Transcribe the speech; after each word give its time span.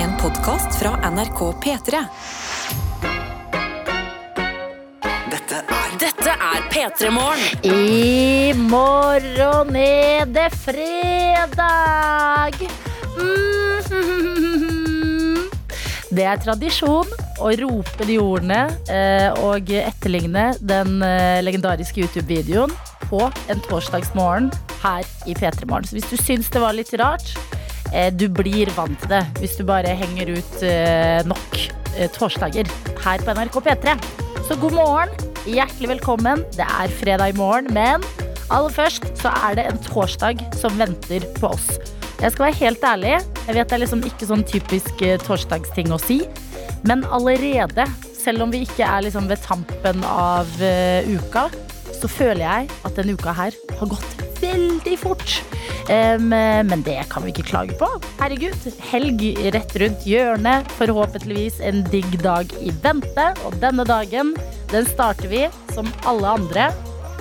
En 0.00 0.14
podkast 0.16 0.78
fra 0.80 0.94
NRK 1.10 1.40
P3. 1.60 1.98
Dette 5.28 5.58
er 5.60 5.98
Dette 6.00 6.32
er 6.32 6.62
P3 6.72 7.10
Morgen. 7.12 7.44
I 7.68 8.54
morgen 8.56 9.76
er 9.76 10.24
det 10.24 10.48
fredag. 10.56 12.56
Mm. 13.18 13.60
Det 16.10 16.24
er 16.26 16.40
tradisjon 16.42 17.06
å 17.36 17.52
rope 17.60 18.08
de 18.08 18.16
ordene 18.24 18.72
eh, 18.88 19.28
og 19.44 19.68
etterligne 19.68 20.56
den 20.64 21.04
eh, 21.04 21.44
legendariske 21.44 22.00
YouTube-videoen 22.00 22.72
på 23.10 23.28
en 23.52 23.60
torsdagsmorgen 23.68 24.48
her 24.80 25.04
i 25.28 25.36
P3 25.36 25.68
Morgen. 25.68 25.84
Så 25.84 26.00
hvis 26.00 26.08
du 26.08 26.16
syns 26.16 26.48
det 26.48 26.64
var 26.64 26.72
litt 26.74 26.96
rart, 26.96 27.36
du 28.14 28.28
blir 28.30 28.70
vant 28.76 28.98
til 29.02 29.10
det 29.10 29.24
hvis 29.40 29.56
du 29.58 29.64
bare 29.66 29.94
henger 29.98 30.30
ut 30.36 30.62
eh, 30.66 31.20
nok 31.26 31.56
eh, 31.96 32.10
torsdager 32.14 32.68
her 33.04 33.24
på 33.24 33.34
NRK 33.36 33.60
P3. 33.66 33.96
Så 34.48 34.56
god 34.60 34.74
morgen, 34.74 35.14
hjertelig 35.46 35.92
velkommen. 35.96 36.44
Det 36.56 36.66
er 36.66 36.92
fredag 37.00 37.34
i 37.34 37.38
morgen, 37.38 37.70
men 37.74 38.04
aller 38.50 38.72
først 38.74 39.06
så 39.20 39.32
er 39.46 39.58
det 39.58 39.66
en 39.70 39.80
torsdag 39.84 40.42
som 40.58 40.78
venter 40.78 41.26
på 41.38 41.52
oss. 41.52 41.72
Jeg 42.20 42.34
skal 42.34 42.46
være 42.50 42.58
helt 42.60 42.84
ærlig, 42.84 43.12
jeg 43.46 43.56
vet 43.56 43.70
det 43.70 43.76
er 43.76 43.82
liksom 43.84 44.02
ikke 44.04 44.28
sånn 44.28 44.46
typisk 44.48 45.04
eh, 45.06 45.16
torsdagsting 45.22 45.92
å 45.94 46.00
si, 46.02 46.20
men 46.84 47.04
allerede, 47.08 47.86
selv 48.20 48.44
om 48.44 48.52
vi 48.52 48.64
ikke 48.66 48.84
er 48.84 49.06
liksom 49.06 49.30
ved 49.30 49.40
tampen 49.46 50.04
av 50.04 50.50
eh, 50.60 51.08
uka, 51.08 51.48
så 51.96 52.08
føler 52.08 52.44
jeg 52.44 52.70
at 52.84 52.98
denne 52.98 53.16
uka 53.16 53.32
her 53.36 53.56
har 53.80 53.94
gått 53.94 54.29
veldig 54.42 54.96
fort. 55.00 55.38
Um, 55.90 56.28
men 56.30 56.84
det 56.86 56.98
kan 57.10 57.24
vi 57.24 57.32
ikke 57.34 57.48
klage 57.48 57.76
på. 57.80 57.88
Herregud, 58.20 58.68
helg 58.90 59.24
rett 59.56 59.74
rundt 59.82 60.06
hjørnet. 60.06 60.70
Forhåpentligvis 60.78 61.60
en 61.66 61.82
digg 61.90 62.18
dag 62.24 62.52
i 62.60 62.72
vente. 62.84 63.26
Og 63.46 63.56
denne 63.62 63.86
dagen, 63.88 64.34
den 64.70 64.88
starter 64.88 65.30
vi 65.32 65.46
som 65.74 65.90
alle 66.08 66.36
andre. 66.40 66.70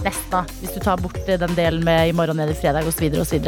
Nesten, 0.05 0.47
hvis 0.61 0.75
du 0.75 0.79
tar 0.83 1.01
bort 1.01 1.17
den 1.27 1.55
delen 1.57 1.83
med 1.83 2.09
i 2.09 2.15
morgen 2.15 2.39
er 2.39 2.51
i 2.51 2.57
fredag 2.57 2.87
osv. 2.87 3.09
osv. 3.19 3.47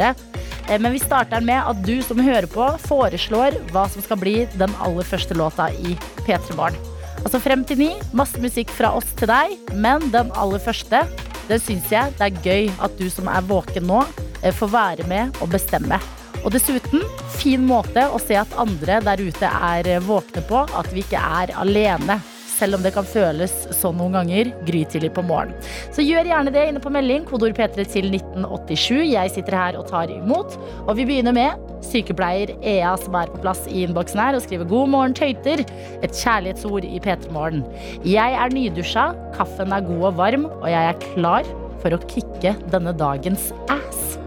Eh, 0.68 0.78
Men 0.78 0.92
vi 0.92 1.00
starter 1.00 1.40
med 1.40 1.62
at 1.62 1.84
du 1.86 2.02
som 2.04 2.20
hører 2.20 2.48
på, 2.50 2.66
foreslår 2.86 3.56
hva 3.72 3.86
som 3.88 4.04
skal 4.04 4.20
bli 4.20 4.36
den 4.58 4.72
aller 4.84 5.06
første 5.06 5.36
låta 5.38 5.70
i 5.72 5.96
P3 6.26 6.56
Morgen. 6.58 6.78
Altså 7.22 7.38
frem 7.38 7.62
til 7.64 7.78
ni, 7.78 7.90
masse 8.12 8.40
musikk 8.42 8.70
fra 8.74 8.90
oss 8.98 9.06
til 9.18 9.30
deg, 9.30 9.54
men 9.78 10.08
den 10.14 10.32
aller 10.34 10.62
første, 10.62 11.04
den 11.48 11.62
syns 11.62 11.90
jeg 11.92 12.14
det 12.18 12.28
er 12.28 12.42
gøy 12.44 12.68
at 12.84 12.98
du 12.98 13.08
som 13.12 13.30
er 13.30 13.46
våken 13.46 13.86
nå, 13.88 14.02
eh, 14.42 14.54
får 14.54 14.72
være 14.72 15.08
med 15.10 15.40
og 15.42 15.52
bestemme. 15.54 16.00
Og 16.42 16.50
dessuten, 16.54 17.04
fin 17.38 17.62
måte 17.66 18.02
å 18.10 18.18
se 18.22 18.34
at 18.38 18.54
andre 18.58 18.98
der 19.04 19.22
ute 19.22 19.48
er 19.48 19.88
eh, 19.88 20.02
våkne 20.02 20.42
på, 20.48 20.64
at 20.66 20.90
vi 20.94 21.04
ikke 21.04 21.20
er 21.42 21.54
alene. 21.62 22.18
Selv 22.62 22.78
om 22.78 22.84
det 22.84 22.92
kan 22.94 23.06
føles 23.06 23.50
sånn 23.74 23.96
noen 23.98 24.14
ganger, 24.14 24.52
grytidlig 24.68 25.08
på 25.16 25.24
morgenen. 25.26 25.56
Så 25.90 26.04
gjør 26.04 26.28
gjerne 26.30 26.52
det 26.54 26.62
inne 26.68 26.82
på 26.82 26.92
melding, 26.94 27.24
kodord 27.26 27.56
P3 27.58 27.82
til 27.90 28.06
1987. 28.12 29.00
Jeg 29.10 29.32
sitter 29.34 29.56
her 29.58 29.78
og 29.80 29.88
tar 29.90 30.12
imot. 30.14 30.54
Og 30.84 30.94
vi 30.94 31.08
begynner 31.08 31.34
med 31.34 31.72
sykepleier 31.82 32.54
Ea 32.62 32.92
som 33.02 33.18
er 33.18 33.32
på 33.32 33.40
plass 33.42 33.64
i 33.66 33.82
innboksen 33.82 34.22
her 34.22 34.38
og 34.38 34.44
skriver 34.44 34.70
'God 34.70 34.92
morgen, 34.94 35.16
tøyter'. 35.18 35.64
Et 36.06 36.14
kjærlighetsord 36.22 36.86
i 36.86 37.02
P3 37.02 37.34
Morgen. 37.34 37.66
Jeg 38.06 38.38
er 38.44 38.54
nydusja, 38.54 39.10
kaffen 39.34 39.74
er 39.74 39.82
god 39.90 40.06
og 40.12 40.16
varm, 40.22 40.46
og 40.46 40.70
jeg 40.70 40.86
er 40.92 41.02
klar 41.10 41.52
for 41.82 41.90
å 41.90 42.02
kicke 42.06 42.54
denne 42.70 42.94
dagens 42.94 43.50
ass. 43.66 44.18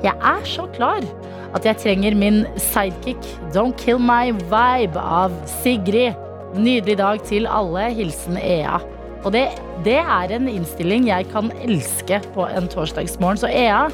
Jeg 0.00 0.16
er 0.16 0.44
så 0.48 0.64
klar 0.72 1.04
at 1.54 1.68
jeg 1.68 1.76
trenger 1.84 2.16
min 2.16 2.46
sidekick 2.56 3.20
Don't 3.52 3.76
Kill 3.76 4.00
My 4.00 4.32
Vibe 4.32 4.96
av 4.96 5.36
Sigrid. 5.60 6.23
Nydelig 6.54 6.98
dag 7.00 7.22
til 7.26 7.48
alle. 7.50 7.88
Hilsen 7.96 8.38
Ea. 8.38 8.78
Og 9.24 9.32
det, 9.34 9.46
det 9.86 9.98
er 9.98 10.34
en 10.36 10.48
innstilling 10.50 11.08
jeg 11.08 11.26
kan 11.32 11.50
elske 11.64 12.20
på 12.34 12.46
en 12.46 12.68
torsdagsmorgen. 12.70 13.40
Så 13.40 13.50
Ea, 13.50 13.88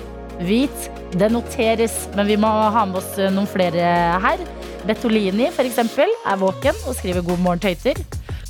hvit, 0.45 0.89
det 1.17 1.31
noteres, 1.33 1.95
men 2.17 2.29
vi 2.29 2.37
må 2.41 2.51
ha 2.51 2.85
med 2.89 3.01
oss 3.01 3.15
noen 3.33 3.49
flere 3.49 3.93
her. 4.25 4.43
Bettolini 4.89 5.49
eksempel 5.61 6.13
er 6.27 6.41
våken 6.41 6.77
og 6.89 6.97
skriver 6.97 7.23
'God 7.23 7.39
morgen, 7.39 7.61
tøyter'. 7.61 8.01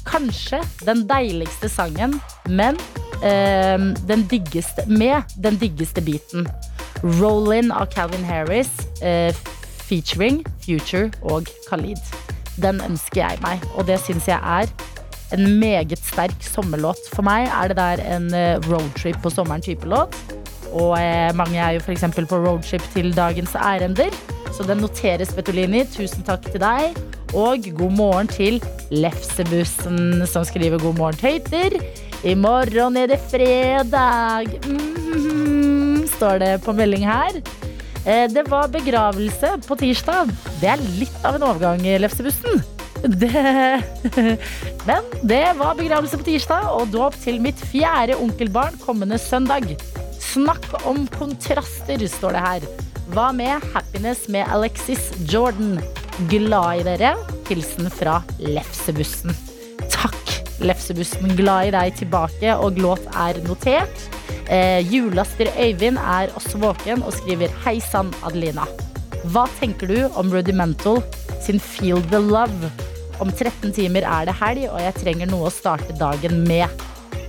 Kanskje 0.07 0.63
den 0.87 1.05
deiligste 1.07 1.69
sangen, 1.69 2.21
men 2.49 2.79
eh, 3.23 3.79
den 4.09 4.27
diggeste, 4.31 4.87
med 4.89 5.23
den 5.37 5.59
diggeste 5.61 6.01
biten. 6.01 6.49
Roll 7.21 7.53
In 7.53 7.71
av 7.71 7.87
Calvin 7.93 8.25
Harris 8.25 8.71
eh, 9.03 9.35
featuring 9.87 10.45
Future 10.65 11.11
og 11.23 11.47
Khalid. 11.69 12.01
Den 12.61 12.81
ønsker 12.85 13.23
jeg 13.23 13.41
meg, 13.45 13.63
og 13.75 13.87
det 13.89 14.01
syns 14.05 14.29
jeg 14.29 14.41
er 14.41 14.71
en 15.35 15.47
meget 15.61 16.01
sterk 16.03 16.43
sommerlåt. 16.43 17.01
For 17.15 17.25
meg 17.27 17.49
er 17.49 17.71
det 17.71 17.79
der 17.79 18.03
en 18.17 18.29
eh, 18.35 18.59
roadtrip 18.67 19.21
på 19.23 19.33
sommeren-type 19.33 19.89
låt. 19.89 20.17
Og 20.71 20.97
eh, 20.99 21.31
mange 21.39 21.59
er 21.59 21.77
jo 21.77 21.85
f.eks. 21.85 22.05
på 22.17 22.41
roadtrip 22.43 22.85
til 22.95 23.15
dagens 23.17 23.55
ærender. 23.55 24.15
Så 24.55 24.67
den 24.67 24.83
noteres, 24.83 25.33
Betolini. 25.35 25.85
Tusen 25.89 26.27
takk 26.27 26.45
til 26.51 26.63
deg. 26.63 26.99
Og 27.31 27.63
god 27.79 27.95
morgen 27.95 28.31
til 28.31 28.59
Lefsebussen, 28.91 30.27
som 30.27 30.45
skriver 30.45 30.79
'God 30.79 30.99
morgen, 30.99 31.15
tøyter'. 31.15 31.79
I 32.27 32.35
morgen 32.35 32.97
er 32.97 33.07
det 33.07 33.21
fredag. 33.31 34.51
Mhm, 34.67 36.07
står 36.07 36.39
det 36.39 36.63
på 36.65 36.73
melding 36.73 37.07
her. 37.07 37.41
Eh, 38.07 38.27
Det 38.33 38.45
var 38.49 38.69
begravelse 38.73 39.57
på 39.67 39.77
tirsdag. 39.81 40.31
Det 40.61 40.69
er 40.73 40.85
litt 40.99 41.25
av 41.25 41.37
en 41.37 41.47
overgang, 41.51 41.83
Lefsebussen. 42.01 42.63
Det. 43.01 43.31
Men 44.89 45.07
det 45.25 45.45
var 45.57 45.77
begravelse 45.79 46.19
på 46.21 46.27
tirsdag 46.27 46.67
og 46.75 46.91
dåp 46.93 47.17
til 47.23 47.41
mitt 47.41 47.61
fjerde 47.71 48.19
onkelbarn 48.21 48.77
kommende 48.83 49.17
søndag. 49.21 49.71
Snakk 50.21 50.67
om 50.87 51.07
kontraster, 51.17 52.03
står 52.13 52.37
det 52.37 52.43
her. 52.45 52.67
Hva 53.11 53.31
med 53.35 53.65
Happiness 53.73 54.29
med 54.31 54.47
Alexis 54.53 55.09
Jordan? 55.27 55.81
Glad 56.31 56.83
i 56.83 56.85
dere. 56.87 57.15
Hilsen 57.49 57.89
fra 57.91 58.21
Lefsebussen. 58.39 59.33
Takk, 59.91 60.37
Lefsebussen. 60.61 61.33
Glad 61.41 61.71
i 61.71 61.75
deg 61.75 61.97
tilbake, 62.05 62.53
og 62.61 62.79
låt 62.79 63.09
er 63.17 63.41
notert. 63.49 64.05
Eh, 64.51 64.83
Julaster 64.91 65.47
Øyvind 65.55 65.99
er 66.03 66.33
også 66.35 66.59
våken 66.59 67.05
og 67.07 67.15
skriver 67.15 67.53
Hei 67.63 67.77
sann, 67.85 68.11
Adelina. 68.27 68.65
Hva 69.31 69.45
tenker 69.61 69.87
du 69.87 69.99
om 70.19 70.33
Rudimental 70.33 70.99
sin 71.45 71.61
Feel 71.63 72.03
the 72.11 72.19
Love? 72.19 72.73
Om 73.23 73.31
13 73.31 73.71
timer 73.77 74.03
er 74.09 74.27
det 74.27 74.35
helg, 74.41 74.65
og 74.73 74.81
jeg 74.83 74.97
trenger 74.99 75.31
noe 75.31 75.47
å 75.47 75.55
starte 75.55 75.95
dagen 76.01 76.43
med. 76.49 76.67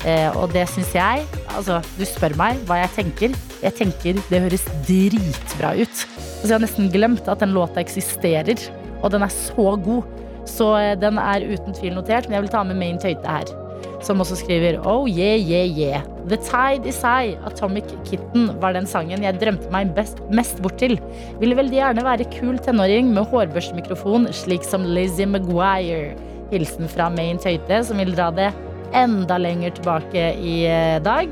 Eh, 0.01 0.33
og 0.33 0.49
det 0.55 0.63
syns 0.71 0.95
jeg 0.97 1.27
Altså, 1.51 1.77
du 1.93 2.05
spør 2.07 2.33
meg 2.39 2.61
hva 2.65 2.79
jeg 2.79 2.93
tenker. 2.95 3.37
Jeg 3.61 3.75
tenker 3.77 4.21
det 4.31 4.39
høres 4.47 4.65
dritbra 4.87 5.75
ut. 5.77 6.05
Altså, 6.07 6.47
jeg 6.47 6.55
har 6.55 6.63
nesten 6.63 6.89
glemt 6.89 7.27
at 7.29 7.43
den 7.43 7.53
låta 7.53 7.83
eksisterer, 7.83 8.57
og 9.03 9.11
den 9.13 9.27
er 9.27 9.33
så 9.35 9.75
god. 9.77 10.07
Så 10.49 10.73
eh, 10.79 10.95
den 10.97 11.21
er 11.21 11.45
uten 11.51 11.77
tvil 11.77 11.99
notert, 11.99 12.25
men 12.25 12.39
jeg 12.39 12.47
vil 12.47 12.55
ta 12.55 12.63
med 12.65 12.81
Main 12.81 12.97
Tøyte 13.03 13.27
her. 13.29 13.60
Som 14.01 14.23
også 14.23 14.39
skriver 14.39 14.79
Oh 14.88 15.06
yeah, 15.09 15.38
yeah, 15.38 15.67
yeah. 15.69 16.07
The 16.29 16.38
Tide 16.41 16.89
Is 16.89 17.01
High, 17.06 17.38
Atomic 17.45 17.85
Kitten, 18.07 18.50
var 18.62 18.73
den 18.73 18.88
sangen 18.89 19.23
jeg 19.25 19.38
drømte 19.41 19.69
meg 19.73 19.94
best, 19.97 20.22
mest 20.34 20.62
bort 20.63 20.79
til. 20.81 20.97
Ville 21.41 21.57
veldig 21.57 21.78
gjerne 21.78 22.06
være 22.06 22.29
kul 22.34 22.57
tenåring 22.61 23.11
med 23.13 23.29
hårbørstemikrofon, 23.29 24.29
slik 24.34 24.66
som 24.66 24.85
Lizzie 24.85 25.29
McGuire. 25.29 26.16
Hilsen 26.51 26.90
fra 26.91 27.07
Maine 27.13 27.40
Tøyte, 27.41 27.81
som 27.88 28.01
vil 28.01 28.13
dra 28.17 28.29
det 28.35 28.50
enda 28.97 29.38
lenger 29.40 29.75
tilbake 29.78 30.31
i 30.35 30.56
eh, 30.67 30.97
dag. 31.03 31.31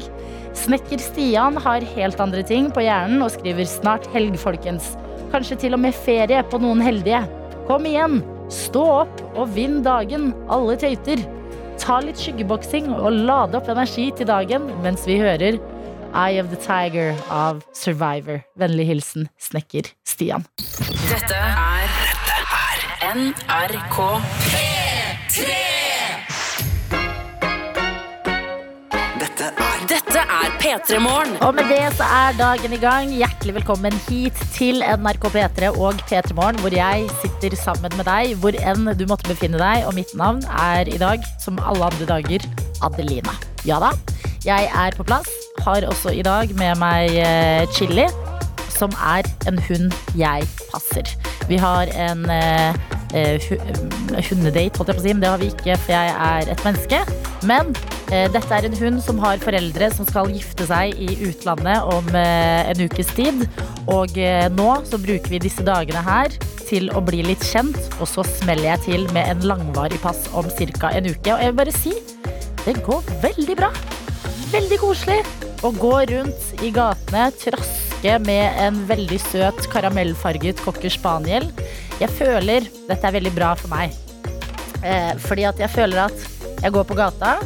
Snekker 0.58 1.02
Stian 1.02 1.58
har 1.62 1.85
helt 1.96 2.22
andre 2.24 2.44
ting 2.46 2.69
på 2.74 2.84
hjernen 2.85 3.22
og 3.25 3.34
skriver 3.35 3.68
snart 3.69 4.08
helg, 4.13 4.38
folkens. 4.40 4.94
Kanskje 5.34 5.59
til 5.66 5.78
og 5.78 5.84
med 5.84 5.97
ferie 5.97 6.41
på 6.50 6.62
noen 6.62 6.81
heldige. 6.84 7.22
Kom 7.68 7.85
igjen, 7.85 8.22
stå 8.49 8.85
opp 9.03 9.22
og 9.35 9.52
vinn 9.58 9.82
dagen, 9.85 10.32
alle 10.49 10.78
tøyter. 10.79 11.22
Ta 11.79 11.99
litt 12.03 12.20
skyggeboksing 12.20 12.90
og 12.91 13.11
lade 13.26 13.58
opp 13.58 13.70
energi 13.72 14.09
til 14.17 14.28
dagen 14.29 14.67
mens 14.84 15.08
vi 15.08 15.17
hører 15.22 15.58
Eye 16.14 16.41
of 16.41 16.49
the 16.52 16.59
Tiger 16.59 17.16
av 17.29 17.64
Survivor. 17.73 18.43
Vennlig 18.59 18.87
hilsen 18.90 19.29
snekker 19.40 19.91
Stian. 20.08 20.46
Dette 20.59 21.40
er, 21.40 21.97
dette 22.28 22.61
er 22.61 23.16
NRK 23.16 23.99
P3! 24.52 25.78
P3morgen. 30.59 31.38
Og 31.47 31.53
med 31.56 31.70
det 31.72 31.85
så 31.96 32.03
er 32.03 32.35
dagen 32.35 32.73
i 32.76 32.79
gang. 32.82 33.11
Hjertelig 33.16 33.53
velkommen 33.61 33.96
hit 34.09 34.35
til 34.52 34.84
NRK 34.84 35.29
P3 35.32 35.70
og 35.72 36.02
P3morgen, 36.09 36.59
hvor 36.59 36.73
jeg 36.76 37.06
sitter 37.22 37.56
sammen 37.56 37.96
med 37.96 38.03
deg 38.09 38.35
hvor 38.41 38.58
enn 38.59 38.91
du 39.00 39.06
måtte 39.08 39.29
befinne 39.32 39.61
deg. 39.61 39.88
Og 39.88 39.96
mitt 39.96 40.11
navn 40.20 40.44
er 40.59 40.91
i 40.91 41.00
dag, 41.00 41.23
som 41.40 41.61
alle 41.64 41.88
andre 41.88 42.09
dager, 42.11 42.44
Adelina. 42.84 43.38
Ja 43.67 43.79
da, 43.79 43.94
jeg 44.44 44.67
er 44.67 45.00
på 45.00 45.08
plass. 45.08 45.32
Har 45.64 45.88
også 45.88 46.11
i 46.16 46.26
dag 46.28 46.52
med 46.59 46.76
meg 46.84 47.16
eh, 47.23 47.64
chili 47.76 48.09
som 48.73 48.93
er 49.01 49.27
en 49.49 49.59
hund 49.69 49.93
jeg 50.19 50.47
passer. 50.71 51.09
Vi 51.49 51.57
har 51.57 51.89
en 51.97 52.25
eh, 52.29 52.75
eh, 53.17 53.39
hu- 53.47 53.57
eh, 53.57 54.25
hundedate, 54.29 54.77
holdt 54.77 54.91
jeg 54.91 54.97
på 54.97 55.01
å 55.01 55.05
si, 55.05 55.13
men 55.16 55.23
det 55.23 55.31
har 55.31 55.41
vi 55.41 55.49
ikke, 55.53 55.77
for 55.81 55.95
jeg 55.95 56.13
er 56.29 56.51
et 56.53 56.66
menneske. 56.67 56.99
Men 57.49 57.71
eh, 58.11 58.27
dette 58.33 58.53
er 58.59 58.67
en 58.67 58.77
hund 58.81 59.01
som 59.05 59.19
har 59.23 59.41
foreldre 59.41 59.89
som 59.95 60.05
skal 60.09 60.29
gifte 60.35 60.67
seg 60.69 60.93
i 60.99 61.17
utlandet 61.29 61.89
om 61.95 62.09
eh, 62.13 62.69
en 62.69 62.85
ukes 62.85 63.09
tid. 63.17 63.45
Og 63.89 64.13
eh, 64.21 64.45
nå 64.53 64.69
så 64.85 64.99
bruker 65.01 65.33
vi 65.33 65.41
disse 65.47 65.66
dagene 65.66 66.03
her 66.05 66.29
til 66.69 66.91
å 66.93 67.01
bli 67.01 67.23
litt 67.25 67.41
kjent, 67.41 67.79
og 67.97 68.05
så 68.11 68.21
smeller 68.27 68.75
jeg 68.75 68.85
til 68.85 69.07
med 69.16 69.25
en 69.31 69.47
langvarig 69.55 69.97
pass 70.03 70.27
om 70.37 70.45
ca. 70.77 70.91
en 70.93 71.09
uke. 71.09 71.33
Og 71.33 71.41
jeg 71.41 71.49
vil 71.49 71.59
bare 71.63 71.73
si, 71.79 71.95
det 72.67 72.77
går 72.85 73.09
veldig 73.25 73.57
bra. 73.57 73.73
Veldig 74.53 74.77
koselig 74.81 75.21
å 75.66 75.73
gå 75.75 75.95
rundt 76.13 76.61
i 76.66 76.69
gatene, 76.75 77.31
traske 77.99 78.19
med 78.23 78.55
en 78.63 78.87
veldig 78.87 79.19
søt 79.19 79.66
karamellfarget 79.72 80.59
cocker 80.63 80.90
spaniel. 80.90 81.49
Jeg 81.99 82.09
føler 82.09 82.63
dette 82.87 83.05
er 83.05 83.11
veldig 83.11 83.34
bra 83.35 83.55
for 83.55 83.67
meg. 83.69 83.91
Eh, 84.84 85.17
fordi 85.19 85.43
at 85.43 85.59
jeg 85.59 85.69
føler 85.69 86.05
at 86.05 86.63
jeg 86.63 86.72
går 86.72 86.84
på 86.84 86.96
gata, 86.96 87.40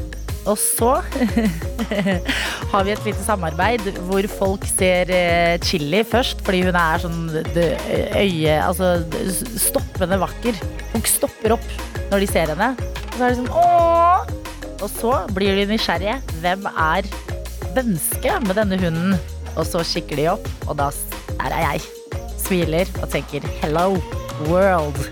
og 0.46 0.58
så 0.58 1.02
har 2.72 2.84
vi 2.84 2.92
et 2.92 3.06
lite 3.06 3.24
samarbeid 3.24 3.82
hvor 4.06 4.28
folk 4.28 4.66
ser 4.68 5.10
eh, 5.10 5.58
Chili 5.64 6.04
først, 6.04 6.44
fordi 6.44 6.62
hun 6.68 6.76
er 6.76 7.00
sånn 7.00 7.22
øye 7.34 8.58
Altså 8.60 9.06
stoppende 9.58 10.20
vakker. 10.22 10.54
Folk 10.92 11.08
stopper 11.08 11.58
opp 11.58 11.70
når 12.12 12.20
de 12.20 12.30
ser 12.30 12.54
henne. 12.54 12.74
Og 12.78 13.18
så 13.18 13.24
er 13.24 13.30
det 13.30 13.42
sånn! 13.42 14.42
Og 14.84 14.90
så 14.92 15.22
blir 15.34 15.56
de 15.58 15.70
nysgjerrige. 15.72 16.20
Hvem 16.44 16.68
er 16.76 17.08
mennesket 17.74 18.44
med 18.46 18.60
denne 18.60 18.84
hunden? 18.84 19.33
Og 19.58 19.68
så 19.70 19.84
kikker 19.86 20.20
de 20.20 20.30
opp, 20.34 20.48
og 20.68 20.78
da 20.80 20.90
er 21.44 21.58
jeg. 21.62 21.86
Smiler 22.44 22.90
og 23.02 23.10
tenker 23.10 23.46
'hello, 23.62 23.98
world'. 24.50 25.08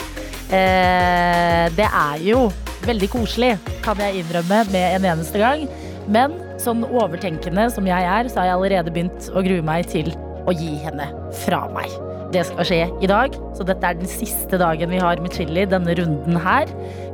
Eh, 0.51 1.69
det 1.77 1.87
er 1.87 2.17
jo 2.19 2.51
veldig 2.85 3.09
koselig, 3.09 3.57
kan 3.83 3.97
jeg 3.97 4.15
innrømme 4.21 4.65
med 4.71 4.95
en 4.95 5.05
eneste 5.05 5.39
gang. 5.39 5.67
Men 6.07 6.33
sånn 6.59 6.83
overtenkende 6.83 7.69
som 7.71 7.87
jeg 7.87 8.03
er, 8.03 8.27
så 8.27 8.41
har 8.41 8.45
jeg 8.45 8.57
allerede 8.57 8.91
begynt 8.91 9.29
å 9.31 9.43
grue 9.45 9.61
meg 9.61 9.87
til 9.87 10.11
å 10.45 10.51
gi 10.51 10.75
henne 10.83 11.07
fra 11.45 11.67
meg. 11.73 12.10
Det 12.31 12.45
skal 12.47 12.67
skje 12.67 12.83
i 13.03 13.09
dag, 13.11 13.33
så 13.57 13.65
dette 13.67 13.83
er 13.83 13.97
den 13.99 14.07
siste 14.07 14.55
dagen 14.59 14.93
vi 14.93 14.99
har 15.03 15.19
med 15.19 15.33
Chili 15.35 15.65
denne 15.67 15.95
runden 15.99 16.37
her. 16.39 16.69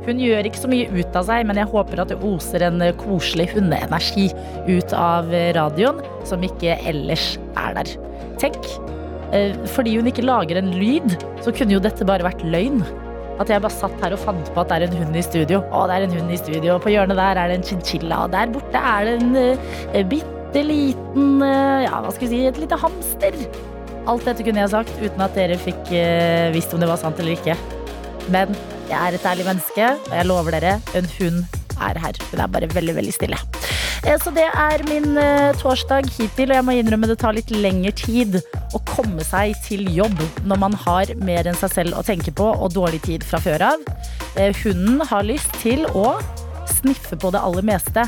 Hun 0.06 0.20
gjør 0.22 0.46
ikke 0.46 0.60
så 0.62 0.70
mye 0.70 0.86
ut 0.94 1.16
av 1.18 1.26
seg, 1.26 1.48
men 1.48 1.58
jeg 1.58 1.70
håper 1.72 2.04
at 2.04 2.12
det 2.12 2.20
oser 2.22 2.62
en 2.68 2.84
koselig 3.00 3.48
hundeenergi 3.56 4.28
ut 4.68 4.94
av 4.94 5.32
radioen, 5.58 5.98
som 6.28 6.44
ikke 6.46 6.78
ellers 6.86 7.32
er 7.58 7.74
der. 7.80 7.90
Tenk, 8.38 8.62
eh, 9.34 9.58
fordi 9.74 9.96
hun 9.98 10.06
ikke 10.06 10.26
lager 10.26 10.60
en 10.60 10.70
lyd, 10.78 11.18
så 11.42 11.50
kunne 11.50 11.74
jo 11.74 11.82
dette 11.82 12.06
bare 12.06 12.26
vært 12.26 12.46
løgn. 12.46 12.84
At 13.38 13.50
jeg 13.50 13.62
bare 13.62 13.74
satt 13.74 13.98
her 14.02 14.14
og 14.14 14.22
fant 14.22 14.50
på 14.54 14.62
at 14.62 14.70
det 14.70 14.78
er 14.78 14.86
en 14.88 15.00
hund 15.02 15.18
i 15.18 15.22
studio. 15.22 15.60
Å, 15.70 15.86
det 15.86 15.98
er 15.98 16.06
en 16.06 16.14
hund 16.14 16.34
i 16.34 16.38
studio. 16.40 16.74
Og 16.74 16.82
på 16.82 16.90
hjørnet 16.94 17.18
der 17.18 17.38
er 17.38 17.50
det 17.50 17.58
en 17.58 17.66
chinchilla. 17.66 18.24
Og 18.26 18.32
der 18.34 18.50
borte 18.54 18.82
er 18.82 19.06
det 19.06 19.12
en 19.22 19.36
uh, 19.38 20.02
bitte 20.10 20.64
liten 20.66 21.42
eh, 21.46 21.84
Ja, 21.86 22.00
hva 22.02 22.10
skal 22.10 22.26
vi 22.26 22.32
si? 22.32 22.46
Et 22.50 22.58
lite 22.58 22.78
hamster. 22.82 23.38
Alt 24.08 24.24
dette 24.24 24.44
kunne 24.46 24.62
jeg 24.62 24.72
sagt 24.72 24.94
uten 25.02 25.20
at 25.20 25.34
dere 25.36 25.58
fikk 25.60 25.90
eh, 25.92 26.48
visst 26.54 26.72
om 26.72 26.80
det 26.80 26.88
var 26.88 27.00
sant 27.00 27.18
eller 27.20 27.36
ikke. 27.36 27.56
Men 28.32 28.54
jeg 28.88 28.96
er 28.96 29.16
et 29.18 29.26
ærlig 29.28 29.44
menneske, 29.44 29.88
og 30.08 30.14
jeg 30.16 30.28
lover 30.28 30.56
dere, 30.56 30.78
en 30.96 31.08
hund 31.18 31.42
er 31.84 32.00
her. 32.00 32.16
Hun 32.30 32.40
er 32.40 32.48
bare 32.54 32.70
veldig, 32.72 32.94
veldig 32.96 33.12
stille. 33.12 33.36
Eh, 34.06 34.16
Så 34.22 34.32
det 34.32 34.46
er 34.48 34.84
min 34.88 35.12
eh, 35.20 35.52
torsdag 35.60 36.08
hittil, 36.16 36.48
og 36.48 36.56
jeg 36.56 36.64
må 36.64 36.76
innrømme 36.78 37.10
det 37.10 37.18
tar 37.20 37.36
litt 37.36 37.52
lengre 37.52 37.92
tid 38.00 38.40
å 38.72 38.80
komme 38.88 39.24
seg 39.28 39.52
til 39.66 39.84
jobb 39.92 40.16
når 40.48 40.62
man 40.64 40.76
har 40.86 41.12
mer 41.20 41.48
enn 41.48 41.60
seg 41.60 41.74
selv 41.74 42.00
å 42.00 42.04
tenke 42.06 42.32
på 42.32 42.48
og 42.48 42.72
dårlig 42.72 43.02
tid 43.04 43.26
fra 43.28 43.40
før 43.44 43.66
av. 43.74 43.84
Hunden 44.62 45.02
har 45.10 45.26
lyst 45.26 45.52
til 45.60 45.84
å 45.92 46.16
sniffe 46.78 47.18
på 47.20 47.32
det 47.34 47.44
aller 47.44 47.64
meste. 47.66 48.06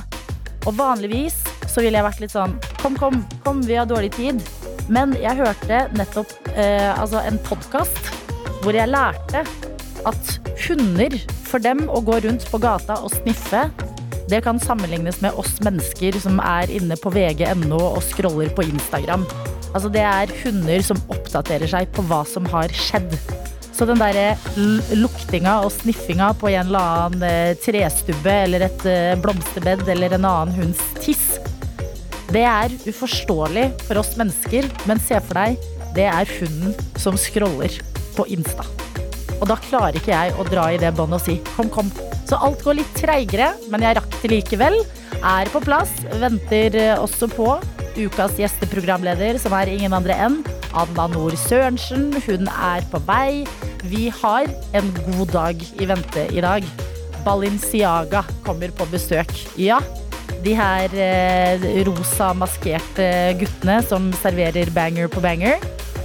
Og 0.69 0.77
vanligvis 0.77 1.37
så 1.69 1.85
ville 1.85 1.97
jeg 2.01 2.05
vært 2.07 2.21
litt 2.25 2.35
sånn 2.35 2.57
Kom, 2.81 2.97
kom, 2.97 3.21
kom, 3.45 3.61
vi 3.67 3.77
har 3.77 3.89
dårlig 3.89 4.13
tid. 4.17 4.41
Men 4.91 5.15
jeg 5.21 5.39
hørte 5.39 5.85
nettopp 5.95 6.33
eh, 6.57 6.91
altså 6.99 7.23
en 7.23 7.39
podkast 7.47 8.11
hvor 8.61 8.75
jeg 8.77 8.91
lærte 8.91 9.45
at 10.09 10.33
hunder, 10.67 11.15
for 11.47 11.63
dem 11.63 11.87
å 11.93 12.01
gå 12.05 12.19
rundt 12.25 12.47
på 12.51 12.59
gata 12.63 12.97
og 13.05 13.13
sniffe, 13.15 13.69
det 14.31 14.43
kan 14.45 14.61
sammenlignes 14.63 15.21
med 15.25 15.37
oss 15.39 15.59
mennesker 15.65 16.19
som 16.23 16.39
er 16.43 16.71
inne 16.75 16.99
på 17.01 17.13
vg.no 17.15 17.79
og 17.79 18.03
scroller 18.07 18.51
på 18.55 18.67
Instagram. 18.69 19.25
Altså 19.71 19.91
Det 19.93 20.03
er 20.03 20.35
hunder 20.43 20.83
som 20.87 21.01
oppdaterer 21.11 21.71
seg 21.71 21.91
på 21.95 22.05
hva 22.11 22.25
som 22.27 22.47
har 22.51 22.73
skjedd. 22.75 23.15
Så 23.75 23.87
den 23.89 24.01
derre 24.03 24.35
luktinga 24.99 25.61
og 25.65 25.73
sniffinga 25.73 26.33
på 26.41 26.51
en 26.51 26.67
eller 26.67 26.97
annen 27.07 27.23
eh, 27.25 27.55
trestubbe 27.63 28.35
eller 28.45 28.67
et 28.67 28.87
eh, 28.91 29.15
blomsterbed 29.23 29.87
eller 29.89 30.19
en 30.19 30.27
annen 30.29 30.59
hunds 30.59 30.83
tiss, 31.01 31.39
det 32.31 32.45
er 32.47 32.75
uforståelig 32.87 33.67
for 33.89 33.99
oss 33.99 34.13
mennesker, 34.19 34.69
men 34.87 35.03
se 35.03 35.19
for 35.25 35.41
deg, 35.41 35.59
det 35.97 36.07
er 36.07 36.37
hunden 36.39 36.77
som 37.01 37.19
scroller 37.19 37.75
på 38.15 38.27
Insta. 38.31 38.67
Og 39.41 39.49
da 39.49 39.57
klarer 39.65 39.97
ikke 39.99 40.13
jeg 40.13 40.37
å 40.37 40.47
dra 40.47 40.69
i 40.71 40.79
det 40.79 40.93
båndet 40.95 41.19
og 41.19 41.25
si 41.25 41.39
kom, 41.57 41.71
kom. 41.73 41.91
Så 42.29 42.39
alt 42.39 42.63
går 42.63 42.79
litt 42.79 42.93
treigere, 42.95 43.51
men 43.73 43.83
jeg 43.83 43.97
rakk 43.99 44.17
det 44.23 44.31
likevel. 44.31 44.77
Er 45.27 45.51
på 45.51 45.63
plass, 45.65 45.91
venter 46.21 46.77
eh, 46.79 46.95
også 46.95 47.27
på 47.33 47.49
ukas 47.99 48.37
gjesteprogramleder, 48.39 49.41
som 49.43 49.57
er 49.57 49.73
ingen 49.73 49.97
andre 49.97 50.15
enn 50.15 50.39
Anna 50.79 51.09
Nord 51.11 51.35
Sørensen. 51.41 52.13
Hun 52.29 52.47
er 52.53 52.87
på 52.93 53.01
vei. 53.09 53.43
Vi 53.91 54.07
har 54.21 54.47
en 54.77 54.93
god 55.09 55.35
dag 55.35 55.65
i 55.81 55.89
vente 55.91 56.29
i 56.31 56.45
dag. 56.45 56.69
Balenciaga 57.25 58.23
kommer 58.47 58.71
på 58.77 58.87
besøk. 58.93 59.33
Ja, 59.59 59.81
de 60.45 60.55
her 60.57 60.93
eh, 60.97 61.65
rosa 61.89 62.31
maskerte 62.37 63.09
guttene 63.41 63.81
som 63.85 64.09
serverer 64.23 64.71
banger 64.77 65.11
på 65.13 65.23
banger, 65.25 65.61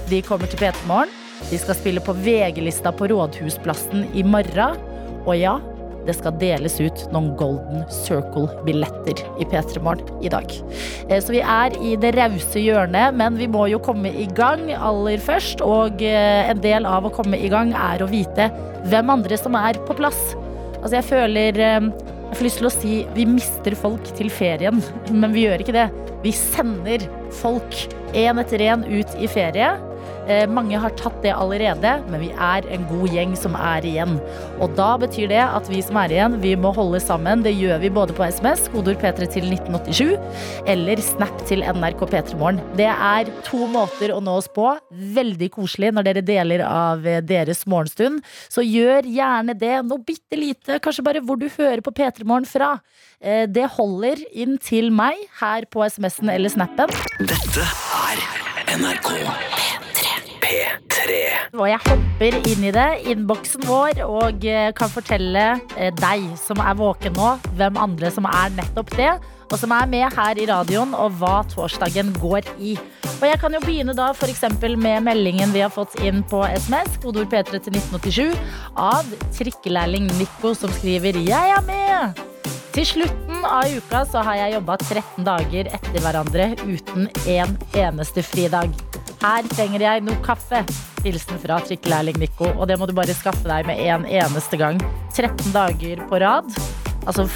de 0.09 0.19
kommer 0.25 0.49
til 0.51 0.59
P3 0.61 0.87
Morgen. 0.89 1.13
De 1.49 1.59
skal 1.61 1.77
spille 1.77 2.01
på 2.01 2.15
VG-lista 2.25 2.91
på 2.95 3.07
Rådhusplassen 3.11 4.07
i 4.17 4.23
morgen. 4.25 4.77
Og 5.25 5.35
ja, 5.37 5.55
det 6.05 6.13
skal 6.17 6.35
deles 6.41 6.75
ut 6.81 7.03
noen 7.13 7.31
Golden 7.39 7.83
Circle-billetter 7.93 9.23
i 9.41 9.47
P3 9.49 9.81
Morgen 9.85 10.23
i 10.25 10.31
dag. 10.33 10.51
Eh, 11.09 11.19
Så 11.21 11.33
vi 11.33 11.41
er 11.41 11.75
i 11.81 11.95
det 12.01 12.15
rause 12.17 12.61
hjørnet, 12.61 13.15
men 13.17 13.39
vi 13.39 13.47
må 13.51 13.67
jo 13.71 13.79
komme 13.79 14.11
i 14.11 14.27
gang 14.37 14.67
aller 14.75 15.21
først. 15.21 15.63
Og 15.65 16.01
eh, 16.03 16.49
en 16.51 16.61
del 16.61 16.85
av 16.89 17.07
å 17.07 17.13
komme 17.13 17.39
i 17.39 17.51
gang 17.51 17.73
er 17.73 18.03
å 18.03 18.11
vite 18.11 18.51
hvem 18.89 19.15
andre 19.15 19.39
som 19.39 19.55
er 19.59 19.79
på 19.87 19.95
plass. 19.97 20.35
Altså 20.81 20.99
jeg 20.99 21.09
føler 21.09 21.63
Jeg 22.35 22.41
får 22.41 22.47
lyst 22.49 22.57
til 22.59 22.67
å 22.67 22.69
si 22.73 22.95
vi 23.15 23.23
mister 23.31 23.73
folk 23.79 24.09
til 24.17 24.27
ferien, 24.27 24.81
men 25.07 25.31
vi 25.31 25.45
gjør 25.45 25.61
ikke 25.63 25.71
det. 25.71 25.85
Vi 26.19 26.33
sender 26.35 27.05
folk 27.31 27.77
én 28.11 28.41
etter 28.41 28.59
én 28.65 28.83
ut 28.83 29.13
i 29.23 29.29
ferie. 29.31 29.69
Eh, 30.27 30.45
Mange 30.49 30.77
har 30.81 30.89
tatt 30.97 31.19
det 31.21 31.33
allerede, 31.35 31.91
men 32.09 32.21
vi 32.23 32.31
er 32.33 32.65
en 32.73 32.85
god 32.89 33.11
gjeng 33.13 33.35
som 33.37 33.53
er 33.59 33.85
igjen. 33.85 34.15
Og 34.63 34.73
da 34.77 34.95
betyr 35.01 35.29
det 35.29 35.41
at 35.43 35.67
vi 35.69 35.81
som 35.85 35.99
er 36.01 36.13
igjen, 36.15 36.39
vi 36.41 36.55
må 36.57 36.71
holde 36.73 36.99
sammen. 37.03 37.43
Det 37.45 37.53
gjør 37.53 37.79
vi 37.83 37.91
både 37.93 38.15
på 38.17 38.25
SMS, 38.25 38.65
kodord 38.73 38.97
P3 39.03 39.27
til 39.35 39.45
1987, 39.51 40.15
eller 40.71 41.01
Snap 41.05 41.43
til 41.45 41.61
NRK 41.61 42.01
P3morgen. 42.09 42.61
Det 42.79 42.89
er 42.89 43.29
to 43.45 43.67
måter 43.69 44.15
å 44.15 44.21
nå 44.23 44.37
oss 44.41 44.49
på. 44.49 44.71
Veldig 45.15 45.51
koselig 45.53 45.91
når 45.93 46.07
dere 46.09 46.25
deler 46.25 46.65
av 46.65 47.05
eh, 47.05 47.21
deres 47.21 47.65
morgenstund. 47.69 48.23
Så 48.49 48.65
gjør 48.65 49.05
gjerne 49.05 49.53
det. 49.61 49.75
Noe 49.85 50.01
bitte 50.05 50.39
lite, 50.39 50.79
kanskje 50.81 51.05
bare 51.05 51.21
hvor 51.25 51.37
du 51.41 51.45
hører 51.53 51.83
på 51.85 51.93
P3morgen 51.95 52.49
fra. 52.49 52.73
Eh, 53.21 53.45
Det 53.45 53.67
holder 53.77 54.25
inn 54.33 54.57
til 54.57 54.89
meg 54.91 55.21
her 55.41 55.69
på 55.69 55.85
SMS-en 55.85 56.33
eller 56.33 56.49
Snappen. 56.49 56.89
Dette 57.21 57.69
er 58.01 58.25
NRK 58.79 59.13
P3. 59.13 59.94
Og 61.55 61.67
jeg 61.69 61.81
hopper 61.85 62.37
inn 62.51 62.65
i 62.67 62.73
det, 62.75 62.87
innboksen 63.11 63.65
vår, 63.67 64.01
og 64.05 64.45
eh, 64.47 64.71
kan 64.77 64.91
fortelle 64.91 65.45
eh, 65.77 65.93
deg 66.01 66.27
som 66.41 66.61
er 66.63 66.77
våken 66.79 67.15
nå, 67.17 67.31
hvem 67.59 67.79
andre 67.81 68.11
som 68.13 68.27
er 68.29 68.53
nettopp 68.57 68.93
det, 68.97 69.13
og 69.45 69.57
som 69.61 69.73
er 69.75 69.89
med 69.89 70.05
her 70.15 70.41
i 70.41 70.47
radioen, 70.49 70.95
og 70.97 71.17
hva 71.19 71.37
torsdagen 71.51 72.11
går 72.21 72.47
i. 72.57 72.75
Og 73.15 73.25
jeg 73.29 73.39
kan 73.41 73.55
jo 73.55 73.63
begynne 73.63 73.95
da 73.97 74.11
f.eks. 74.15 74.43
med 74.61 75.05
meldingen 75.05 75.53
vi 75.55 75.63
har 75.63 75.73
fått 75.73 75.97
inn 76.03 76.23
på 76.27 76.43
SMS, 76.49 76.99
kodord 77.03 77.29
P3 77.31 77.61
til 77.61 77.77
1987, 77.77 78.37
av 78.75 79.17
trikkelærling 79.37 80.09
Nico, 80.19 80.53
som 80.53 80.73
skriver 80.79 81.21
'Jeg 81.21 81.57
er 81.57 81.61
med'. 81.69 82.54
Til 82.75 82.83
slutten 82.83 83.45
av 83.47 83.71
uka 83.71 84.01
så 84.03 84.19
har 84.27 84.35
jeg 84.35 84.51
jobba 84.57 84.75
13 84.81 85.23
dager 85.23 85.67
etter 85.77 86.01
hverandre 86.03 86.47
uten 86.65 87.05
en 87.31 87.53
eneste 87.71 88.19
fridag. 88.27 88.73
Her 89.21 89.47
trenger 89.47 89.85
jeg 89.85 90.01
noe 90.03 90.19
kaffe. 90.25 90.59
Hilsen 91.05 91.39
fra 91.39 91.61
trikkelærling 91.63 92.19
Nico. 92.19 92.49
Og 92.51 92.67
det 92.67 92.75
må 92.75 92.89
du 92.89 92.91
bare 92.97 93.15
skaffe 93.15 93.47
deg 93.47 93.69
med 93.69 93.79
en 93.79 94.03
eneste 94.09 94.59
gang. 94.59 94.81
13 95.13 95.53
dager 95.55 96.01
på 96.09 96.19
rad. 96.19 96.51
Altså, 97.07 97.29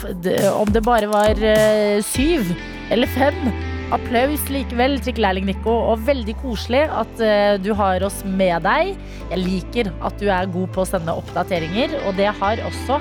om 0.60 0.74
det 0.76 0.84
bare 0.84 1.08
var 1.08 1.40
eh, 1.40 2.04
syv 2.04 2.52
eller 2.92 3.08
fem, 3.14 3.40
applaus 3.96 4.44
likevel, 4.52 5.00
trikkelærling 5.06 5.48
Nico. 5.48 5.78
Og 5.94 6.04
veldig 6.10 6.36
koselig 6.44 6.84
at 6.92 7.24
uh, 7.24 7.56
du 7.64 7.72
har 7.80 8.04
oss 8.04 8.20
med 8.28 8.68
deg. 8.68 8.92
Jeg 9.32 9.46
liker 9.46 9.94
at 10.04 10.20
du 10.20 10.28
er 10.28 10.52
god 10.52 10.76
på 10.76 10.84
å 10.84 10.92
sende 10.92 11.16
oppdateringer, 11.16 11.96
og 12.04 12.20
det 12.20 12.28
har 12.44 12.66
også 12.68 13.00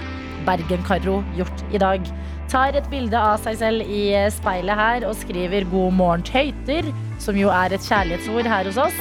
Bergen-Karo 0.49 1.21
gjort 1.37 1.62
i 1.71 1.81
dag. 1.83 2.09
Tar 2.49 2.78
et 2.78 2.88
bilde 2.88 3.21
av 3.21 3.37
seg 3.45 3.61
selv 3.61 3.85
i 3.93 4.02
speilet 4.33 4.81
her 4.81 5.05
og 5.09 5.17
skriver 5.21 5.69
'God 5.69 5.93
morgen, 6.00 6.25
tøyter', 6.25 6.88
som 7.21 7.37
jo 7.37 7.52
er 7.52 7.76
et 7.76 7.85
kjærlighetsord 7.85 8.49
her 8.49 8.71
hos 8.71 8.81
oss. 8.88 9.00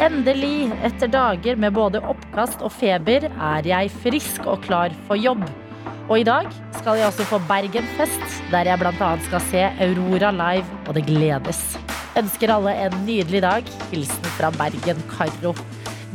Endelig, 0.00 0.70
etter 0.86 1.10
dager 1.10 1.58
med 1.58 1.74
både 1.74 2.00
oppkast 2.00 2.62
og 2.62 2.72
feber, 2.72 3.26
er 3.28 3.66
jeg 3.66 3.90
frisk 3.90 4.46
og 4.46 4.62
klar 4.62 4.94
for 5.08 5.18
jobb. 5.18 5.42
Og 6.08 6.20
i 6.22 6.24
dag 6.24 6.46
skal 6.78 6.96
jeg 6.96 7.10
også 7.10 7.26
få 7.28 7.40
Bergenfest, 7.48 8.38
der 8.52 8.70
jeg 8.70 8.80
bl.a. 8.80 9.10
skal 9.26 9.42
se 9.50 9.64
Aurora 9.84 10.30
live, 10.32 10.78
og 10.86 10.94
det 10.96 11.04
gledes. 11.10 11.60
Ønsker 12.16 12.54
alle 12.54 12.72
en 12.86 12.94
nydelig 13.04 13.42
dag. 13.44 13.68
Hilsen 13.90 14.30
fra 14.38 14.48
Bergen-Karo. 14.56 15.52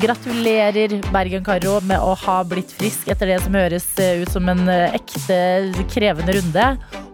Gratulerer, 0.01 0.95
Bergen-Karo, 1.13 1.77
med 1.85 2.01
å 2.01 2.15
ha 2.23 2.39
blitt 2.47 2.71
frisk 2.73 3.11
etter 3.13 3.29
det 3.29 3.39
som 3.43 3.53
høres 3.57 3.85
eh, 4.01 4.23
ut 4.23 4.31
som 4.33 4.47
en 4.49 4.65
eh, 4.71 4.95
ekte 4.97 5.37
krevende 5.93 6.37
runde. 6.39 6.67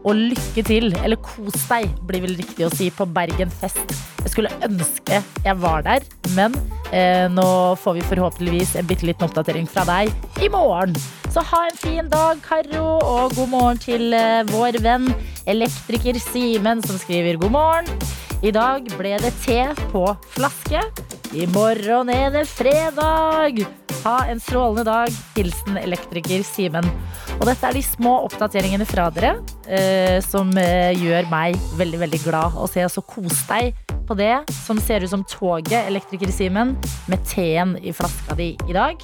Og 0.07 0.15
lykke 0.15 0.63
til, 0.63 0.93
eller 1.03 1.19
kos 1.19 1.65
deg, 1.67 1.89
blir 2.07 2.23
vel 2.23 2.37
riktig 2.39 2.63
å 2.65 2.71
si, 2.71 2.87
på 2.95 3.07
Bergenfest. 3.11 3.91
Jeg 4.23 4.31
skulle 4.31 4.53
ønske 4.63 5.19
jeg 5.43 5.59
var 5.59 5.83
der, 5.83 6.05
men 6.37 6.55
eh, 6.95 7.27
nå 7.31 7.47
får 7.83 7.99
vi 7.99 8.05
forhåpentligvis 8.07 8.77
en 8.79 8.87
bitte 8.87 9.07
liten 9.09 9.27
oppdatering 9.27 9.67
fra 9.67 9.83
deg 9.89 10.13
i 10.43 10.51
morgen. 10.51 10.95
Så 11.29 11.43
ha 11.45 11.65
en 11.67 11.79
fin 11.79 12.07
dag, 12.09 12.39
Karo, 12.47 12.95
og 13.03 13.35
god 13.35 13.51
morgen 13.51 13.83
til 13.83 14.15
eh, 14.15 14.41
vår 14.49 14.79
venn 14.85 15.11
elektriker 15.49 16.19
Simen, 16.29 16.83
som 16.85 16.99
skriver 17.01 17.39
god 17.43 17.55
morgen. 17.59 18.09
I 18.39 18.55
dag 18.55 18.87
ble 18.95 19.17
det 19.19 19.35
te 19.43 19.65
på 19.91 20.05
flaske. 20.31 20.85
I 21.29 21.45
morgen 21.53 22.09
er 22.09 22.31
det 22.33 22.47
fredag. 22.49 23.59
Ha 24.01 24.13
en 24.31 24.39
strålende 24.41 24.85
dag. 24.87 25.13
Hilsen 25.35 25.77
elektriker 25.77 26.41
Simen. 26.47 26.87
Og 27.35 27.43
dette 27.45 27.69
er 27.69 27.77
de 27.77 27.83
små 27.85 28.15
oppdateringene 28.25 28.87
fra 28.89 29.05
dere 29.13 29.35
eh, 29.69 30.17
som 30.25 30.49
eh, 30.57 30.89
gjør 30.97 31.29
meg 31.29 31.59
veldig, 31.77 31.99
veldig 32.01 32.21
glad. 32.23 32.57
Og 32.57 32.71
se, 32.73 32.87
så 32.89 33.05
kos 33.05 33.43
deg 33.45 33.77
på 34.09 34.17
det 34.17 34.33
som 34.55 34.81
ser 34.81 35.05
ut 35.05 35.13
som 35.13 35.27
toget, 35.29 35.85
elektriker 35.85 36.33
Simen, 36.33 36.73
med 37.05 37.29
teen 37.29 37.77
i 37.77 37.93
flaska 37.93 38.33
di 38.39 38.55
i 38.65 38.73
dag. 38.73 38.97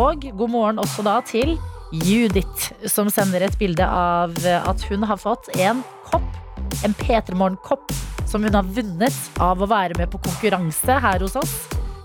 Og 0.00 0.24
god 0.32 0.56
morgen 0.56 0.80
også 0.80 1.04
da 1.04 1.20
til 1.28 1.58
Judith, 1.92 2.72
som 2.88 3.12
sender 3.12 3.44
et 3.44 3.60
bilde 3.60 3.84
av 3.84 4.32
at 4.64 4.88
hun 4.88 5.04
har 5.04 5.20
fått 5.20 5.52
en 5.60 5.84
kopp. 6.08 6.24
En 6.84 6.96
P3 6.96 7.36
Morgen-kopp 7.36 7.92
som 8.36 8.44
hun 8.44 8.54
har 8.54 8.66
vunnet 8.68 9.20
av 9.40 9.62
å 9.64 9.66
være 9.70 9.96
med 9.96 10.10
på 10.12 10.18
konkurranse 10.20 10.98
her 11.00 11.22
hos 11.24 11.38
oss. 11.40 11.54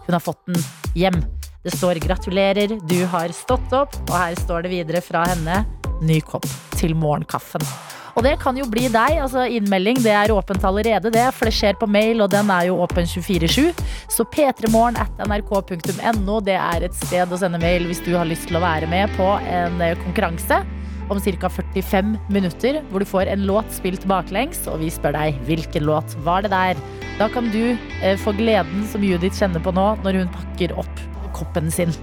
Hun 0.06 0.16
har 0.16 0.24
fått 0.24 0.40
den 0.48 0.62
hjem. 0.96 1.18
Det 1.62 1.74
står 1.76 2.00
'gratulerer, 2.00 2.78
du 2.88 3.00
har 3.06 3.34
stått 3.36 3.76
opp', 3.76 3.98
og 4.08 4.16
her 4.16 4.40
står 4.40 4.64
det 4.64 4.72
videre 4.72 5.02
fra 5.04 5.26
henne 5.28 5.66
'ny 6.00 6.22
kopp 6.22 6.48
til 6.80 6.96
morgenkaffen'. 6.96 7.68
Og 8.16 8.24
det 8.24 8.40
kan 8.40 8.56
jo 8.56 8.64
bli 8.64 8.88
deg. 8.88 9.20
altså 9.20 9.44
Innmelding 9.44 10.00
det 10.00 10.12
er 10.12 10.32
åpent 10.32 10.64
allerede, 10.64 11.12
det. 11.12 11.34
For 11.36 11.46
det 11.46 11.54
skjer 11.54 11.76
på 11.76 11.88
mail, 11.88 12.22
og 12.22 12.32
den 12.32 12.50
er 12.50 12.68
jo 12.68 12.80
åpen 12.80 13.04
24-7. 13.04 13.76
Så 14.08 14.24
p3morgen 14.24 15.00
at 15.00 15.12
nrk.no, 15.28 16.40
det 16.40 16.56
er 16.56 16.84
et 16.84 16.96
sted 16.96 17.28
å 17.28 17.38
sende 17.38 17.60
mail 17.60 17.88
hvis 17.88 18.04
du 18.08 18.16
har 18.16 18.26
lyst 18.26 18.48
til 18.48 18.56
å 18.56 18.64
være 18.64 18.88
med 18.88 19.12
på 19.20 19.36
en 19.52 19.82
eh, 19.82 20.00
konkurranse 20.00 20.64
om 21.12 21.20
ca. 21.20 21.52
45 21.52 22.16
minutter, 22.32 22.82
hvor 22.90 23.04
du 23.04 23.08
får 23.10 23.32
en 23.32 23.46
låt 23.50 23.70
spilt 23.76 24.08
baklengs, 24.10 24.64
og 24.72 24.80
vi 24.82 24.90
spør 24.94 25.18
deg 25.18 25.40
hvilken 25.50 25.86
låt 25.90 26.16
var 26.26 26.46
det 26.46 26.54
der. 26.56 26.80
Da 27.20 27.28
kan 27.32 27.52
du 27.54 27.76
eh, 28.02 28.16
få 28.18 28.34
gleden 28.38 28.86
som 28.90 29.04
Judith 29.06 29.38
kjenner 29.38 29.64
på 29.64 29.76
nå, 29.76 29.90
når 30.06 30.24
hun 30.24 30.32
pakker 30.38 30.78
opp 30.80 31.08
koppen 31.36 31.72
sin. 31.72 31.94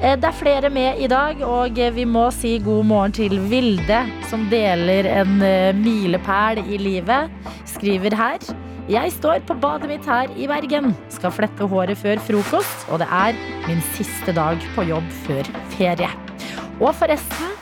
Eh, 0.00 0.16
Det 0.16 0.28
er 0.28 0.36
flere 0.36 0.70
med 0.70 1.00
i 1.00 1.08
dag, 1.08 1.40
og 1.42 1.78
eh, 1.78 1.94
vi 1.94 2.04
må 2.04 2.28
si 2.34 2.58
god 2.62 2.84
morgen 2.84 3.12
til 3.16 3.38
Vilde, 3.50 4.04
som 4.30 4.46
deler 4.52 5.08
en 5.08 5.40
eh, 5.42 5.74
milepæl 5.74 6.62
i 6.66 6.78
livet. 6.78 7.30
Skriver 7.76 8.16
her. 8.16 8.38
Jeg 8.86 9.10
står 9.16 9.40
på 9.48 9.56
badet 9.58 9.88
mitt 9.90 10.04
her 10.06 10.30
i 10.38 10.46
Bergen. 10.46 10.92
Skal 11.10 11.32
flette 11.34 11.66
håret 11.66 11.98
før 11.98 12.20
frokost, 12.22 12.86
og 12.90 13.00
det 13.02 13.08
er 13.10 13.34
min 13.66 13.82
siste 13.96 14.34
dag 14.36 14.60
på 14.76 14.84
jobb 14.86 15.08
før 15.24 15.48
ferie. 15.74 16.10
Og 16.78 16.92
forresten, 16.94 17.56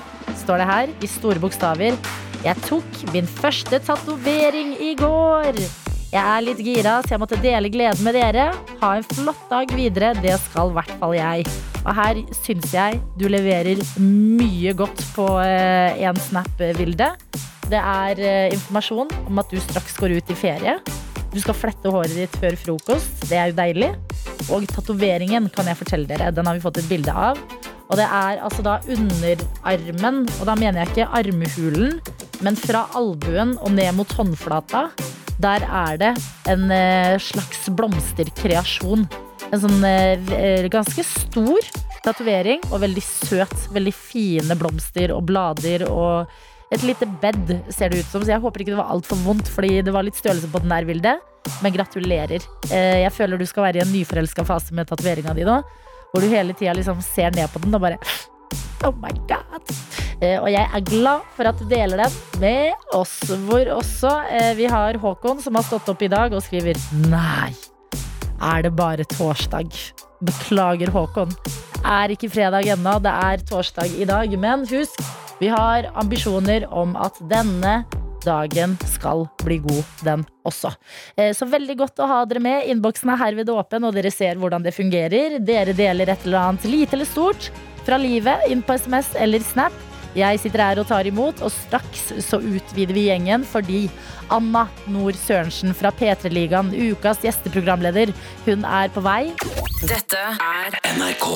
står 0.44 0.60
det 0.60 0.68
her 0.68 0.92
i 1.00 1.10
store 1.10 1.40
bokstaver, 1.42 1.96
jeg 2.44 2.60
tok 2.66 2.98
min 3.14 3.28
første 3.40 3.78
tatovering 3.86 4.74
i 4.76 4.92
går. 4.98 5.56
Jeg 6.14 6.22
er 6.22 6.42
litt 6.44 6.60
gira, 6.62 6.98
så 7.02 7.14
jeg 7.14 7.20
måtte 7.22 7.38
dele 7.42 7.70
gleden 7.72 8.04
med 8.06 8.14
dere. 8.14 8.50
Ha 8.82 8.90
en 8.98 9.06
flott 9.08 9.48
dag 9.50 9.72
videre. 9.74 10.12
Det 10.20 10.36
skal 10.44 10.70
i 10.70 10.76
hvert 10.76 10.92
fall 11.00 11.16
jeg. 11.16 11.46
Og 11.82 11.90
her 11.96 12.20
syns 12.36 12.68
jeg 12.70 13.00
du 13.18 13.26
leverer 13.32 13.80
mye 13.98 14.76
godt 14.76 15.00
på 15.16 15.26
eh, 15.42 16.04
en 16.04 16.20
snap, 16.28 16.52
Vilde. 16.78 17.10
Det 17.72 17.80
er 17.80 18.20
eh, 18.20 18.54
informasjon 18.54 19.10
om 19.24 19.42
at 19.42 19.50
du 19.50 19.58
straks 19.64 19.96
går 19.98 20.18
ut 20.20 20.30
i 20.30 20.38
ferie. 20.38 20.78
Du 21.32 21.40
skal 21.42 21.56
flette 21.58 21.90
håret 21.90 22.14
ditt 22.14 22.36
før 22.38 22.60
frokost. 22.60 23.24
Det 23.26 23.40
er 23.40 23.50
jo 23.50 23.58
deilig. 23.58 23.94
Og 24.52 24.68
tatoveringen 24.70 25.48
kan 25.50 25.72
jeg 25.72 25.80
fortelle 25.80 26.06
dere. 26.12 26.30
Den 26.30 26.46
har 26.46 26.60
vi 26.60 26.62
fått 26.62 26.84
et 26.84 26.92
bilde 26.92 27.10
av. 27.10 27.40
Og 27.90 27.98
det 28.00 28.06
er 28.06 28.40
altså 28.44 28.64
da 28.64 28.78
underarmen, 28.88 30.22
og 30.40 30.46
da 30.48 30.54
mener 30.56 30.80
jeg 30.82 30.92
ikke 30.94 31.10
armhulen, 31.20 31.98
men 32.44 32.56
fra 32.56 32.86
albuen 32.96 33.58
og 33.60 33.74
ned 33.76 33.92
mot 33.98 34.14
håndflata. 34.16 34.86
Der 35.42 35.66
er 35.66 35.98
det 36.00 36.12
en 36.48 36.70
eh, 36.72 37.18
slags 37.20 37.66
blomsterkreasjon. 37.76 39.04
En 39.52 39.60
sånn 39.60 39.84
eh, 39.84 40.66
ganske 40.72 41.04
stor 41.04 41.68
tatovering 42.04 42.62
og 42.70 42.80
veldig 42.84 43.04
søt. 43.04 43.54
Veldig 43.74 43.94
fine 43.94 44.56
blomster 44.58 45.12
og 45.14 45.26
blader 45.28 45.86
og 45.90 46.30
et 46.74 46.82
lite 46.86 47.06
bed 47.22 47.52
ser 47.70 47.92
det 47.92 48.02
ut 48.02 48.10
som. 48.10 48.24
Så 48.24 48.32
jeg 48.34 48.42
håper 48.42 48.62
ikke 48.64 48.74
det 48.74 48.80
var 48.80 48.92
altfor 48.94 49.20
vondt, 49.26 49.50
fordi 49.52 49.82
det 49.84 49.94
var 49.94 50.06
litt 50.06 50.18
størrelse 50.18 50.50
på 50.50 50.62
den 50.64 50.72
der 50.72 50.88
Vilde. 50.88 51.16
Men 51.62 51.74
gratulerer. 51.74 52.44
Eh, 52.70 53.02
Jeg 53.04 53.12
føler 53.12 53.38
du 53.38 53.46
skal 53.46 53.68
være 53.68 53.82
i 53.82 53.84
en 53.84 53.92
nyforelska 53.92 54.46
fase 54.48 54.74
med 54.74 54.88
tatoveringa 54.88 55.34
di 55.36 55.44
nå. 55.46 55.60
Hvor 56.14 56.22
du 56.22 56.30
hele 56.30 56.54
tida 56.54 56.70
liksom 56.78 57.00
ser 57.02 57.34
ned 57.34 57.50
på 57.50 57.58
den 57.64 57.74
og 57.74 57.82
bare 57.82 57.98
Oh 58.86 58.92
my 59.02 59.10
god. 59.26 59.70
Eh, 60.20 60.36
Og 60.38 60.46
jeg 60.52 60.62
er 60.62 60.82
glad 60.86 61.24
for 61.34 61.48
at 61.48 61.58
du 61.58 61.64
deler 61.66 62.04
den 62.04 62.16
med 62.38 62.86
oss. 62.94 63.16
Hvor 63.48 63.70
også 63.80 64.12
eh, 64.30 64.52
vi 64.58 64.68
har 64.70 64.98
Håkon 65.00 65.40
som 65.42 65.56
har 65.58 65.64
stått 65.66 65.88
opp 65.90 66.04
i 66.04 66.10
dag 66.12 66.36
og 66.36 66.44
skriver 66.44 66.78
Nei, 67.08 67.50
er 68.44 68.66
det 68.66 68.74
bare 68.76 69.06
torsdag? 69.16 69.72
Beklager, 70.24 70.92
Håkon. 70.94 71.34
Er 71.84 72.14
ikke 72.14 72.30
fredag 72.32 72.68
ennå, 72.76 72.94
det 73.02 73.12
er 73.12 73.42
torsdag 73.50 73.98
i 73.98 74.06
dag. 74.08 74.38
Men 74.40 74.62
husk, 74.70 75.02
vi 75.40 75.50
har 75.50 75.90
ambisjoner 75.98 76.68
om 76.70 76.94
at 76.96 77.18
denne 77.32 77.80
dagen 78.24 78.76
skal 78.90 79.26
bli 79.44 79.58
god, 79.64 79.84
den 80.04 80.24
også. 80.48 80.72
Eh, 81.16 81.32
Så 81.36 81.46
veldig 81.48 81.76
godt 81.78 82.00
å 82.02 82.08
ha 82.10 82.24
dere 82.24 82.40
med. 82.40 82.66
Innboksen 82.72 83.12
er 83.14 83.20
herved 83.20 83.48
åpen, 83.52 83.84
og 83.84 83.94
dere 83.94 84.10
ser 84.12 84.40
hvordan 84.40 84.64
det 84.64 84.74
fungerer. 84.76 85.38
Dere 85.44 85.72
deler 85.76 86.08
et 86.12 86.26
eller 86.26 86.38
annet 86.50 86.64
lite 86.68 86.96
eller 86.96 87.08
stort 87.08 87.50
fra 87.84 87.98
livet 88.00 88.48
inn 88.50 88.62
på 88.64 88.76
SMS 88.80 89.12
eller 89.20 89.44
Snap. 89.44 89.72
Jeg 90.14 90.38
sitter 90.38 90.62
her 90.62 90.78
og 90.78 90.86
tar 90.86 91.06
imot, 91.10 91.40
og 91.42 91.50
straks 91.50 92.12
så 92.22 92.38
utvider 92.38 92.94
vi 92.94 93.08
gjengen 93.08 93.42
fordi 93.50 93.88
Anna 94.32 94.66
Nord 94.90 95.18
Sørensen 95.18 95.74
fra 95.76 95.92
P3-ligaen, 95.94 96.72
ukas 96.92 97.20
gjesteprogramleder, 97.24 98.12
hun 98.46 98.64
er 98.68 98.92
på 98.94 99.02
vei. 99.04 99.32
Dette 99.84 100.20
er 100.20 100.78
NRK 100.96 101.26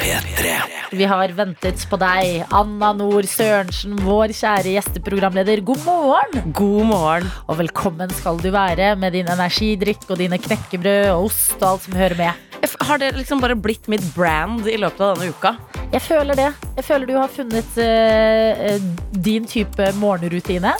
P3. 0.00 0.52
Vi 0.96 1.06
har 1.08 1.32
ventet 1.36 1.86
på 1.90 1.98
deg, 2.00 2.44
Anna 2.56 2.92
Nord 2.96 3.28
Sørensen, 3.30 3.96
vår 4.04 4.34
kjære 4.36 4.74
gjesteprogramleder. 4.76 5.64
God 5.64 5.82
morgen! 5.86 6.52
God 6.56 6.84
morgen. 6.90 7.32
Og 7.48 7.60
velkommen 7.62 8.12
skal 8.18 8.40
du 8.42 8.50
være 8.54 8.92
med 9.00 9.16
din 9.16 9.30
energidrikk 9.30 10.08
og 10.08 10.20
dine 10.20 10.40
knekkebrød 10.40 11.12
og 11.14 11.30
ost 11.30 11.58
og 11.60 11.74
alt 11.74 11.88
som 11.88 12.00
hører 12.00 12.18
med. 12.20 12.46
Har 12.80 12.98
det 12.98 13.12
liksom 13.16 13.40
bare 13.40 13.54
blitt 13.54 13.86
mitt 13.88 14.04
brand 14.16 14.66
i 14.68 14.76
løpet 14.80 15.00
av 15.04 15.14
denne 15.14 15.30
uka? 15.30 15.54
Jeg 15.92 16.02
føler 16.02 16.38
det. 16.38 16.48
Jeg 16.76 16.86
føler 16.86 17.06
du 17.06 17.16
har 17.18 17.30
funnet 17.30 17.78
eh, 17.82 18.76
din 19.10 19.46
type 19.48 19.90
morgenrutine. 19.98 20.72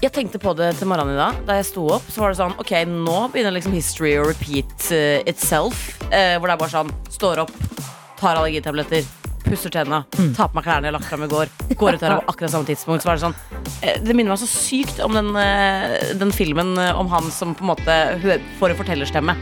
Jeg 0.00 0.14
tenkte 0.16 0.38
på 0.40 0.54
det 0.56 0.70
til 0.78 0.88
morgenen 0.88 1.12
i 1.12 1.18
dag. 1.18 1.40
Da 1.44 1.58
jeg 1.58 1.66
sto 1.68 1.82
opp, 1.92 2.06
så 2.08 2.22
var 2.22 2.32
det 2.32 2.38
sånn 2.38 2.54
Ok, 2.62 2.70
nå 2.88 3.16
begynner 3.34 3.52
liksom 3.52 3.74
history 3.76 4.14
å 4.16 4.24
repeat 4.24 4.86
uh, 4.96 5.20
itself. 5.28 5.90
Uh, 6.06 6.38
hvor 6.40 6.48
det 6.48 6.54
er 6.54 6.62
bare 6.62 6.72
sånn 6.72 6.92
Står 7.12 7.42
opp, 7.42 7.52
tar 8.16 8.40
allergitabletter, 8.40 9.04
pusser 9.44 9.72
tenna, 9.74 10.00
tar 10.38 10.48
på 10.48 10.56
meg 10.56 10.64
klærne 10.64 10.88
jeg 10.88 10.94
har 10.94 10.96
lagt 10.96 11.10
fram 11.10 11.26
i 11.26 11.28
går, 11.28 11.52
går 11.76 11.98
ut 11.98 12.06
her 12.06 12.16
på 12.16 12.32
akkurat 12.32 12.54
samme 12.54 12.70
tidspunkt. 12.70 13.04
Så 13.04 13.10
var 13.10 13.20
det 13.20 13.26
sånn 13.26 13.36
uh, 13.36 13.96
Det 14.00 14.16
minner 14.16 14.32
meg 14.32 14.40
så 14.40 14.48
sykt 14.48 15.04
om 15.04 15.20
den, 15.20 15.34
den 16.22 16.32
filmen 16.32 16.72
om 16.94 17.12
han 17.12 17.28
som 17.34 17.52
på 17.52 17.66
en 17.66 17.74
måte 17.74 18.02
får 18.56 18.72
en 18.72 18.80
fortellerstemme. 18.80 19.36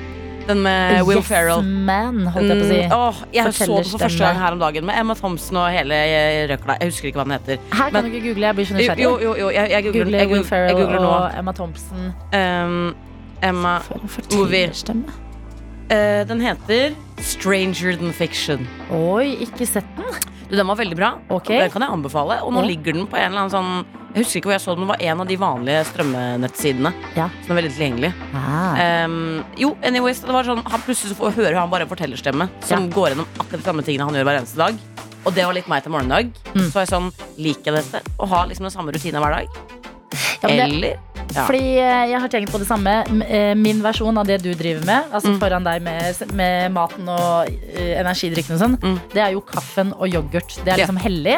Den 0.48 0.62
med 0.64 1.02
Will 1.06 1.18
yes 1.20 1.26
Ferrell. 1.28 1.62
man, 1.62 2.22
holdt 2.32 2.48
jeg 2.48 2.56
på 2.58 2.64
å 2.64 2.68
si. 2.68 2.78
Mm, 2.82 2.92
åh, 2.96 3.18
jeg 3.34 3.52
så 3.54 3.66
den 3.68 3.84
for 3.90 3.98
første 4.02 4.18
gang 4.24 4.38
her 4.40 4.52
om 4.56 4.62
dagen 4.62 4.86
med 4.88 4.94
Emma 5.00 5.14
Thompson 5.14 5.56
og 5.60 5.66
hele 5.74 5.94
eh, 5.94 6.46
røkla. 6.50 6.78
Jeg 6.80 6.88
husker 6.92 7.08
ikke 7.10 7.20
hva 7.20 7.26
den 7.28 7.36
heter. 7.36 7.58
Her 7.72 7.90
kan 7.90 7.92
Men- 7.92 8.04
du 8.04 8.16
ikke 8.16 8.26
google, 8.28 8.46
jeg 8.46 8.54
blir 8.56 8.64
så 8.70 8.74
nysgjerrig. 8.78 9.02
Jo, 9.04 9.18
jo, 9.22 9.34
jo, 9.42 9.50
jeg, 9.50 9.70
jeg 9.70 9.84
googler, 9.84 10.04
Google 10.04 10.32
Will 10.32 10.44
Ferrell 10.44 10.74
googler 10.80 11.00
nå. 11.04 11.12
og 11.18 11.38
Emma 11.38 11.52
Thompson. 11.52 12.12
Um, 12.32 12.94
Emma 13.42 13.78
Movie. 14.34 14.72
eh, 15.90 16.24
Den 16.28 16.40
heter 16.40 16.94
Stranger 17.20 17.96
Than 17.96 18.12
Fiction. 18.12 18.66
Oi, 18.90 19.36
ikke 19.44 19.66
sett 19.66 19.86
den. 19.96 20.04
Den 20.50 20.66
var 20.66 20.76
veldig 20.76 20.96
bra. 20.96 21.10
Okay. 21.28 21.58
Den 21.60 21.70
kan 21.70 21.82
jeg 21.84 21.90
anbefale. 21.92 22.42
Og 22.42 22.52
nå 22.52 22.62
Ja. 22.62 22.66
ligger 22.70 22.92
den 22.94 23.06
på 23.06 23.16
en 23.18 23.32
eller 23.32 23.44
annen 23.46 23.50
sånn 23.52 23.84
Jeg 24.14 24.24
husker 24.24 24.40
ikke 24.40 24.48
hvor 24.48 24.52
jeg 24.56 24.60
så 24.64 24.70
den, 24.72 24.80
den 24.80 24.88
var 24.88 24.96
en 25.04 25.20
av 25.20 25.26
de 25.28 25.36
vanlige 25.36 25.84
strømmenettsidene. 25.84 26.92
Ja. 27.14 27.28
Som 27.44 27.52
er 27.56 27.60
veldig 27.62 27.72
tilgjengelig. 27.76 28.12
Ah. 28.34 29.04
Um, 29.04 29.44
jo, 29.60 29.76
anyways, 29.84 30.20
det 30.24 30.32
var 30.32 30.44
sånn 30.48 30.62
han 30.64 30.80
Plutselig 30.80 31.14
så 31.14 31.30
hører 31.30 31.54
han 31.60 31.68
bare 31.70 31.82
en 31.82 31.88
fortellerstemme 31.88 32.48
som 32.64 32.88
Ja. 32.88 32.94
går 32.94 33.10
gjennom 33.12 33.26
akkurat 33.38 33.60
de 33.60 33.68
samme 33.68 33.82
tingene 33.84 34.04
han 34.08 34.14
gjør 34.14 34.24
hver 34.24 34.38
eneste 34.40 34.56
dag. 34.56 34.74
Og 35.26 35.34
det 35.34 35.44
var 35.44 35.52
litt 35.52 35.68
meg 35.68 35.82
til 35.82 35.92
morgendag. 35.92 36.32
Mm. 36.54 36.70
Så 36.70 36.72
var 36.72 36.86
jeg 36.86 36.88
sånn, 36.94 37.12
liker 37.36 37.74
jeg 37.74 37.84
dette? 37.84 38.00
Å 38.18 38.26
ha 38.28 38.46
liksom 38.46 38.64
den 38.64 38.70
samme 38.70 38.92
rutinen 38.92 39.20
hver 39.20 39.34
dag? 39.44 39.48
Ja, 40.42 40.48
det- 40.48 40.60
Eller? 40.68 40.98
Ja. 41.34 41.44
Fordi 41.46 41.78
eh, 41.78 42.04
jeg 42.10 42.20
har 42.20 42.28
tenkt 42.28 42.50
på 42.52 42.58
det 42.58 42.66
samme. 42.68 42.92
Eh, 43.28 43.54
Min 43.54 43.82
versjon 43.82 44.16
av 44.18 44.26
det 44.26 44.38
du 44.42 44.54
driver 44.54 44.84
med, 44.86 45.04
altså 45.12 45.28
Mm. 45.34 45.38
foran 45.40 45.64
deg 45.64 45.82
med, 45.82 46.22
med 46.32 46.72
maten 46.72 47.08
og 47.08 47.48
eh, 47.74 47.98
energidrikken 48.00 48.54
og 48.54 48.60
sånn, 48.62 48.76
Mm. 48.80 49.00
det 49.12 49.22
er 49.22 49.32
jo 49.32 49.40
kaffen 49.40 49.92
og 49.98 50.08
yoghurt. 50.08 50.56
Det 50.64 50.72
er 50.72 50.78
Ja. 50.78 50.86
liksom 50.86 50.96
hellig. 50.98 51.36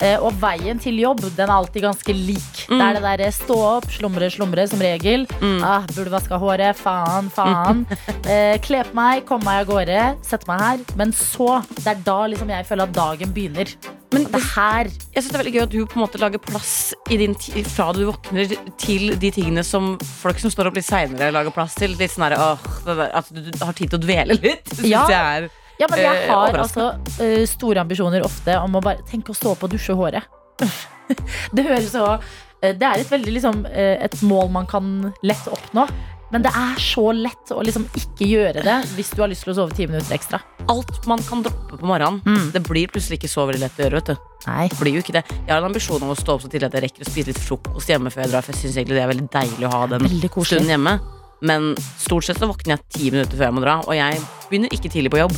Eh, 0.00 0.16
Og 0.24 0.32
veien 0.40 0.78
til 0.80 0.96
jobb 1.02 1.20
den 1.36 1.44
er 1.46 1.52
alltid 1.54 1.84
ganske 1.84 2.14
lik. 2.16 2.64
Det 2.70 2.80
er 2.80 2.96
det 2.96 3.02
derre 3.04 3.30
stå 3.34 3.56
opp, 3.76 3.88
slumre, 3.92 4.30
slumre 4.32 4.64
som 4.70 4.80
regel. 4.80 5.26
Mm. 5.42 5.60
Ah, 5.66 5.84
burde 5.92 6.12
vaska 6.14 6.38
håret. 6.40 6.78
Faen, 6.80 7.28
faen. 7.34 7.84
eh, 8.30 8.56
kle 8.64 8.84
på 8.88 8.96
meg, 8.96 9.24
komme 9.28 9.44
meg 9.44 9.64
av 9.64 9.70
gårde, 9.74 10.02
sette 10.26 10.48
meg 10.48 10.64
her. 10.64 10.84
Men 11.00 11.12
så, 11.16 11.60
det 11.76 11.88
er 11.94 12.04
da 12.06 12.18
liksom 12.32 12.52
jeg 12.52 12.68
føler 12.68 12.88
at 12.88 12.96
dagen 12.96 13.34
begynner. 13.36 13.74
Men 14.10 14.24
det 14.26 14.40
er 14.40 14.46
her 14.56 14.88
Jeg 14.90 15.22
synes 15.22 15.28
det 15.30 15.36
er 15.36 15.42
veldig 15.44 15.52
gøy 15.54 15.62
at 15.62 15.70
du 15.70 15.78
på 15.86 15.98
en 15.98 16.02
måte 16.02 16.18
lager 16.18 16.40
plass 16.42 16.72
i 17.14 17.18
din 17.20 17.36
fra 17.70 17.92
du 17.94 18.00
våkner 18.08 18.56
til 18.82 19.12
de 19.22 19.30
tingene 19.30 19.62
som 19.62 19.92
folk 20.02 20.40
som 20.42 20.50
står 20.50 20.66
opp 20.70 20.80
litt 20.80 20.88
seinere, 20.88 21.30
lager 21.34 21.54
plass 21.54 21.76
til. 21.78 21.94
Litt 22.00 22.10
sånn 22.16 22.26
her, 22.26 22.34
åh, 22.40 22.64
der, 22.88 23.04
At 23.20 23.30
du, 23.30 23.52
har 23.62 23.76
tid 23.76 23.92
til 23.92 24.00
å 24.00 24.02
dvele 24.02 24.38
litt. 24.40 24.74
Ja. 24.90 25.04
jeg 25.12 25.44
er 25.44 25.59
Ja, 25.80 25.88
men 25.90 26.02
jeg 26.02 26.26
Eh, 26.26 26.28
har 26.28 26.52
eh, 26.54 26.60
altså 26.60 26.90
uh, 27.00 27.46
store 27.48 27.80
ambisjoner 27.80 28.22
ofte 28.26 28.58
om 28.60 28.76
å 28.76 28.82
bare 28.84 29.00
tenke 29.08 29.32
å 29.32 29.36
stå 29.38 29.54
opp 29.54 29.64
og 29.64 29.72
dusje 29.72 29.96
håret. 29.96 30.26
det 31.56 31.64
høres 31.64 31.90
så 31.94 32.04
eh, 32.60 32.74
Det 32.76 32.84
er 32.86 33.00
et 33.00 33.10
veldig 33.10 33.32
liksom 33.38 33.62
eh, 33.70 33.96
et 34.04 34.16
mål 34.22 34.50
man 34.52 34.66
kan 34.70 35.12
lett 35.24 35.46
oppnå. 35.48 35.86
Men 36.30 36.44
det 36.44 36.50
er 36.54 36.76
så 36.78 37.08
lett 37.10 37.50
å 37.50 37.62
liksom 37.66 37.88
ikke 37.98 38.28
gjøre 38.28 38.62
det 38.62 38.74
hvis 38.94 39.08
du 39.16 39.22
har 39.24 39.30
lyst 39.32 39.42
til 39.42 39.50
å 39.50 39.56
sove 39.56 39.74
ti 39.74 39.88
minutter 39.90 40.14
ekstra. 40.14 40.38
Alt 40.70 41.08
man 41.10 41.18
kan 41.26 41.40
droppe 41.42 41.74
på 41.80 41.88
morgenen, 41.88 42.20
Mm. 42.22 42.52
det 42.54 42.62
blir 42.68 42.86
plutselig 42.92 43.18
ikke 43.18 43.32
så 43.32 43.48
veldig 43.48 43.64
lett 43.64 43.80
å 43.80 43.82
gjøre. 43.88 43.98
vet 43.98 44.12
du 44.12 44.46
Nei. 44.46 44.68
Det 44.70 44.78
blir 44.78 44.94
jo 44.94 45.02
ikke 45.02 45.16
det. 45.16 45.24
Jeg 45.28 45.50
har 45.50 45.58
en 45.58 45.66
ambisjon 45.72 46.02
om 46.06 46.12
å 46.14 46.16
stå 46.16 46.36
opp 46.36 46.44
så 46.44 46.48
tidlig 46.52 46.68
at 46.70 46.76
jeg 46.78 46.84
rekker 46.86 47.02
å 47.02 47.10
spise 47.10 47.32
litt 47.32 47.42
frokost 47.42 47.90
hjemme 47.90 48.12
før 48.14 48.22
jeg 48.22 48.30
drar. 48.30 48.46
For 48.46 48.52
jeg 48.54 48.60
synes 48.62 48.76
egentlig 48.78 48.96
det 49.00 49.02
er 49.02 49.10
veldig 49.10 49.30
deilig 49.34 49.66
å 49.66 49.72
ha 49.74 49.86
den 49.90 50.06
stunden 50.46 50.70
hjemme. 50.70 50.94
Men 51.42 51.74
stort 51.98 52.24
sett 52.28 52.38
så 52.38 52.46
våkner 52.46 52.76
jeg 52.76 52.86
ti 52.94 53.10
minutter 53.10 53.34
før 53.36 53.48
jeg 53.48 53.56
må 53.58 53.64
dra, 53.64 53.80
og 53.82 53.94
jeg 53.96 54.20
begynner 54.50 54.70
ikke 54.76 54.92
tidlig 54.92 55.10
på 55.10 55.18
jobb. 55.24 55.34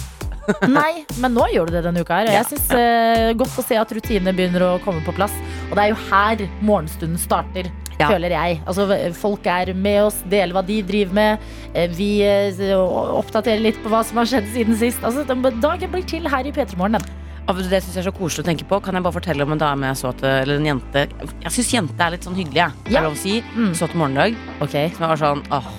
Nei, 0.69 1.05
men 1.23 1.35
nå 1.37 1.47
gjør 1.53 1.69
du 1.71 1.77
det 1.77 1.85
denne 1.87 2.03
uka 2.03 2.19
her. 2.23 2.31
Og 2.31 2.37
jeg 2.39 2.49
syns 2.51 2.71
eh, 2.79 3.31
godt 3.39 3.59
å 3.61 3.65
se 3.67 3.79
at 3.79 3.93
rutinene 3.95 4.35
begynner 4.37 4.65
å 4.67 4.73
komme 4.85 5.03
på 5.07 5.15
plass. 5.17 5.35
Og 5.71 5.77
det 5.79 5.85
er 5.85 5.93
jo 5.95 6.01
her 6.11 6.45
morgenstunden 6.61 7.21
starter. 7.21 7.71
Ja. 8.01 8.09
Føler 8.09 8.33
jeg. 8.35 8.57
Altså, 8.67 8.87
folk 9.15 9.45
er 9.47 9.71
med 9.79 10.01
oss, 10.09 10.17
deler 10.27 10.57
hva 10.57 10.63
de 10.67 10.81
driver 10.89 11.15
med. 11.15 11.43
Eh, 11.77 11.91
Vi 11.95 12.09
eh, 12.27 12.63
oppdaterer 12.75 13.61
litt 13.63 13.79
på 13.85 13.93
hva 13.93 14.01
som 14.09 14.19
har 14.19 14.27
skjedd 14.31 14.49
siden 14.55 14.79
sist. 14.81 15.05
Altså, 15.07 15.23
dagen 15.29 15.93
blir 15.93 16.07
til 16.09 16.27
her 16.33 16.49
i 16.49 16.55
P3 16.57 16.75
Morgen. 16.81 16.99
den. 16.99 17.19
Av 17.51 17.59
Det 17.59 17.83
synes 17.83 17.95
jeg 17.97 18.03
er 18.05 18.07
så 18.07 18.15
koselig 18.15 18.45
å 18.45 18.49
tenke 18.49 18.67
på. 18.71 18.79
Kan 18.83 18.95
jeg 18.95 19.03
bare 19.03 19.17
fortelle 19.19 19.43
om 19.47 19.53
en 19.55 19.59
dame 19.61 19.89
jeg 19.91 19.99
så 19.99 20.13
til 20.15 20.29
Eller 20.31 20.61
en 20.61 20.67
jente 20.69 21.01
Jeg 21.43 21.51
syns 21.57 21.73
jente 21.75 21.99
er 22.07 22.13
litt 22.15 22.23
sånn 22.27 22.37
hyggelig, 22.39 22.55
jeg. 22.55 22.71
Er 22.87 22.93
Ja. 22.93 23.01
det 23.01 23.09
lov 23.09 23.17
å 23.17 23.23
si? 23.23 23.43
Mm. 23.57 23.73
Så 23.75 23.89
til 23.91 23.99
morgendag. 23.99 24.37
Ok. 24.63 24.77
Som 24.95 25.03
jeg 25.03 25.11
var 25.11 25.17
sånn 25.19 25.43
åh 25.51 25.71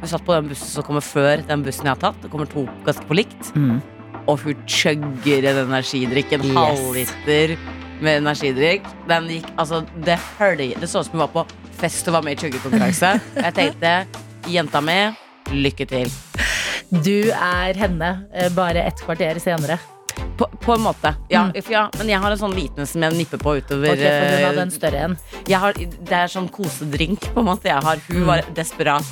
Vi 0.00 0.08
satt 0.08 0.24
på 0.24 0.32
den 0.32 0.48
bussen 0.48 0.66
som 0.72 0.82
kommer 0.82 1.04
før 1.04 1.46
den 1.46 1.62
bussen 1.62 1.84
jeg 1.84 1.92
har 1.92 2.00
tatt. 2.00 2.22
Det 2.22 2.30
kommer 2.32 2.48
to 2.48 2.64
ganske 2.88 3.04
på 3.04 3.14
likt. 3.20 3.52
Mm. 3.54 3.82
Og 4.28 4.38
hun 4.44 4.54
chugger 4.66 5.46
en 5.50 5.62
energidrikk. 5.66 6.32
En 6.32 6.42
Yes. 6.44 6.56
halvliter 6.56 7.56
med 8.00 8.22
energidrikk. 8.22 8.82
Den 9.08 9.28
gikk, 9.28 9.46
altså, 9.58 9.82
det 10.04 10.18
hørte 10.38 10.66
Det 10.80 10.88
så 10.88 11.00
ut 11.00 11.06
som 11.06 11.18
hun 11.18 11.26
var 11.28 11.32
på 11.34 11.46
fest 11.80 12.08
og 12.08 12.14
var 12.14 12.22
med 12.22 12.32
i 12.36 12.40
chuggekonkurranse. 12.46 13.20
Jeg 13.36 13.54
tenkte, 13.54 14.06
jenta 14.48 14.80
mi, 14.80 14.98
lykke 15.52 15.86
til. 15.88 16.10
Du 16.90 17.30
er 17.30 17.74
henne, 17.78 18.26
eh, 18.34 18.48
bare 18.50 18.86
et 18.86 19.00
kvarter 19.00 19.38
senere. 19.40 19.78
På, 20.36 20.46
på 20.60 20.72
en 20.74 20.80
måte. 20.80 21.14
Ja, 21.30 21.44
Mm. 21.50 21.52
ja, 21.70 21.88
men 21.98 22.08
jeg 22.08 22.18
har 22.20 22.30
en 22.32 22.38
sånn 22.38 22.54
liten 22.54 22.86
som 22.86 23.02
jeg 23.02 23.12
nipper 23.12 23.38
på 23.38 23.56
utover. 23.60 23.90
Ok, 23.92 23.98
for 23.98 24.24
hun 24.24 24.38
eh, 24.40 24.46
hadde 24.46 24.62
en 24.62 24.70
større 24.70 24.96
en. 25.04 25.16
har, 25.60 25.72
det 25.74 26.12
er 26.12 26.26
sånn 26.32 26.48
kosedrink 26.50 27.20
på 27.34 27.40
en 27.40 27.44
måte 27.46 27.64
jeg 27.68 27.82
har. 27.82 27.96
Hun 28.08 28.22
Mm. 28.22 28.26
var 28.26 28.42
desperat. 28.54 29.04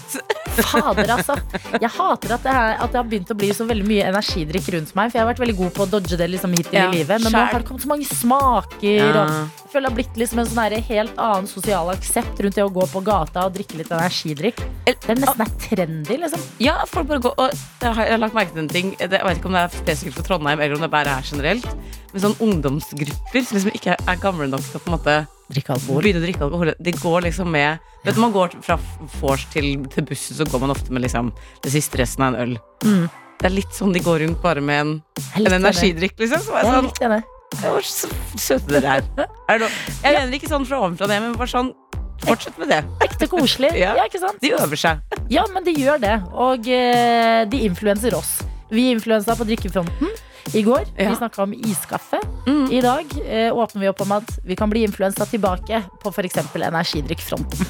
Fader, 0.66 1.12
altså. 1.14 1.37
Jeg 1.79 1.90
hater 1.94 2.35
at 2.37 2.44
det, 2.44 2.55
her, 2.55 2.75
at 2.83 2.92
det 2.92 3.01
har 3.01 3.09
begynt 3.09 3.33
å 3.33 3.37
bli 3.38 3.51
så 3.57 3.66
veldig 3.68 3.87
mye 3.88 4.09
energidrikk 4.11 4.71
rundt 4.75 4.94
meg. 4.99 5.12
For 5.12 5.18
jeg 5.18 5.25
har 5.25 5.31
vært 5.31 5.42
veldig 5.44 5.57
god 5.61 5.75
på 5.77 5.85
å 5.87 5.90
dodge 5.97 6.18
det 6.21 6.29
liksom 6.35 6.57
hittil 6.57 6.79
Ja, 6.79 6.88
i 6.88 7.01
livet. 7.01 7.25
Men 7.25 7.35
nå 7.35 7.44
har 7.44 7.62
det 7.62 7.68
kommet 7.68 7.85
så 7.85 7.90
mange 7.92 8.09
smaker. 8.09 8.99
Ja. 8.99 9.09
Og 9.09 9.33
jeg 9.38 9.73
føler 9.73 9.88
det 9.88 9.92
har 9.92 9.99
blitt 10.01 10.21
liksom 10.23 10.42
en 10.42 10.51
sånn 10.51 10.77
helt 10.88 11.23
annen 11.29 11.49
sosial 11.51 11.92
aksept 11.92 12.42
rundt 12.44 12.59
det 12.59 12.66
å 12.66 12.73
gå 12.73 12.88
på 12.92 13.03
gata 13.07 13.47
og 13.49 13.57
drikke 13.57 13.81
litt 13.81 13.92
energidrikk. 13.94 14.62
Det 14.88 14.97
er 15.14 15.21
nesten 15.23 15.44
er 15.44 15.55
trendy, 15.62 16.21
liksom. 16.25 16.44
Ja, 16.62 16.81
folk 16.88 17.09
bare 17.11 17.23
går 17.25 17.35
Og 17.38 17.53
jeg 17.85 17.94
har 17.94 18.21
lagt 18.21 18.37
merke 18.37 18.55
til 18.55 18.64
en 18.64 18.73
ting. 18.73 18.94
Jeg 18.99 19.12
vet 19.12 19.38
ikke 19.38 19.51
om 19.51 19.57
det 19.57 19.64
er 19.66 19.75
spesifikt 19.77 20.18
for 20.18 20.27
Trondheim, 20.27 20.61
eller 20.61 20.79
om 20.79 20.85
det 20.85 20.92
bare 20.92 21.18
er 21.18 21.27
generelt. 21.29 21.68
Men 22.12 22.25
sånn 22.25 22.38
ungdomsgrupper 22.44 23.44
som 23.44 23.59
liksom 23.59 23.75
ikke 23.77 23.99
er 23.99 24.23
gamle 24.23 24.49
nok 24.51 24.64
til 24.64 24.81
å 24.81 24.85
på 24.85 24.90
en 24.90 24.97
måte 24.97 25.18
Drikke 25.49 25.73
alkohol. 25.79 26.03
begynne 26.05 26.21
å 26.21 26.27
drikke 26.27 26.45
alkohol. 26.45 26.73
Det 26.79 26.95
går 27.01 27.25
liksom 27.29 27.49
med 27.55 27.79
Vet 28.05 28.15
du, 28.15 28.21
Man 28.21 28.35
går 28.35 28.59
fra 28.63 28.77
vors 29.21 29.47
til, 29.53 29.71
til 29.93 30.05
bussen, 30.07 30.37
så 30.37 30.47
går 30.49 30.61
man 30.61 30.75
ofte 30.75 30.93
med 30.93 31.03
liksom 31.07 31.33
det 31.65 31.73
siste 31.73 31.99
resten 32.01 32.27
av 32.27 32.35
en 32.35 32.41
øl. 32.45 32.53
Mm. 32.85 33.09
Det 33.39 33.47
er 33.49 33.55
litt 33.55 33.75
sånn 33.75 33.93
de 33.95 34.03
går 34.03 34.23
rundt 34.25 34.41
bare 34.43 34.61
med 34.65 34.81
en, 34.83 34.95
en 35.41 35.53
energidrikk, 35.61 36.17
liksom. 36.21 36.43
Så 36.45 36.55
er 36.55 36.65
Jeg 36.65 36.69
jeg 36.69 36.75
er 36.75 36.79
sånn, 36.79 37.19
litt. 37.19 37.35
Hvor 37.63 37.87
så 37.89 38.09
søte 38.37 38.75
dere 38.75 38.99
er. 38.99 39.29
er 39.49 39.61
det, 39.63 39.69
jeg 40.05 40.17
mener 40.19 40.37
ikke 40.37 40.51
sånn 40.51 40.67
fra 40.69 40.83
ovenfra 40.83 41.09
det, 41.09 41.21
men 41.25 41.37
bare 41.39 41.53
sånn 41.55 41.73
Fortsett 42.19 42.57
med 42.59 42.73
det. 42.73 42.81
Ekte 43.07 43.29
koselig. 43.31 43.71
Ja. 43.79 43.93
ja, 43.95 44.05
ikke 44.11 44.19
sant? 44.19 44.41
De 44.43 44.51
øver 44.59 44.77
seg. 44.81 44.99
Ja, 45.31 45.45
men 45.55 45.63
de 45.63 45.71
gjør 45.79 46.01
det. 46.03 46.17
Og 46.35 46.67
eh, 46.67 47.45
de 47.47 47.61
influenser 47.63 48.17
oss. 48.19 48.41
Vi 48.75 48.89
influensa 48.91 49.37
på 49.39 49.47
drikkefronten 49.47 50.11
i 50.55 50.63
går. 50.63 50.85
Ja. 50.97 51.11
Vi 51.11 51.17
snakka 51.17 51.43
om 51.43 51.53
iskaffe. 51.53 52.21
Mm. 52.47 52.71
I 52.73 52.81
dag 52.81 53.05
eh, 53.27 53.57
åpner 53.57 53.81
vi 53.81 53.89
opp 53.89 54.01
om 54.05 54.13
at 54.19 54.39
vi 54.45 54.57
kan 54.57 54.71
bli 54.71 54.83
influensa 54.87 55.27
tilbake 55.27 55.83
på 56.03 56.13
f.eks. 56.13 56.39
energidrikkfronten. 56.55 57.67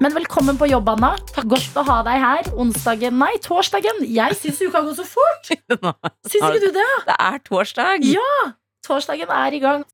Men 0.00 0.14
velkommen 0.14 0.58
på 0.58 0.66
jobb, 0.70 0.88
Anna. 0.94 1.16
Godt 1.42 1.78
å 1.78 1.82
ha 1.88 2.02
deg 2.06 2.22
her. 2.22 2.50
Onsdagen, 2.58 3.18
nei, 3.18 3.32
torsdagen. 3.42 4.04
Jeg 4.06 4.38
syns 4.38 4.62
uka 4.62 4.82
går 4.86 4.94
så 4.98 5.06
fort. 5.08 5.50
Syns 6.30 6.44
ikke 6.44 6.62
du 6.68 6.70
det? 6.76 6.90
Det 7.08 7.18
er 7.18 7.42
torsdag. 7.46 8.06
Ja. 8.06 8.32
Torsdagen 8.86 9.30
er 9.34 9.58
i 9.58 9.62
gang. 9.62 9.84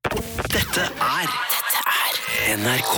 Dette 0.52 0.90
er 1.00 1.28
NRK. 2.60 2.94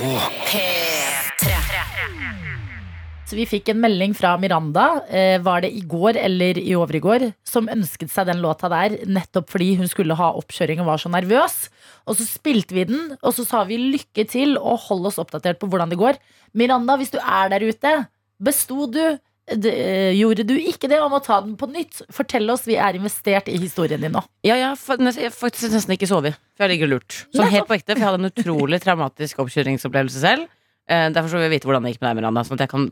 Så 3.27 3.35
vi 3.35 3.43
fikk 3.43 3.73
en 3.73 3.81
melding 3.83 4.13
fra 4.15 4.37
Miranda, 4.39 5.01
eh, 5.11 5.35
var 5.43 5.59
det 5.65 5.73
i 5.75 5.81
går 5.83 6.15
eller 6.15 6.57
i 6.61 6.71
overiggår, 6.79 7.33
som 7.43 7.67
ønsket 7.67 8.07
seg 8.13 8.29
den 8.29 8.39
låta 8.39 8.69
der 8.71 9.01
nettopp 9.03 9.51
fordi 9.51 9.73
hun 9.75 9.89
skulle 9.91 10.15
ha 10.15 10.29
oppkjøring 10.39 10.79
og 10.79 10.87
var 10.87 11.01
så 11.03 11.11
nervøs. 11.11 11.57
Og 12.07 12.15
så 12.15 12.23
spilte 12.23 12.77
vi 12.77 12.85
den, 12.87 13.17
og 13.19 13.35
så 13.35 13.43
sa 13.43 13.65
vi 13.67 13.81
lykke 13.81 14.23
til 14.31 14.55
og 14.55 14.79
hold 14.87 15.11
oss 15.11 15.19
oppdatert 15.19 15.59
på 15.59 15.67
hvordan 15.67 15.91
det 15.91 15.99
går. 15.99 16.21
Miranda, 16.55 16.95
hvis 16.95 17.11
du 17.11 17.19
er 17.19 17.51
der 17.51 17.67
ute, 17.67 17.95
besto 18.39 18.87
du? 18.87 19.19
D 19.47 19.71
eh, 19.71 20.11
gjorde 20.11 20.43
du 20.43 20.55
ikke 20.59 20.89
det 20.91 20.97
om 20.99 21.13
å 21.15 21.23
ta 21.23 21.41
den 21.43 21.55
på 21.59 21.67
nytt? 21.71 22.01
Fortell 22.11 22.47
oss, 22.51 22.65
vi 22.67 22.75
er 22.79 22.95
investert 22.95 23.47
i 23.51 23.59
historien 23.59 23.99
din 24.03 24.15
nå. 24.15 24.23
Ja, 24.43 24.55
ja 24.55 24.71
jeg 24.71 25.27
har 25.27 25.35
faktisk 25.35 25.71
nesten 25.75 25.95
ikke 25.95 26.07
sovet. 26.07 26.39
For 26.55 26.67
jeg 26.67 26.77
ligger 26.77 26.95
lurt. 26.95 27.25
Sånn 27.35 27.51
helt 27.51 27.67
på 27.67 27.75
ekte, 27.75 27.93
for 27.93 28.03
jeg 28.03 28.07
hadde 28.07 28.23
en 28.23 28.31
utrolig 28.31 28.79
traumatisk 28.83 29.43
oppkjøringsopplevelse 29.43 30.23
selv. 30.23 30.51
Eh, 30.87 31.09
derfor 31.11 31.27
så 31.27 31.39
vil 31.39 31.49
jeg 31.49 31.57
vite 31.57 31.67
hvordan 31.67 31.83
det 31.83 31.93
gikk 31.93 32.03
med 32.03 32.09
deg, 32.09 32.19
Miranda, 32.21 32.43
sånn 32.47 32.55
at 32.55 32.63
jeg 32.63 32.71
kan 32.71 32.85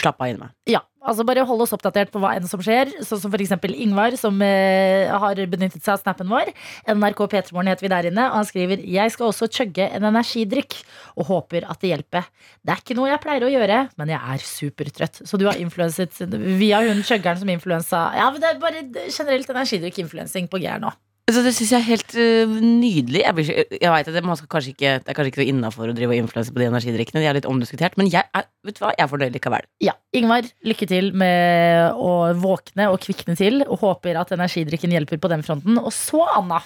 slappe 0.00 0.24
av 0.24 0.30
inni 0.30 0.40
meg. 0.40 0.54
Ja, 0.72 0.80
altså 1.04 1.26
Bare 1.28 1.44
hold 1.44 1.64
oss 1.66 1.74
oppdatert 1.76 2.08
på 2.14 2.22
hva 2.22 2.30
enn 2.36 2.48
som 2.48 2.62
skjer. 2.64 2.94
Sånn 3.04 3.20
som 3.20 3.34
f.eks. 3.34 3.52
Ingvar, 3.76 4.16
som 4.20 4.40
eh, 4.44 5.12
har 5.12 5.42
benyttet 5.52 5.82
seg 5.84 5.94
av 5.98 6.00
snappen 6.00 6.30
vår. 6.32 6.48
NRK 6.88 7.22
P3morgen 7.34 7.68
heter 7.72 7.84
vi 7.84 7.92
der 7.92 8.08
inne. 8.10 8.28
Og 8.30 8.40
han 8.40 8.48
skriver 8.48 8.80
Jeg 8.80 9.12
skal 9.12 9.28
også 9.28 9.50
chugge 9.52 9.84
en 9.84 10.08
energidrikk 10.08 10.78
og 11.20 11.28
håper 11.28 11.68
at 11.68 11.84
det 11.84 11.92
hjelper. 11.92 12.30
Det 12.64 12.72
er 12.72 12.84
ikke 12.84 12.96
noe 12.96 13.12
jeg 13.12 13.24
pleier 13.26 13.44
å 13.44 13.52
gjøre, 13.52 13.82
men 14.00 14.14
jeg 14.14 14.36
er 14.36 14.46
supertrøtt. 14.48 15.24
Så 15.28 15.40
du 15.40 15.44
har 15.50 15.60
influenset 15.60 16.16
via 16.56 16.80
hun 16.88 17.04
chuggeren 17.04 17.42
som 17.42 17.52
influensa 17.52 18.06
Ja, 18.16 18.30
men 18.32 18.40
det 18.40 18.54
er 18.54 18.62
bare 18.62 18.86
generelt 19.12 19.52
energidrikk-influensing 19.52 20.48
på 20.48 20.64
G 20.64 20.72
nå. 20.80 20.96
Så 21.26 21.42
det 21.42 21.56
syns 21.56 21.72
jeg 21.72 21.80
er 21.80 21.86
helt 21.88 22.12
uh, 22.14 22.52
nydelig. 22.62 23.24
Jeg, 23.24 23.64
jeg 23.82 23.90
vet 23.90 24.10
at 24.10 24.14
det, 24.14 24.22
kanskje 24.46 24.70
ikke, 24.76 24.92
det 25.02 25.10
er 25.10 25.16
kanskje 25.16 25.32
ikke 25.32 25.40
så 25.42 25.46
innafor 25.50 25.90
å 25.90 25.94
drive 25.96 26.14
og 26.14 26.20
influense 26.22 26.54
på 26.54 26.62
de 26.62 26.68
energidrikkene. 26.70 27.22
De 27.24 27.26
er 27.26 27.34
litt 27.34 27.48
omdiskutert. 27.50 27.96
Men 27.98 28.12
jeg 28.12 28.22
er, 28.30 28.46
vet 28.66 28.78
du 28.78 28.82
hva, 28.84 28.92
jeg 28.96 29.04
er 29.06 29.10
fornøyd 29.12 29.36
likevel. 29.38 29.66
Ja, 29.84 29.94
Ingvar, 30.16 30.46
lykke 30.66 30.88
til 30.88 31.10
med 31.16 31.96
å 32.00 32.12
våkne 32.40 32.88
og 32.92 33.00
kvikne 33.04 33.36
til. 33.38 33.62
Og 33.66 33.80
håper 33.82 34.18
at 34.20 34.32
energidrikken 34.36 34.94
hjelper 34.94 35.20
på 35.22 35.30
den 35.32 35.44
fronten. 35.46 35.78
Og 35.80 35.92
så, 35.94 36.22
Anna, 36.36 36.60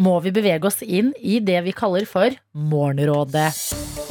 må 0.00 0.18
vi 0.24 0.32
bevege 0.34 0.68
oss 0.68 0.82
inn 0.82 1.12
i 1.20 1.38
det 1.44 1.62
vi 1.66 1.74
kaller 1.76 2.06
for 2.08 2.34
Morgenrådet. 2.56 3.50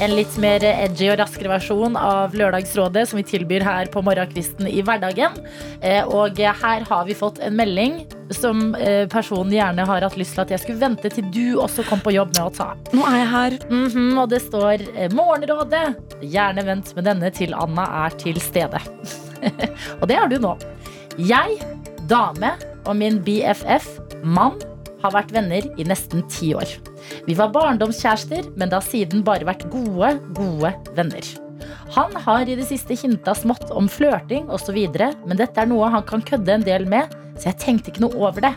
En 0.04 0.12
litt 0.12 0.34
mer 0.44 0.60
edgy 0.68 1.08
og 1.14 1.20
raskere 1.22 1.54
versjon 1.54 1.96
av 1.96 2.34
Lørdagsrådet 2.36 3.06
som 3.08 3.20
vi 3.22 3.24
tilbyr 3.30 3.64
her 3.64 3.88
på 3.94 4.04
morgenkvisten 4.04 4.68
i 4.68 4.82
hverdagen. 4.86 5.38
Eh, 5.82 6.04
Og 6.06 6.38
her 6.38 6.84
har 6.90 7.06
vi 7.08 7.16
fått 7.16 7.40
en 7.40 7.56
melding 7.56 8.02
som 8.36 8.74
eh, 8.76 9.06
personen 9.12 9.54
gjerne 9.54 9.86
har 9.88 10.04
hatt 10.04 10.18
lyst 10.20 10.36
til 10.36 10.44
at 10.44 10.52
jeg 10.52 10.64
skulle 10.64 10.82
vente 10.82 11.10
til 11.14 11.28
du 11.32 11.58
også 11.62 11.86
kom 11.88 12.02
på 12.04 12.14
jobb 12.16 12.34
med 12.36 12.44
å 12.44 12.52
ta. 12.54 12.68
Nå 12.96 13.06
er 13.08 13.18
jeg 13.22 13.32
her. 13.32 13.58
Mhm, 13.72 14.10
og 14.20 14.30
det 14.34 14.42
står 14.44 14.84
eh, 14.96 15.10
Morgenrådet. 15.16 15.86
Gjerne 16.26 16.66
vent 16.68 16.92
med 16.98 17.08
denne 17.08 17.25
til 17.34 17.56
Anna 17.58 17.88
er 18.06 18.16
til 18.22 18.40
stede. 18.44 18.82
og 20.00 20.08
det 20.10 20.18
er 20.20 20.30
du 20.32 20.38
nå. 20.42 20.56
Jeg, 21.18 21.60
dame 22.10 22.54
og 22.86 22.98
min 23.00 23.22
BFF, 23.26 23.88
mann, 24.24 24.60
har 25.06 25.14
vært 25.14 25.34
venner 25.36 25.66
i 25.78 25.86
nesten 25.88 26.26
ti 26.32 26.52
år. 26.58 26.70
Vi 27.28 27.36
var 27.38 27.54
barndomskjærester, 27.54 28.52
men 28.56 28.70
det 28.70 28.80
har 28.80 28.86
siden 28.86 29.26
bare 29.26 29.46
vært 29.48 29.68
gode, 29.74 30.16
gode 30.38 30.72
venner. 30.98 31.34
Han 31.96 32.16
har 32.26 32.50
i 32.50 32.56
det 32.58 32.66
siste 32.68 32.98
hinta 32.98 33.36
smått 33.38 33.70
om 33.72 33.88
flørting 33.92 34.50
osv., 34.54 34.80
men 35.26 35.38
dette 35.40 35.62
er 35.62 35.70
noe 35.70 35.92
han 35.94 36.06
kan 36.08 36.26
kødde 36.26 36.58
en 36.58 36.66
del 36.66 36.88
med, 36.90 37.14
så 37.38 37.52
jeg 37.52 37.62
tenkte 37.62 37.94
ikke 37.94 38.06
noe 38.08 38.18
over 38.28 38.44
det. 38.44 38.56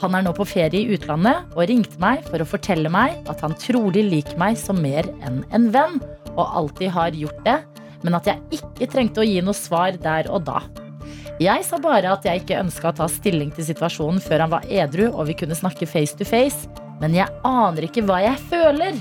Han 0.00 0.16
er 0.16 0.24
nå 0.24 0.32
på 0.32 0.46
ferie 0.48 0.80
i 0.80 0.94
utlandet 0.96 1.52
og 1.52 1.66
ringte 1.68 2.00
meg 2.00 2.24
for 2.28 2.40
å 2.40 2.48
fortelle 2.48 2.90
meg 2.92 3.18
at 3.28 3.42
han 3.44 3.56
trolig 3.60 4.06
liker 4.06 4.38
meg 4.40 4.56
som 4.58 4.80
mer 4.80 5.08
enn 5.26 5.42
en 5.52 5.68
venn, 5.74 5.98
og 6.40 6.56
alltid 6.62 6.92
har 6.96 7.16
gjort 7.16 7.42
det, 7.46 7.58
men 8.04 8.16
at 8.16 8.28
jeg 8.30 8.60
ikke 8.60 8.88
trengte 8.90 9.22
å 9.22 9.26
gi 9.28 9.40
noe 9.44 9.56
svar 9.56 9.98
der 10.00 10.30
og 10.32 10.46
da. 10.48 10.62
Jeg 11.40 11.64
sa 11.64 11.78
bare 11.80 12.12
at 12.12 12.26
jeg 12.26 12.42
ikke 12.42 12.58
ønska 12.60 12.90
å 12.90 12.96
ta 12.98 13.06
stilling 13.08 13.52
til 13.56 13.64
situasjonen 13.70 14.20
før 14.20 14.44
han 14.44 14.52
var 14.52 14.66
edru 14.68 15.06
og 15.08 15.24
vi 15.30 15.36
kunne 15.40 15.56
snakke 15.56 15.88
face 15.88 16.16
to 16.18 16.26
face, 16.28 16.68
men 17.00 17.16
jeg 17.16 17.32
aner 17.48 17.86
ikke 17.86 18.04
hva 18.08 18.18
jeg 18.26 18.36
føler. 18.50 18.98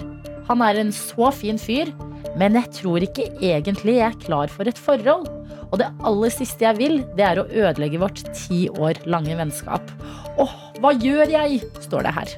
Han 0.47 0.63
er 0.63 0.79
en 0.79 0.93
så 0.95 1.33
fin 1.35 1.59
fyr, 1.59 1.91
men 2.39 2.55
jeg 2.55 2.71
tror 2.79 3.03
ikke 3.03 3.27
egentlig 3.35 3.97
jeg 3.97 4.07
er 4.07 4.21
klar 4.23 4.51
for 4.53 4.71
et 4.71 4.79
forhold. 4.79 5.27
Og 5.69 5.77
det 5.81 5.89
aller 6.07 6.33
siste 6.33 6.65
jeg 6.65 6.79
vil, 6.79 7.01
det 7.17 7.25
er 7.27 7.41
å 7.41 7.47
ødelegge 7.47 7.99
vårt 8.01 8.23
ti 8.33 8.63
år 8.71 9.03
lange 9.09 9.35
vennskap. 9.37 9.91
Åh, 10.39 10.55
hva 10.79 10.95
gjør 10.95 11.35
jeg? 11.35 11.61
står 11.83 12.07
det 12.07 12.15
her. 12.15 12.33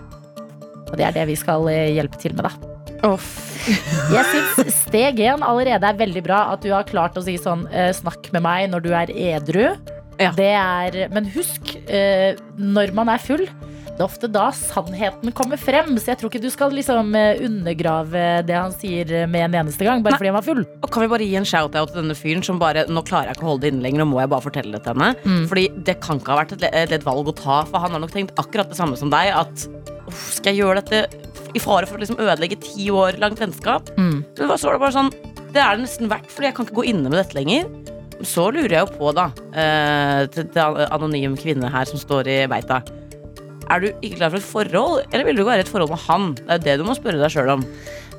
Og 0.89 0.97
det 0.99 1.07
er 1.07 1.15
det 1.15 1.29
vi 1.29 1.37
skal 1.39 1.69
eh, 1.71 1.93
hjelpe 1.95 2.19
til 2.19 2.35
med, 2.35 2.49
da. 2.49 2.80
Jeg 4.11 4.25
syns 4.29 4.77
steg 4.87 5.19
én 5.21 5.43
allerede 5.45 5.89
er 5.89 5.97
veldig 5.99 6.23
bra. 6.25 6.43
At 6.53 6.63
du 6.65 6.71
har 6.73 6.87
klart 6.87 7.17
å 7.17 7.25
si 7.25 7.37
sånn 7.41 7.67
eh, 7.69 7.91
snakk 7.95 8.31
med 8.35 8.45
meg 8.45 8.69
når 8.73 8.85
du 8.85 8.91
er 8.97 9.11
edru. 9.11 9.65
Ja. 10.21 10.31
Det 10.37 10.53
er, 10.53 10.97
men 11.13 11.29
husk, 11.33 11.75
eh, 11.89 12.37
når 12.57 12.93
man 12.97 13.09
er 13.09 13.21
full 13.21 13.47
det 13.91 13.99
er 13.99 14.07
ofte 14.07 14.29
da 14.31 14.47
sannheten 14.55 15.33
kommer 15.35 15.59
frem. 15.61 15.93
Så 15.99 16.09
jeg 16.09 16.17
tror 16.17 16.31
ikke 16.31 16.41
du 16.41 16.49
skal 16.49 16.71
liksom 16.73 17.11
eh, 17.17 17.41
undergrave 17.45 18.23
det 18.47 18.55
han 18.55 18.73
sier 18.73 19.27
med 19.29 19.49
en 19.49 19.57
eneste 19.61 19.85
gang. 19.85 20.01
Bare 20.01 20.15
Nei. 20.15 20.21
fordi 20.21 20.31
han 20.31 20.37
var 20.39 20.47
full. 20.47 20.63
Og 20.81 20.89
kan 20.93 21.05
vi 21.05 21.09
bare 21.11 21.27
gi 21.27 21.35
en 21.37 21.45
shout-out 21.45 21.91
til 21.93 22.01
denne 22.01 22.17
fyren 22.17 22.41
som 22.45 22.57
bare 22.61 22.87
Nå 22.89 23.03
klarer 23.05 23.29
jeg 23.29 23.37
ikke 23.37 23.45
å 23.45 23.51
holde 23.51 23.65
det 23.67 23.73
inne 23.75 23.85
lenger, 23.85 24.01
nå 24.01 24.07
må 24.09 24.21
jeg 24.23 24.31
bare 24.31 24.45
fortelle 24.47 24.73
det 24.73 24.81
til 24.87 24.95
henne. 24.95 25.11
Mm. 25.21 25.43
Fordi 25.51 25.67
det 25.89 25.97
kan 26.01 26.21
ikke 26.21 26.33
ha 26.33 26.39
vært 26.41 26.55
et, 26.57 26.65
et, 26.71 26.95
et 26.97 27.05
valg 27.05 27.29
å 27.29 27.35
ta, 27.37 27.59
for 27.69 27.83
han 27.83 27.93
har 27.93 28.01
nok 28.01 28.15
tenkt 28.15 28.41
akkurat 28.41 28.71
det 28.71 28.79
samme 28.79 28.97
som 28.97 29.11
deg. 29.13 29.35
At 29.37 29.67
skal 30.31 30.55
jeg 30.55 30.63
gjøre 30.63 30.81
dette 30.81 31.29
i 31.55 31.61
fare 31.61 31.89
for 31.89 31.97
å 31.97 32.03
liksom 32.03 32.19
ødelegge 32.21 32.59
ti 32.63 32.89
år 32.93 33.19
langt 33.21 33.41
vennskap? 33.41 33.91
Mm. 33.97 34.21
Så 34.37 34.47
var 34.47 34.77
det 34.77 34.83
bare 34.83 34.95
sånn 34.95 35.11
Det 35.51 35.59
er 35.59 35.75
det 35.75 35.85
nesten 35.85 36.11
verdt, 36.11 36.29
fordi 36.31 36.47
jeg 36.47 36.55
kan 36.57 36.67
ikke 36.67 36.79
gå 36.79 36.87
inne 36.93 37.09
med 37.09 37.19
dette 37.19 37.35
lenger. 37.35 37.67
Så 38.23 38.47
lurer 38.53 38.77
jeg 38.77 38.85
jo 38.85 38.93
på, 38.95 39.11
da, 39.17 39.31
eh, 39.57 40.21
til, 40.31 40.45
til 40.53 40.81
anonym 40.87 41.35
kvinne 41.39 41.71
her 41.73 41.89
som 41.89 41.99
står 41.99 42.29
i 42.31 42.37
beita. 42.51 42.79
Er 43.71 43.81
du 43.81 43.89
ikke 43.89 44.19
klar 44.19 44.31
for 44.31 44.39
et 44.39 44.47
forhold, 44.47 45.01
eller 45.09 45.27
vil 45.27 45.41
du 45.41 45.43
være 45.47 45.63
i 45.63 45.65
et 45.65 45.71
forhold 45.71 45.91
med 45.91 46.05
han? 46.05 46.29
Det 46.37 46.47
er 46.47 46.59
jo 46.59 46.65
det 46.67 46.77
du 46.81 46.87
må 46.87 46.95
spørre 46.97 47.19
deg 47.21 47.33
sjøl 47.33 47.51
om. 47.57 47.65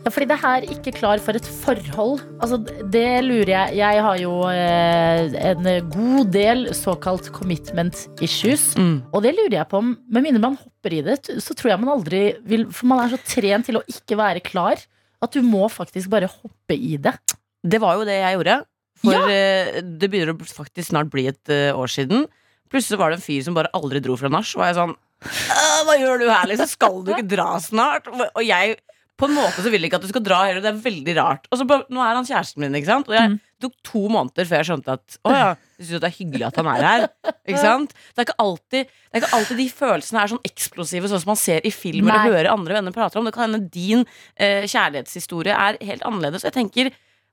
Ja, 0.03 0.11
fordi 0.11 0.27
det 0.33 0.38
her 0.43 0.65
ikke 0.67 0.93
klar 0.97 1.21
for 1.23 1.38
et 1.38 1.47
forhold. 1.62 2.23
Altså, 2.43 2.59
det 2.91 3.23
lurer 3.23 3.53
jeg 3.53 3.77
Jeg 3.79 4.03
har 4.03 4.17
jo 4.19 4.33
eh, 4.51 5.37
en 5.53 5.69
god 5.93 6.33
del 6.35 6.65
såkalt 6.75 7.31
commitment 7.35 8.09
issues. 8.21 8.73
Mm. 8.75 8.97
Og 9.15 9.23
det 9.23 9.37
lurer 9.37 9.61
jeg 9.61 9.69
på 9.71 9.79
om 9.79 9.95
Med 10.11 10.27
mindre 10.27 10.43
man 10.43 10.59
hopper 10.59 10.97
i 10.97 11.05
det, 11.07 11.21
så 11.38 11.55
tror 11.55 11.73
jeg 11.73 11.83
man 11.85 11.95
aldri 11.95 12.25
vil 12.43 12.67
For 12.75 12.91
man 12.91 13.05
er 13.05 13.15
så 13.15 13.23
trent 13.23 13.71
til 13.71 13.79
å 13.79 13.87
ikke 13.87 14.19
være 14.19 14.43
klar 14.43 14.83
at 15.23 15.38
du 15.38 15.47
må 15.47 15.69
faktisk 15.71 16.11
bare 16.11 16.27
hoppe 16.27 16.75
i 16.75 16.97
det. 16.99 17.15
Det 17.62 17.79
var 17.79 17.95
jo 17.95 18.07
det 18.09 18.17
jeg 18.19 18.35
gjorde. 18.35 18.57
For 19.05 19.31
ja. 19.31 19.83
det 19.83 20.09
begynner 20.11 20.35
å 20.35 20.49
faktisk 20.51 20.88
snart 20.88 21.12
bli 21.15 21.29
et 21.31 21.53
eh, 21.53 21.71
år 21.71 21.91
siden. 21.95 22.27
Plutselig 22.75 22.99
var 22.99 23.12
det 23.12 23.21
en 23.21 23.23
fyr 23.23 23.45
som 23.47 23.55
bare 23.55 23.71
aldri 23.79 24.03
dro 24.03 24.17
fra 24.19 24.31
nach. 24.33 24.51
Og 24.59 24.65
jeg 24.67 24.75
sånn 24.81 24.97
«Øh, 25.23 25.81
Hva 25.87 25.95
gjør 25.95 26.25
du 26.25 26.27
her, 26.27 26.49
liksom? 26.51 26.71
Skal 26.73 26.99
du 27.07 27.12
ikke 27.15 27.31
dra 27.37 27.53
snart? 27.62 28.11
Og 28.11 28.43
jeg 28.43 28.81
på 29.23 29.29
en 29.31 29.37
måte 29.37 29.63
så 29.63 29.71
vil 29.71 29.85
jeg 29.85 29.93
ikke 29.93 30.01
at 30.01 30.05
du 30.07 30.11
skal 30.11 30.25
dra 30.27 30.41
heller. 30.49 30.63
Det 30.65 30.71
er 30.73 30.79
veldig 30.83 31.15
rart. 31.21 31.45
Og 31.53 31.61
så 31.61 31.67
bare, 31.69 31.87
Nå 31.95 32.03
er 32.03 32.17
han 32.19 32.27
kjæresten 32.27 32.65
min, 32.65 32.75
ikke 32.79 32.91
sant? 32.91 33.11
Og 33.11 33.15
jeg 33.15 33.37
tok 33.63 33.77
to 33.87 34.03
måneder 34.11 34.49
før 34.49 34.59
jeg 34.59 34.69
skjønte 34.73 34.97
at 34.99 35.19
å 35.23 35.35
ja, 35.35 35.45
jeg 35.79 35.87
syns 35.87 36.03
det 36.03 36.09
er 36.09 36.17
hyggelig 36.17 36.49
at 36.49 36.59
han 36.59 36.71
er 36.73 36.87
her. 36.89 37.07
Ikke 37.47 37.63
sant? 37.63 37.95
Det 37.95 38.23
er 38.23 38.27
ikke 38.27 38.39
alltid, 38.43 38.91
det 38.91 39.15
er 39.19 39.23
ikke 39.23 39.39
alltid 39.39 39.63
de 39.63 39.69
følelsene 39.79 40.25
er 40.25 40.33
sånn 40.33 40.43
eksplosive, 40.51 41.13
sånn 41.13 41.23
som 41.23 41.33
man 41.33 41.41
ser 41.41 41.63
i 41.67 41.73
film 41.75 42.11
Nei. 42.11 42.17
eller 42.17 42.37
hører 42.37 42.51
andre 42.57 42.77
venner 42.79 42.97
prate 42.97 43.21
om. 43.21 43.31
Det 43.31 43.35
kan 43.37 43.47
hende 43.47 43.71
din 43.71 44.05
eh, 44.35 44.67
kjærlighetshistorie 44.67 45.55
er 45.55 45.81
helt 45.87 46.07
annerledes. 46.09 46.47
Jeg 46.49 46.57
tenker 46.59 46.93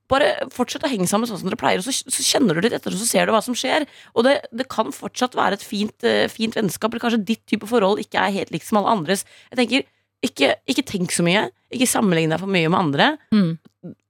bare 0.10 0.32
fortsett 0.54 0.86
å 0.86 0.90
henge 0.90 1.06
sammen 1.10 1.30
sånn 1.30 1.42
som 1.42 1.50
dere 1.50 1.60
pleier, 1.60 1.82
og 1.82 1.86
så, 1.86 1.94
så 1.94 2.26
kjenner 2.26 2.58
du 2.58 2.66
litt 2.66 2.74
etter, 2.74 2.94
og 2.94 3.02
så 3.02 3.06
ser 3.10 3.30
du 3.30 3.34
hva 3.36 3.42
som 3.46 3.58
skjer. 3.58 3.86
Og 4.18 4.26
det, 4.26 4.40
det 4.50 4.66
kan 4.72 4.90
fortsatt 4.94 5.38
være 5.38 5.60
et 5.60 5.66
fint, 5.66 6.06
eh, 6.06 6.26
fint 6.32 6.58
vennskap, 6.58 6.94
eller 6.94 7.06
kanskje 7.06 7.22
ditt 7.28 7.46
type 7.50 7.70
forhold 7.70 8.02
ikke 8.02 8.22
er 8.22 8.38
helt 8.42 8.54
likt 8.54 8.66
som 8.70 8.82
alle 8.82 8.96
andres. 8.98 9.26
Jeg 9.52 9.62
tenker, 9.62 9.90
ikke, 10.26 10.56
ikke 10.68 10.84
tenk 10.86 11.12
så 11.16 11.24
mye, 11.24 11.46
ikke 11.72 11.88
sammenlign 11.88 12.34
deg 12.34 12.40
for 12.42 12.52
mye 12.52 12.70
med 12.70 12.80
andre, 12.80 13.10
Mm. 13.32 13.58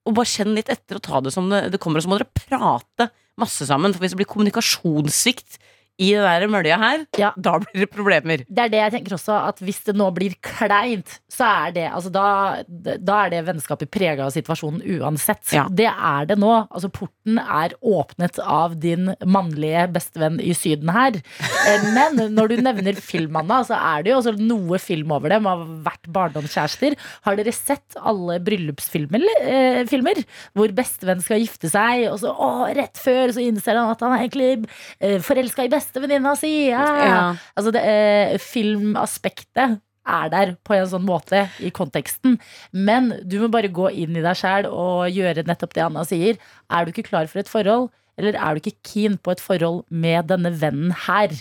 og 0.07 0.15
bare 0.17 0.25
kjenn 0.25 0.55
litt 0.55 0.69
etter 0.73 0.95
og 0.97 1.03
ta 1.05 1.19
det 1.21 1.31
som 1.35 1.49
det, 1.51 1.71
det 1.71 1.79
kommer, 1.79 1.97
og 2.01 2.03
så 2.07 2.09
må 2.09 2.17
dere 2.17 2.33
prate 2.33 3.09
masse 3.37 3.65
sammen, 3.69 3.93
for 3.93 4.01
hvis 4.01 4.15
det 4.15 4.19
blir 4.23 4.29
kommunikasjonssvikt 4.33 5.59
i 5.99 6.13
det 6.15 6.23
der 6.23 6.47
mølja 6.51 6.77
her, 6.79 7.05
Ja. 7.19 7.31
da 7.35 7.57
blir 7.59 7.83
det 7.83 7.89
problemer. 7.91 8.43
Det 8.47 8.63
er 8.65 8.69
det 8.71 8.79
jeg 8.79 8.91
tenker 8.93 9.17
også, 9.17 9.35
at 9.49 9.59
hvis 9.59 9.81
det 9.89 9.95
nå 9.99 10.07
blir 10.15 10.35
kleint, 10.45 11.19
så 11.29 11.45
er 11.67 11.71
det 11.75 11.85
altså 11.91 12.11
da, 12.11 12.63
da 12.97 13.17
er 13.25 13.33
det 13.33 13.41
vennskapet 13.49 13.91
prega 13.91 14.25
av 14.25 14.31
situasjonen 14.35 14.81
uansett. 14.99 15.43
Ja. 15.55 15.65
Det 15.69 15.89
er 15.91 16.25
det 16.29 16.37
nå. 16.39 16.51
Altså 16.71 16.89
Porten 16.91 17.37
er 17.39 17.75
åpnet 17.83 18.39
av 18.43 18.77
din 18.79 19.11
mannlige 19.27 19.85
bestevenn 19.93 20.39
i 20.43 20.53
Syden 20.57 20.89
her. 20.95 21.19
Eh, 21.67 21.85
Men 21.93 22.33
når 22.35 22.49
du 22.53 22.55
nevner 22.63 22.95
Filmanna, 22.99 23.61
så 23.67 23.75
er 23.75 24.03
det 24.03 24.11
jo 24.13 24.19
også 24.21 24.33
noe 24.39 24.79
film 24.79 25.11
over 25.15 25.29
dem. 25.29 25.45
Har 25.49 25.65
vært 25.85 26.07
barndomskjærester. 26.15 26.95
Har 27.27 27.35
dere 27.39 27.53
sett 27.55 27.95
alle 27.99 28.39
bryllupsfilmer 28.43 29.23
eh, 29.41 29.83
filmer, 29.89 30.23
hvor 30.55 30.71
bestevenn 30.75 31.21
skal 31.23 31.41
gifte 31.43 31.69
seg, 31.71 32.07
og 32.11 32.19
så 32.21 32.31
å, 32.33 32.49
rett 32.75 32.97
før 32.99 33.33
så 33.35 33.43
innser 33.43 33.77
han 33.79 33.91
at 33.91 34.01
han 34.05 34.15
er 34.15 34.25
egentlig 34.25 34.69
eh, 35.01 35.19
forelska 35.23 35.65
i 35.67 35.71
bestevenninna 35.89 36.35
si? 36.37 36.69
Ja. 36.69 36.87
Ja. 37.03 37.21
Altså 37.57 37.73
det, 37.73 37.83
eh, 37.83 38.37
filmaspektet 38.39 39.79
er 40.09 40.29
der 40.31 40.53
på 40.65 40.75
en 40.75 40.87
sånn 40.89 41.05
måte 41.05 41.47
i 41.61 41.71
konteksten. 41.73 42.37
Men 42.73 43.11
du 43.27 43.39
må 43.41 43.49
bare 43.53 43.71
gå 43.71 43.89
inn 43.91 44.17
i 44.17 44.23
deg 44.25 44.37
sjæl 44.37 44.69
og 44.69 45.09
gjøre 45.13 45.45
nettopp 45.47 45.75
det 45.75 45.85
Anna 45.85 46.05
sier. 46.07 46.39
Er 46.69 46.85
du 46.85 46.93
ikke 46.93 47.09
klar 47.09 47.29
for 47.29 47.41
et 47.41 47.51
forhold, 47.51 47.89
eller 48.19 48.37
er 48.37 48.55
du 48.55 48.63
ikke 48.63 48.79
keen 48.83 49.17
på 49.17 49.35
et 49.35 49.43
forhold 49.43 49.83
med 49.89 50.29
denne 50.31 50.51
vennen 50.59 50.95
her? 51.07 51.35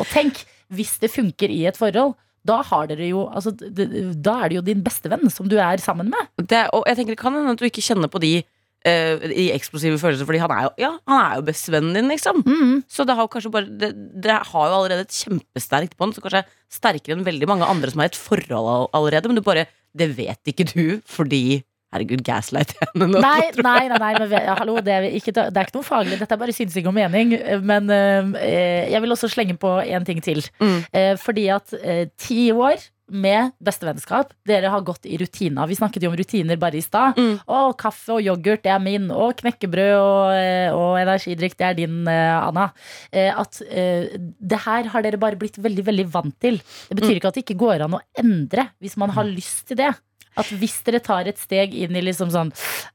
Og 0.00 0.08
tenk, 0.12 0.44
hvis 0.72 0.98
det 1.02 1.12
funker 1.12 1.52
i 1.52 1.64
et 1.68 1.78
forhold, 1.78 2.14
da 2.48 2.58
har 2.66 2.88
dere 2.90 3.06
jo 3.06 3.28
altså, 3.30 3.52
Da 3.54 4.32
er 4.42 4.50
det 4.50 4.56
jo 4.56 4.64
din 4.66 4.80
bestevenn 4.82 5.30
som 5.30 5.46
du 5.46 5.60
er 5.62 5.78
sammen 5.78 6.10
med. 6.10 6.30
Det, 6.42 6.64
og 6.74 6.82
jeg 6.88 6.98
tenker 6.98 7.14
det 7.14 7.22
kan 7.22 7.36
hende 7.36 7.54
at 7.54 7.60
du 7.60 7.68
ikke 7.68 7.84
kjenner 7.84 8.10
på 8.10 8.18
de, 8.22 8.40
eh, 8.88 9.26
i 9.30 9.48
eksplosive 9.54 10.00
følelser, 10.00 10.28
fordi 10.28 10.42
han 10.42 10.54
er 10.54 10.66
jo, 10.66 10.72
ja, 10.82 10.92
han 11.08 11.20
er 11.22 11.40
jo 11.40 11.46
bestevennen 11.48 11.96
din, 11.98 12.10
liksom. 12.12 12.42
Mm. 12.46 12.76
Så 12.90 13.06
det 13.08 13.16
har 13.18 13.26
jo 13.26 13.54
bare 13.54 13.68
det, 13.68 13.92
det 13.94 14.38
har 14.52 14.70
jo 14.70 14.78
allerede 14.78 15.06
et 15.06 15.18
kjempesterkt 15.22 15.98
bånd, 15.98 16.16
så 16.16 16.24
kanskje 16.24 16.44
sterkere 16.72 17.18
enn 17.18 17.26
veldig 17.26 17.48
mange 17.50 17.68
andre 17.68 17.92
som 17.92 18.02
har 18.02 18.12
et 18.12 18.18
forhold 18.18 18.88
allerede, 18.96 19.28
men 19.28 19.40
du 19.40 19.44
bare 19.44 19.68
Det 19.92 20.06
vet 20.16 20.48
ikke 20.48 20.64
du, 20.70 21.02
fordi 21.04 21.60
Herregud, 21.92 22.22
gaslight 22.24 22.72
henne 22.80 23.08
nå. 23.10 23.20
Nei, 23.20 23.50
nei, 23.60 23.82
nei, 23.92 23.98
nei 24.00 24.12
men 24.16 24.30
ja, 24.32 24.54
hallo, 24.56 24.78
det, 24.80 24.94
er 24.94 25.06
ikke, 25.12 25.34
det 25.36 25.50
er 25.52 25.66
ikke 25.66 25.76
noe 25.76 25.84
faglig. 25.84 26.16
Dette 26.22 26.32
er 26.32 26.40
bare 26.40 26.54
synsing 26.56 26.88
og 26.88 26.94
mening. 26.96 27.34
Men 27.68 27.92
eh, 27.92 28.88
jeg 28.88 29.02
vil 29.04 29.12
også 29.12 29.28
slenge 29.28 29.58
på 29.60 29.74
en 29.82 30.08
ting 30.08 30.22
til. 30.24 30.40
Mm. 30.62 30.78
Eh, 30.88 31.12
fordi 31.20 31.50
at 31.52 31.74
eh, 31.82 32.06
ti 32.16 32.46
år 32.54 32.80
med 33.12 33.52
bestevennskap. 33.62 34.32
Dere 34.48 34.70
har 34.72 34.84
gått 34.86 35.06
i 35.06 35.18
rutiner. 35.20 35.68
Vi 35.70 35.78
snakket 35.78 36.04
jo 36.04 36.10
om 36.10 36.16
rutiner 36.18 36.58
bare 36.60 36.80
i 36.80 36.84
stad. 36.84 37.18
Mm. 37.18 37.40
Å, 37.46 37.62
kaffe 37.78 38.16
og 38.16 38.24
yoghurt, 38.24 38.64
det 38.64 38.72
er 38.74 38.82
min. 38.82 39.10
Og 39.14 39.36
knekkebrød 39.40 39.94
og, 39.98 40.34
eh, 40.36 40.74
og 40.74 40.98
energidrikk, 41.00 41.56
det 41.58 41.68
er 41.68 41.78
din, 41.82 41.98
eh, 42.08 42.36
Anna. 42.48 42.70
Eh, 43.12 43.30
At 43.32 43.58
det 43.62 44.58
her 44.66 44.88
har 44.92 45.02
dere 45.02 45.18
bare 45.18 45.36
blitt 45.36 45.56
veldig, 45.56 45.84
veldig 45.84 46.06
vant 46.12 46.38
til. 46.40 46.60
Det 46.88 46.96
betyr 46.96 47.18
ikke 47.18 47.28
at 47.28 47.34
det 47.34 47.44
ikke 47.44 47.58
går 47.58 47.84
an 47.84 47.98
å 47.98 48.02
endre 48.18 48.70
hvis 48.80 48.96
man 48.96 49.10
har 49.10 49.24
lyst 49.24 49.66
til 49.68 49.76
det. 49.76 49.94
At 50.38 50.48
hvis 50.60 50.78
dere 50.86 51.00
tar 51.04 51.28
et 51.28 51.40
steg 51.40 51.74
inn 51.76 51.96
i 51.98 52.02
liksom 52.04 52.30
sånn 52.32 52.52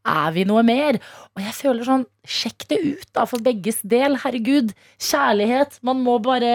Er 0.07 0.31
vi 0.33 0.45
noe 0.49 0.63
mer? 0.65 0.97
Og 1.37 1.43
jeg 1.43 1.53
føler 1.57 1.85
sånn 1.87 2.05
Sjekk 2.27 2.65
det 2.67 2.77
ut, 2.83 3.05
da, 3.15 3.23
for 3.29 3.39
begges 3.39 3.77
del. 3.87 4.17
Herregud. 4.19 4.73
Kjærlighet. 4.99 5.77
Man 5.87 6.01
må 6.03 6.17
bare 6.19 6.49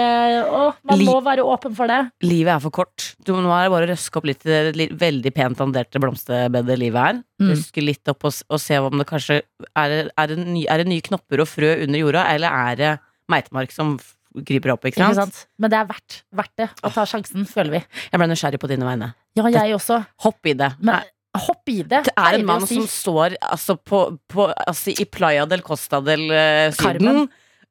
Å, 0.44 0.62
man 0.84 1.00
Li- 1.00 1.06
må 1.08 1.14
være 1.24 1.46
åpen 1.48 1.72
for 1.78 1.88
det. 1.88 2.00
Livet 2.26 2.52
er 2.58 2.60
for 2.60 2.74
kort. 2.82 3.06
Du, 3.24 3.32
er 3.38 3.70
bare 3.72 3.88
røske 3.88 4.20
opp 4.20 4.28
litt 4.28 4.44
i 4.44 4.50
det 4.76 4.88
veldig 5.00 5.32
pent 5.32 5.62
anderte 5.64 6.02
blomsterbedet 6.02 6.76
livet 6.82 7.00
er. 7.14 7.22
Mm. 7.40 7.54
Røske 7.54 7.84
litt 7.84 8.12
opp 8.12 8.28
og, 8.28 8.36
og 8.52 8.60
se 8.60 8.76
om 8.84 9.00
det 9.00 9.08
kanskje 9.08 9.40
er 9.72 9.96
er, 10.10 10.26
det 10.28 10.42
ny, 10.44 10.66
er 10.68 10.82
det 10.82 10.90
nye 10.90 11.04
knopper 11.08 11.40
og 11.44 11.48
frø 11.48 11.72
under 11.86 12.02
jorda, 12.04 12.26
eller 12.34 12.60
er 12.68 12.76
det 12.82 12.92
meitemark 13.32 13.72
som 13.72 13.96
griper 14.44 14.74
opp? 14.74 14.84
Ikke 14.88 15.00
Ikke 15.00 15.14
sant? 15.16 15.34
sant? 15.36 15.48
Men 15.60 15.72
det 15.72 15.80
er 15.80 15.88
verdt, 15.88 16.20
verdt 16.36 16.54
det 16.60 16.68
å 16.84 16.92
ta 16.92 17.04
sjansen, 17.08 17.48
føler 17.48 17.78
vi. 17.78 17.82
Jeg 18.12 18.20
ble 18.20 18.28
nysgjerrig 18.30 18.60
på 18.62 18.70
dine 18.70 18.88
vegne. 18.88 19.12
Ja, 19.38 19.48
jeg 19.48 19.74
også. 19.78 20.02
Hopp 20.24 20.48
i 20.50 20.54
det. 20.58 20.72
Men 20.84 21.06
hopp 21.40 21.68
i 21.72 21.80
det. 21.80 22.02
Det 22.08 22.12
er 22.18 22.36
en 22.36 22.46
mann 22.48 22.66
si. 22.68 22.76
som 22.76 22.88
står 22.90 23.36
altså, 23.40 23.78
på, 23.80 24.04
på, 24.28 24.50
altså, 24.52 24.92
i 24.92 25.06
Playa 25.08 25.46
del 25.48 25.64
Costa 25.64 26.02
del 26.04 26.26
uh, 26.28 26.68
Syden 26.76 27.26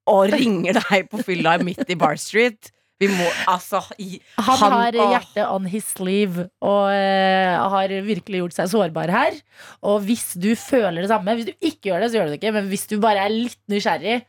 og 0.10 0.32
ringer 0.34 0.80
deg 0.80 1.10
på 1.12 1.22
fylla 1.24 1.60
midt 1.62 1.86
i 1.86 1.98
Bar 2.00 2.18
Street. 2.20 2.72
Vi 3.02 3.08
må 3.10 3.26
altså 3.50 3.80
i, 4.02 4.20
Han, 4.38 4.58
Han- 4.60 4.74
har 4.76 4.98
å... 4.98 5.06
hjertet 5.16 5.46
on 5.50 5.66
his 5.70 5.88
sleeve 5.96 6.48
og 6.62 6.90
uh, 6.94 7.70
har 7.74 7.94
virkelig 8.06 8.44
gjort 8.44 8.58
seg 8.58 8.70
sårbar 8.74 9.14
her. 9.14 9.38
Og 9.86 10.02
hvis 10.06 10.32
du 10.38 10.52
føler 10.58 11.02
det 11.02 11.10
samme, 11.14 11.38
hvis 11.38 11.50
du 11.50 11.54
ikke 11.58 11.92
gjør 11.92 12.06
det, 12.06 12.12
så 12.12 12.20
gjør 12.20 12.30
du 12.30 12.34
det 12.36 12.42
ikke, 12.42 12.56
men 12.58 12.70
hvis 12.74 12.86
du 12.90 12.98
bare 13.02 13.26
er 13.26 13.34
litt 13.34 13.62
nysgjerrig, 13.74 14.20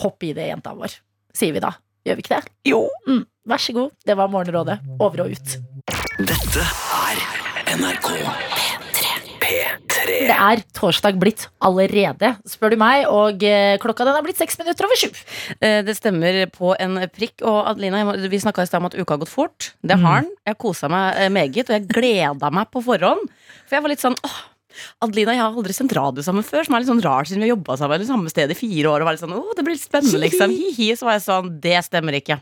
hopp 0.00 0.24
i 0.24 0.32
det, 0.36 0.48
jenta 0.48 0.72
vår. 0.76 0.96
Sier 1.36 1.52
vi 1.56 1.64
da. 1.64 1.74
Gjør 2.08 2.18
vi 2.18 2.24
ikke 2.24 2.38
det? 2.38 2.56
Jo. 2.68 2.86
Mm, 3.08 3.24
vær 3.52 3.60
så 3.62 3.76
god. 3.76 3.92
Det 4.08 4.16
var 4.18 4.32
Morgenrådet. 4.32 4.80
Over 5.00 5.26
og 5.26 5.36
ut. 5.36 5.56
Dette 5.90 6.62
er 6.62 7.20
NRK 7.76 8.08
P3. 9.42 10.04
Det 10.28 10.34
er 10.36 10.60
torsdag 10.76 11.16
blitt 11.20 11.46
allerede, 11.64 12.32
spør 12.48 12.74
du 12.74 12.78
meg, 12.80 13.06
og 13.10 13.42
eh, 13.46 13.74
klokka 13.82 14.06
den 14.06 14.14
er 14.18 14.24
blitt 14.24 14.38
seks 14.38 14.58
minutter 14.60 14.86
over 14.86 14.98
sju. 15.00 15.08
Eh, 15.58 15.80
Det 15.86 15.96
stemmer 15.98 16.44
på 16.54 16.74
en 16.78 17.00
prikk. 17.14 17.42
Og 17.42 17.58
Adelina, 17.72 18.04
vi 18.30 18.38
snakka 18.42 18.62
i 18.64 18.70
stad 18.70 18.82
om 18.82 18.88
at 18.90 18.96
uka 18.98 19.16
har 19.16 19.22
gått 19.24 19.32
fort. 19.32 19.72
Det 19.82 19.96
Mm. 19.98 20.04
har 20.06 20.20
den. 20.22 20.30
Jeg 20.46 20.58
kosa 20.58 20.88
meg 20.88 21.16
eh, 21.18 21.28
meget, 21.28 21.68
og 21.68 21.74
jeg 21.76 21.88
gleda 21.90 22.50
meg 22.52 22.70
på 22.70 22.82
forhånd. 22.84 23.26
For 23.66 23.76
jeg 23.76 23.82
var 23.82 23.88
litt 23.94 24.00
sånn 24.04 24.16
åh, 24.22 24.38
Adelina, 25.02 25.34
jeg 25.34 25.42
har 25.42 25.52
aldri 25.52 25.74
sendt 25.76 25.92
radio 25.96 26.22
sammen 26.24 26.44
før, 26.46 26.64
som 26.64 26.74
er 26.74 26.80
litt 26.80 26.88
sånn 26.88 27.02
rart 27.04 27.26
siden 27.28 27.42
vi 27.42 27.48
har 27.50 27.56
jobba 27.56 27.76
sammen 27.76 28.00
i 28.00 28.08
samme 28.08 28.30
sted 28.32 28.50
i 28.50 28.54
fire 28.56 28.88
år. 28.88 29.02
Og 29.02 29.04
var 29.10 29.12
litt 29.18 29.20
sånn, 29.24 29.34
åh, 29.36 29.52
det 29.56 29.64
blir 29.66 29.74
litt 29.76 29.84
spennende, 29.84 30.20
liksom. 30.22 30.50
Hi-hi. 30.54 30.92
Så 30.96 31.04
var 31.04 31.18
jeg 31.18 31.26
sånn, 31.26 31.50
det 31.60 31.82
stemmer 31.84 32.16
ikke. 32.22 32.40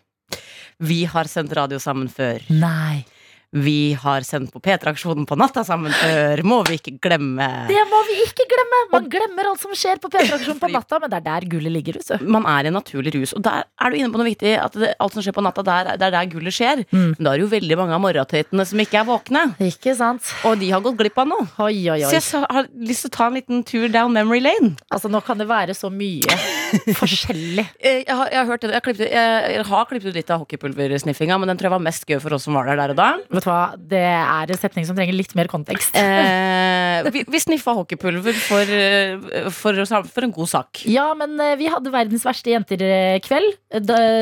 Vi 0.80 1.04
har 1.04 1.24
sendt 1.24 1.52
radio 1.56 1.78
sammen 1.82 2.08
før. 2.08 2.38
Nei. 2.48 3.04
Vi 3.52 3.94
har 3.98 4.22
sendt 4.22 4.52
på 4.54 4.60
P3-aksjonen 4.62 5.24
på 5.26 5.34
natta 5.34 5.64
sammen 5.66 5.90
før. 5.90 6.38
Må 6.46 6.60
vi 6.68 6.76
ikke 6.78 6.92
glemme. 7.02 7.48
Det 7.66 7.80
må 7.90 7.98
vi 8.06 8.20
ikke 8.22 8.44
glemme! 8.46 8.78
Man 8.92 9.08
glemmer 9.10 9.48
alt 9.50 9.58
som 9.64 9.72
skjer 9.74 9.98
på 9.98 10.06
P3-aksjonen 10.12 10.60
på 10.62 10.68
natta, 10.76 11.00
men 11.02 11.10
det 11.10 11.18
er 11.18 11.24
der 11.26 11.46
gullet 11.50 11.74
ligger. 11.74 11.98
vet. 11.98 12.22
Man 12.30 12.46
er 12.46 12.68
i 12.68 12.70
en 12.70 12.76
naturlig 12.78 13.10
rus. 13.16 13.32
Og 13.34 13.42
der 13.42 13.64
er 13.66 13.90
du 13.90 13.96
inne 13.98 14.12
på 14.14 14.20
noe 14.22 14.28
viktig. 14.28 14.52
At 14.54 14.78
det, 14.78 14.92
alt 15.02 15.16
som 15.18 15.24
skjer 15.26 15.34
på 15.34 15.42
natta, 15.42 15.64
der, 15.66 15.90
det 15.98 16.06
er 16.06 16.14
der 16.14 16.30
gullet 16.30 16.54
skjer. 16.54 16.84
Mm. 16.94 17.08
Men 17.16 17.26
da 17.26 17.32
er 17.32 17.40
det 17.40 17.46
jo 17.48 17.50
veldig 17.56 17.80
mange 17.82 17.98
av 17.98 18.04
morgentøytene 18.06 18.68
som 18.70 18.84
ikke 18.84 19.00
er 19.02 19.08
våkne. 19.10 19.42
Ikke 19.66 19.96
sant? 19.98 20.30
Og 20.46 20.54
de 20.62 20.70
har 20.70 20.86
gått 20.86 21.00
glipp 21.02 21.18
av 21.18 21.28
noe. 21.32 21.48
Oi, 21.66 21.74
oi, 21.90 21.98
Så 22.06 22.44
jeg 22.44 22.46
har 22.54 22.70
lyst 22.86 23.08
til 23.08 23.10
å 23.10 23.16
ta 23.18 23.26
en 23.32 23.38
liten 23.40 23.66
tur 23.66 23.88
down 23.90 24.14
memory 24.14 24.44
lane. 24.46 24.76
Altså, 24.94 25.10
nå 25.10 25.24
kan 25.26 25.42
det 25.42 25.48
være 25.50 25.74
så 25.74 25.90
mye 25.90 26.38
forskjellig. 27.02 27.66
Eh, 27.82 28.04
Jeg 28.06 28.14
har, 28.14 28.30
jeg 28.30 28.38
har, 28.44 28.46
hørt 28.54 28.62
det, 28.62 28.70
jeg, 28.78 28.86
klippet, 28.86 29.10
jeg 29.10 29.66
har 29.74 29.90
klippet 29.90 30.14
ut 30.14 30.16
litt 30.22 30.30
av 30.30 30.44
hockeypulversniffinga, 30.44 31.36
men 31.42 31.50
den 31.50 31.58
tror 31.58 31.70
jeg 31.72 31.76
var 31.76 31.84
mest 31.90 32.06
gøy 32.08 32.20
for 32.22 32.38
oss 32.38 32.46
som 32.46 32.54
var 32.54 32.70
der 32.70 32.78
der 32.84 32.94
og 32.94 32.98
da. 33.02 33.10
Vet 33.40 33.46
du 33.46 33.50
hva, 33.50 33.74
Det 33.90 34.02
er 34.04 34.52
en 34.52 34.60
setning 34.60 34.84
som 34.86 34.94
trenger 34.98 35.16
litt 35.16 35.32
mer 35.38 35.48
kontekst. 35.50 35.96
Eh, 35.96 37.08
vi, 37.10 37.22
vi 37.24 37.40
sniffa 37.40 37.72
hockeypulver 37.78 38.36
for, 38.44 38.68
eh, 38.68 39.48
for, 39.56 39.80
for 40.12 40.26
en 40.28 40.34
god 40.36 40.50
sak. 40.52 40.82
Ja, 40.90 41.08
men 41.16 41.34
eh, 41.40 41.56
vi 41.60 41.70
hadde 41.72 41.92
verdens 41.94 42.24
verste 42.28 42.52
jenter-kveld. 42.52 43.56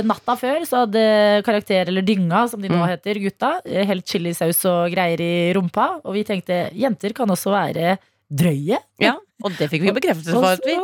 Natta 0.08 0.36
før 0.38 0.62
så 0.68 0.84
hadde 0.84 1.02
Karakter, 1.46 1.90
eller 1.90 2.06
Dynga, 2.06 2.46
som 2.48 2.62
de 2.62 2.70
nå 2.70 2.78
Mm. 2.78 2.86
heter, 2.92 3.18
gutta, 3.18 3.48
eh, 3.66 3.82
helt 3.88 4.06
chilisaus 4.06 4.60
og 4.70 4.92
greier 4.94 5.18
i 5.20 5.52
rumpa. 5.56 6.00
Og 6.06 6.14
vi 6.14 6.22
tenkte 6.24 6.70
jenter 6.78 7.12
kan 7.12 7.26
også 7.28 7.50
være 7.50 7.96
drøye. 8.30 8.78
Ja, 9.02 9.16
og 9.42 9.52
det 9.58 9.66
fikk 9.72 9.82
vi 9.82 9.90
bekreftelse 9.96 10.30
for. 10.36 10.44
At 10.54 10.62
vi, 10.64 10.76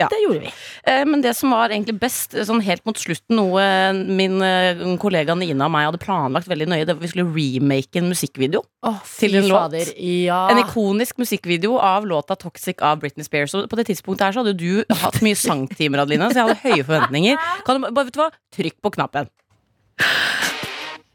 Ja. 0.00 0.06
Det 0.12 0.18
gjorde 0.22 0.40
vi. 0.44 0.50
Eh, 0.86 1.04
Men 1.08 1.22
det 1.24 1.32
som 1.36 1.50
var 1.50 1.68
egentlig 1.74 1.96
best, 2.00 2.34
sånn 2.46 2.60
helt 2.62 2.84
mot 2.86 2.96
slutten, 2.98 3.36
noe 3.38 3.92
min 4.06 4.36
eh, 4.42 4.82
kollega 5.02 5.34
Nina 5.34 5.66
og 5.66 5.72
meg 5.74 5.88
hadde 5.88 6.00
planlagt 6.02 6.48
veldig 6.50 6.68
nøye, 6.70 6.84
det 6.86 6.94
var 6.94 7.00
at 7.00 7.06
vi 7.06 7.10
skulle 7.12 7.32
remake 7.34 7.98
en 7.98 8.08
musikkvideo. 8.12 8.62
oh, 8.86 9.00
Til 9.18 9.34
en 9.40 9.48
låt. 9.50 9.74
Ja. 9.98 10.44
En 10.52 10.58
ikonisk 10.62 11.18
musikkvideo 11.18 11.78
av 11.82 12.06
låta 12.06 12.36
'Toxic' 12.38 12.82
av 12.82 13.00
Britney 13.02 13.24
Spears. 13.26 13.54
Og 13.54 13.68
på 13.68 13.76
det 13.76 13.86
tidspunktet 13.90 14.24
her 14.28 14.32
så 14.32 14.44
hadde 14.44 14.56
du 14.58 14.84
hatt 15.02 15.20
mye 15.22 15.34
sangtimer, 15.48 15.98
Adeline, 16.04 16.30
så 16.30 16.38
jeg 16.38 16.46
hadde 16.48 16.62
høye 16.62 16.84
forventninger. 16.84 17.36
Kan 17.66 17.80
du, 17.82 17.90
bare, 17.90 18.06
vet 18.06 18.14
du 18.14 18.20
hva? 18.22 18.30
Trykk 18.54 18.78
på 18.82 18.90
knappen. 18.94 19.26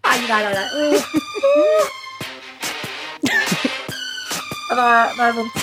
Nei, 0.04 0.20
nei, 0.28 0.42
nei. 0.44 0.54
nei. 0.54 1.02
Det 4.74 4.80
er 4.82 5.34
vondt. 5.38 5.58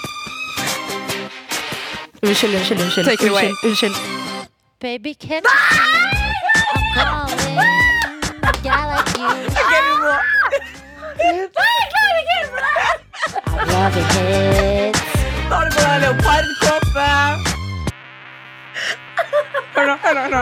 Unnskyld, 2.22 2.54
unnskyld, 2.54 2.80
unnskyld. 2.80 3.06
Take 3.06 3.22
it 3.22 3.30
away. 3.30 3.48
unnskyld, 3.64 3.92
unnskyld. 3.92 3.96
Baby, 4.80 5.14
can 5.14 5.42
har 15.50 15.64
du 15.64 15.70
på 15.74 15.80
deg 15.80 16.00
leopardkåpe. 16.02 17.08
Hør 19.74 19.84
nå, 19.86 19.94
hør 20.02 20.14
nå. 20.14 20.20
hør 20.20 20.30
nå. 20.30 20.40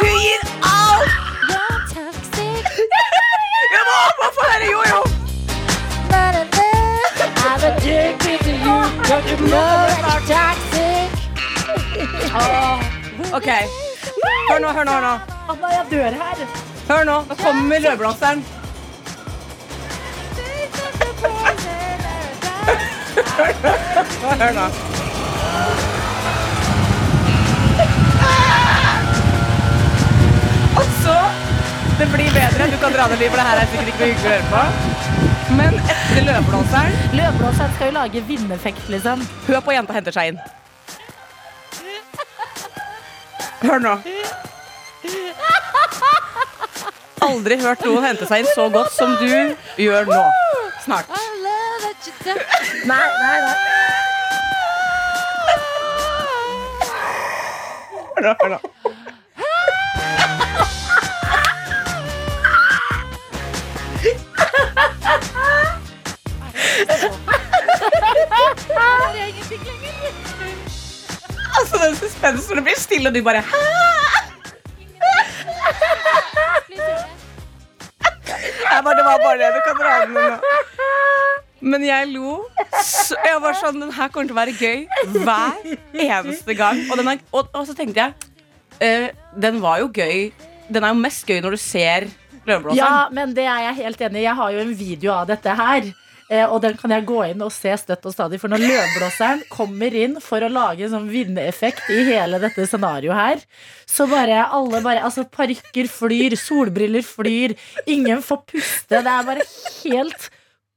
Du 0.00 0.06
gir 0.24 0.40
alt! 0.62 1.10
Jeg 3.74 3.82
må 3.88 3.94
opp 4.08 4.18
og 4.26 4.30
få 4.36 4.42
høre 4.50 4.66
jojo! 4.72 4.95
Na, 4.95 4.95
Ok, 13.36 13.48
hør 14.50 14.58
nå, 14.60 14.68
hør 14.76 14.84
nå. 14.84 14.92
Hør 14.92 15.00
nå, 15.00 15.12
Anna, 15.48 15.68
jeg 15.72 15.84
dør 15.90 16.16
her. 16.20 16.42
hør 16.88 17.04
nå. 17.04 17.14
Nå 17.28 17.34
kommer 17.40 17.78
rødblomsteren. 17.86 18.44
Hør 24.40 24.52
nå. 24.58 24.66
Og 30.76 30.86
så 31.02 31.16
Det 31.98 32.08
blir 32.12 32.30
bedre. 32.36 32.70
Du 32.72 32.78
kan 32.84 32.92
dra 32.92 33.08
ned 33.08 33.16
livet, 33.16 33.30
for 33.30 33.36
det 33.40 33.46
her 33.48 33.56
er 33.64 33.66
sikkert 33.72 33.88
ikke 33.88 33.98
noe 33.98 34.08
hyggelig 34.12 34.28
å 34.28 34.36
høre 34.36 34.46
på. 34.52 35.35
Men 35.56 35.74
etter 35.78 36.22
løvblåseren. 36.26 36.92
Løvblåseren 37.16 37.74
skal 37.76 37.90
jo 37.90 37.94
lage 37.96 38.22
vindeffekt, 38.28 38.88
liksom. 38.92 39.22
Hør 39.46 39.60
på 39.64 39.72
jenta 39.72 39.96
henter 39.96 40.12
seg 40.14 40.34
inn. 40.34 40.40
Hør 43.62 43.80
nå. 43.82 43.94
Aldri 47.26 47.56
hørt 47.58 47.82
noen 47.86 48.04
hente 48.04 48.28
seg 48.28 48.44
inn 48.44 48.52
så 48.52 48.68
godt 48.70 48.92
som 48.94 49.16
du 49.18 49.56
gjør 49.80 50.06
nå. 50.12 50.22
Snart. 50.84 51.10
Nei, 52.86 53.02
nei, 53.24 53.38
nei. 53.48 53.56
Hør 58.16 58.28
nå, 58.28 58.34
hør 58.40 58.56
nå. 58.56 58.75
Altså 71.56 71.78
den 71.80 71.94
suspensen 71.96 72.50
når 72.50 72.58
det 72.60 72.64
blir 72.68 72.78
stille, 72.80 73.08
og 73.08 73.14
du 73.14 73.22
bare? 73.24 73.42
Jeg 78.66 78.84
bare, 78.84 78.96
det 78.98 79.04
var 79.06 79.18
bare 79.24 79.38
det. 79.40 79.48
Du 79.54 79.60
kan 79.64 79.76
dra 79.80 79.92
den 80.04 80.12
nå. 80.14 80.24
Men 81.60 81.84
jeg 81.86 82.10
lo. 82.12 82.34
Jeg 83.24 83.38
var 83.42 83.56
sånn 83.56 83.80
Den 83.80 83.92
her 83.96 84.10
kommer 84.12 84.28
til 84.28 84.36
å 84.36 84.40
være 84.40 84.56
gøy 84.58 84.78
hver 85.24 85.54
eneste 85.94 86.54
gang. 86.58 86.82
Og, 86.90 86.98
den 87.00 87.08
er, 87.14 87.22
og, 87.32 87.48
og 87.56 87.64
så 87.68 87.74
tenkte 87.78 88.04
jeg 88.04 88.12
eh, 88.84 89.08
Den 89.40 89.62
var 89.64 89.80
jo 89.80 89.88
gøy 89.94 90.28
den 90.68 90.82
er 90.84 90.94
jo 90.94 90.98
mest 90.98 91.28
gøy 91.28 91.40
når 91.44 91.54
du 91.54 91.60
ser 91.62 92.08
løvblåseren. 92.46 92.78
Ja, 92.80 93.06
men 93.14 93.34
det 93.36 93.44
er 93.46 93.68
jeg 93.68 93.78
helt 93.84 94.02
enig 94.08 94.20
i. 94.22 94.26
Jeg 94.26 94.38
har 94.40 94.54
jo 94.54 94.64
en 94.64 94.74
video 94.78 95.12
av 95.14 95.28
dette 95.30 95.54
her. 95.60 95.90
Eh, 96.30 96.44
Og 96.46 96.60
den 96.64 96.76
kan 96.78 96.92
jeg 96.94 97.06
gå 97.08 97.18
inn 97.30 97.44
og 97.44 97.52
se 97.54 97.72
støtt 97.80 98.06
og 98.08 98.14
stadig. 98.14 98.40
For 98.42 98.52
når 98.52 98.64
løvblåseren 98.64 99.44
kommer 99.52 99.94
inn 99.94 100.18
for 100.24 100.42
å 100.42 100.50
lage 100.52 100.86
en 100.86 100.94
sånn 100.94 101.10
vinneeffekt 101.12 101.90
i 101.94 102.02
hele 102.10 102.40
dette 102.42 102.66
scenarioet 102.68 103.20
her, 103.20 103.44
så 103.88 104.08
bare 104.10 104.44
alle 104.46 104.82
bare 104.84 105.04
Altså, 105.06 105.26
parykker 105.30 105.88
flyr, 105.92 106.34
solbriller 106.40 107.04
flyr, 107.06 107.54
ingen 107.86 108.22
får 108.24 108.42
puste. 108.50 109.00
Det 109.00 109.12
er 109.12 109.28
bare 109.28 109.46
helt 109.84 110.30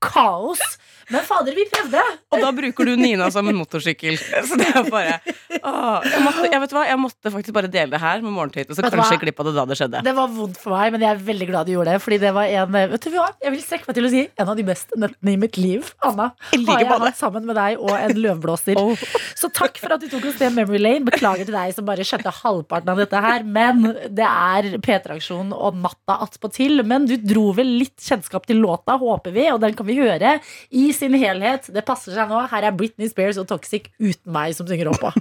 kaos. 0.04 0.62
Men 1.10 1.24
fader, 1.26 1.56
vi 1.58 1.66
prøvde! 1.70 2.02
Og 2.30 2.44
da 2.44 2.50
bruker 2.54 2.86
du 2.86 2.94
Nina 3.00 3.30
som 3.34 3.48
en 3.50 3.58
motorsykkel. 3.58 4.18
Så 4.20 4.58
det 4.60 4.68
er 4.70 4.86
bare 4.90 5.16
åh, 5.60 6.06
jeg, 6.06 6.22
måtte, 6.22 6.44
jeg, 6.52 6.62
vet 6.64 6.74
hva, 6.76 6.84
jeg 6.86 7.00
måtte 7.02 7.32
faktisk 7.34 7.56
bare 7.56 7.70
dele 7.72 7.90
det 7.96 8.02
her 8.02 8.22
med 8.22 8.34
morgentøyte, 8.36 8.76
så 8.78 8.84
Vet 8.84 8.94
kanskje 8.94 9.16
hva? 9.16 9.22
glipp 9.24 9.42
av 9.42 9.50
det 9.50 9.54
da 9.58 9.66
det 9.72 9.78
skjedde. 9.80 10.04
Det 10.06 10.14
var 10.20 10.30
vondt 10.36 10.60
for 10.62 10.76
meg, 10.76 10.94
men 10.94 11.06
jeg 11.06 11.16
er 11.16 11.24
veldig 11.30 11.48
glad 11.50 11.70
du 11.70 11.74
gjorde 11.74 11.96
det. 11.96 12.04
Fordi 12.04 12.20
det 12.22 12.34
var 12.36 12.54
en 12.62 12.78
Vet 12.94 13.08
du 13.08 13.10
hva? 13.16 13.26
Jeg 13.42 13.54
vil 13.56 13.64
strekke 13.64 13.90
meg 13.90 13.98
til 13.98 14.08
å 14.08 14.12
si 14.14 14.22
en 14.30 14.52
av 14.54 14.60
de 14.60 14.66
beste 14.68 15.00
nettene 15.02 15.34
i 15.34 15.40
mitt 15.42 15.58
liv. 15.60 15.90
Anna, 16.06 16.30
like 16.54 16.78
har 16.78 16.86
jeg 16.86 17.02
hatt 17.08 17.20
sammen 17.20 17.50
med 17.50 17.58
deg 17.58 17.82
og 17.82 17.96
en 17.98 18.16
løvblåser. 18.26 18.78
Oh. 18.90 18.96
Så 19.36 19.50
takk 19.54 19.76
for 19.82 19.92
at 19.92 20.02
du 20.02 20.06
tok 20.08 20.24
oss 20.30 20.38
til 20.40 20.54
memory 20.56 20.80
lane. 20.80 21.04
Beklager 21.08 21.46
til 21.46 21.56
deg 21.56 21.74
som 21.76 21.86
bare 21.86 22.06
skjønte 22.08 22.32
halvparten 22.32 22.92
av 22.94 23.02
dette 23.02 23.20
her. 23.22 23.44
Men 23.44 23.82
det 24.16 24.26
er 24.26 24.70
P3-aksjonen 24.86 25.52
og 25.54 25.78
natta 25.84 26.16
attpåtil. 26.24 26.80
Men 26.88 27.06
du 27.10 27.18
dro 27.20 27.50
vel 27.58 27.74
litt 27.82 27.98
kjennskap 28.06 28.48
til 28.50 28.62
låta, 28.64 28.96
håper 29.02 29.36
vi, 29.36 29.50
og 29.52 29.60
den 29.64 29.76
kan 29.78 29.88
vi 29.90 29.98
høre 30.00 30.38
i 30.70 30.86
sin 31.00 31.16
helhet. 31.18 31.72
Det 31.74 31.86
passer 31.88 32.16
seg 32.16 32.32
nå. 32.32 32.44
Her 32.52 32.70
er 32.70 32.76
Britney 32.76 33.10
Spears 33.12 33.40
og 33.42 33.48
Toxic 33.50 33.90
uten 34.00 34.34
meg 34.36 34.56
som 34.58 34.68
synger 34.70 34.92
oppå. 34.94 35.14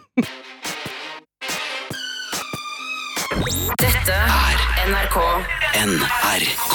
Dette 3.79 4.14
er 4.14 4.67
NRK 4.88 5.19
NRK. 5.79 6.75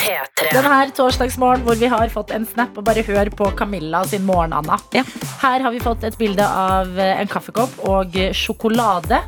P3. 0.00 0.50
Denne 0.52 0.72
her 0.72 0.90
torsdagsmorgen 0.96 1.64
hvor 1.64 1.78
vi 1.80 1.88
har 1.92 2.12
fått 2.12 2.32
en 2.36 2.44
snap, 2.48 2.76
og 2.76 2.84
bare 2.88 3.04
hør 3.06 3.30
på 3.36 3.48
Camilla 3.56 4.02
sin 4.08 4.26
morgen, 4.28 4.52
Anna. 4.56 4.76
Ja. 4.96 5.04
Her 5.40 5.64
har 5.64 5.72
vi 5.72 5.80
fått 5.82 6.04
et 6.04 6.18
bilde 6.20 6.44
av 6.44 6.98
eh, 6.98 7.16
en 7.20 7.30
kaffekopp 7.30 7.80
og 7.88 8.20
sjokolade. 8.36 9.22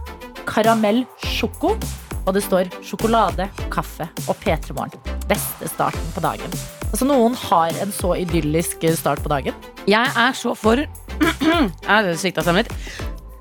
Karamell 0.49 1.05
sjoko. 1.25 1.77
Og 2.23 2.37
det 2.37 2.45
står 2.45 2.71
sjokolade, 2.87 3.49
kaffe 3.73 4.07
og 4.29 4.39
P3 4.45 4.77
Morgen. 4.79 5.19
Beste 5.31 5.71
starten 5.73 6.15
på 6.15 6.23
dagen. 6.23 6.82
Altså 6.93 7.07
Noen 7.09 7.33
har 7.49 7.73
en 7.81 7.93
så 7.95 8.13
idyllisk 8.21 8.85
start 8.99 9.23
på 9.25 9.31
dagen. 9.33 9.57
Jeg 9.89 10.13
er 10.13 10.37
så 10.37 10.53
for 10.59 10.77
Jeg 11.89 12.05
det 12.05 12.19
svikta 12.21 12.45
stemmen 12.45 12.67
litt? 12.67 12.75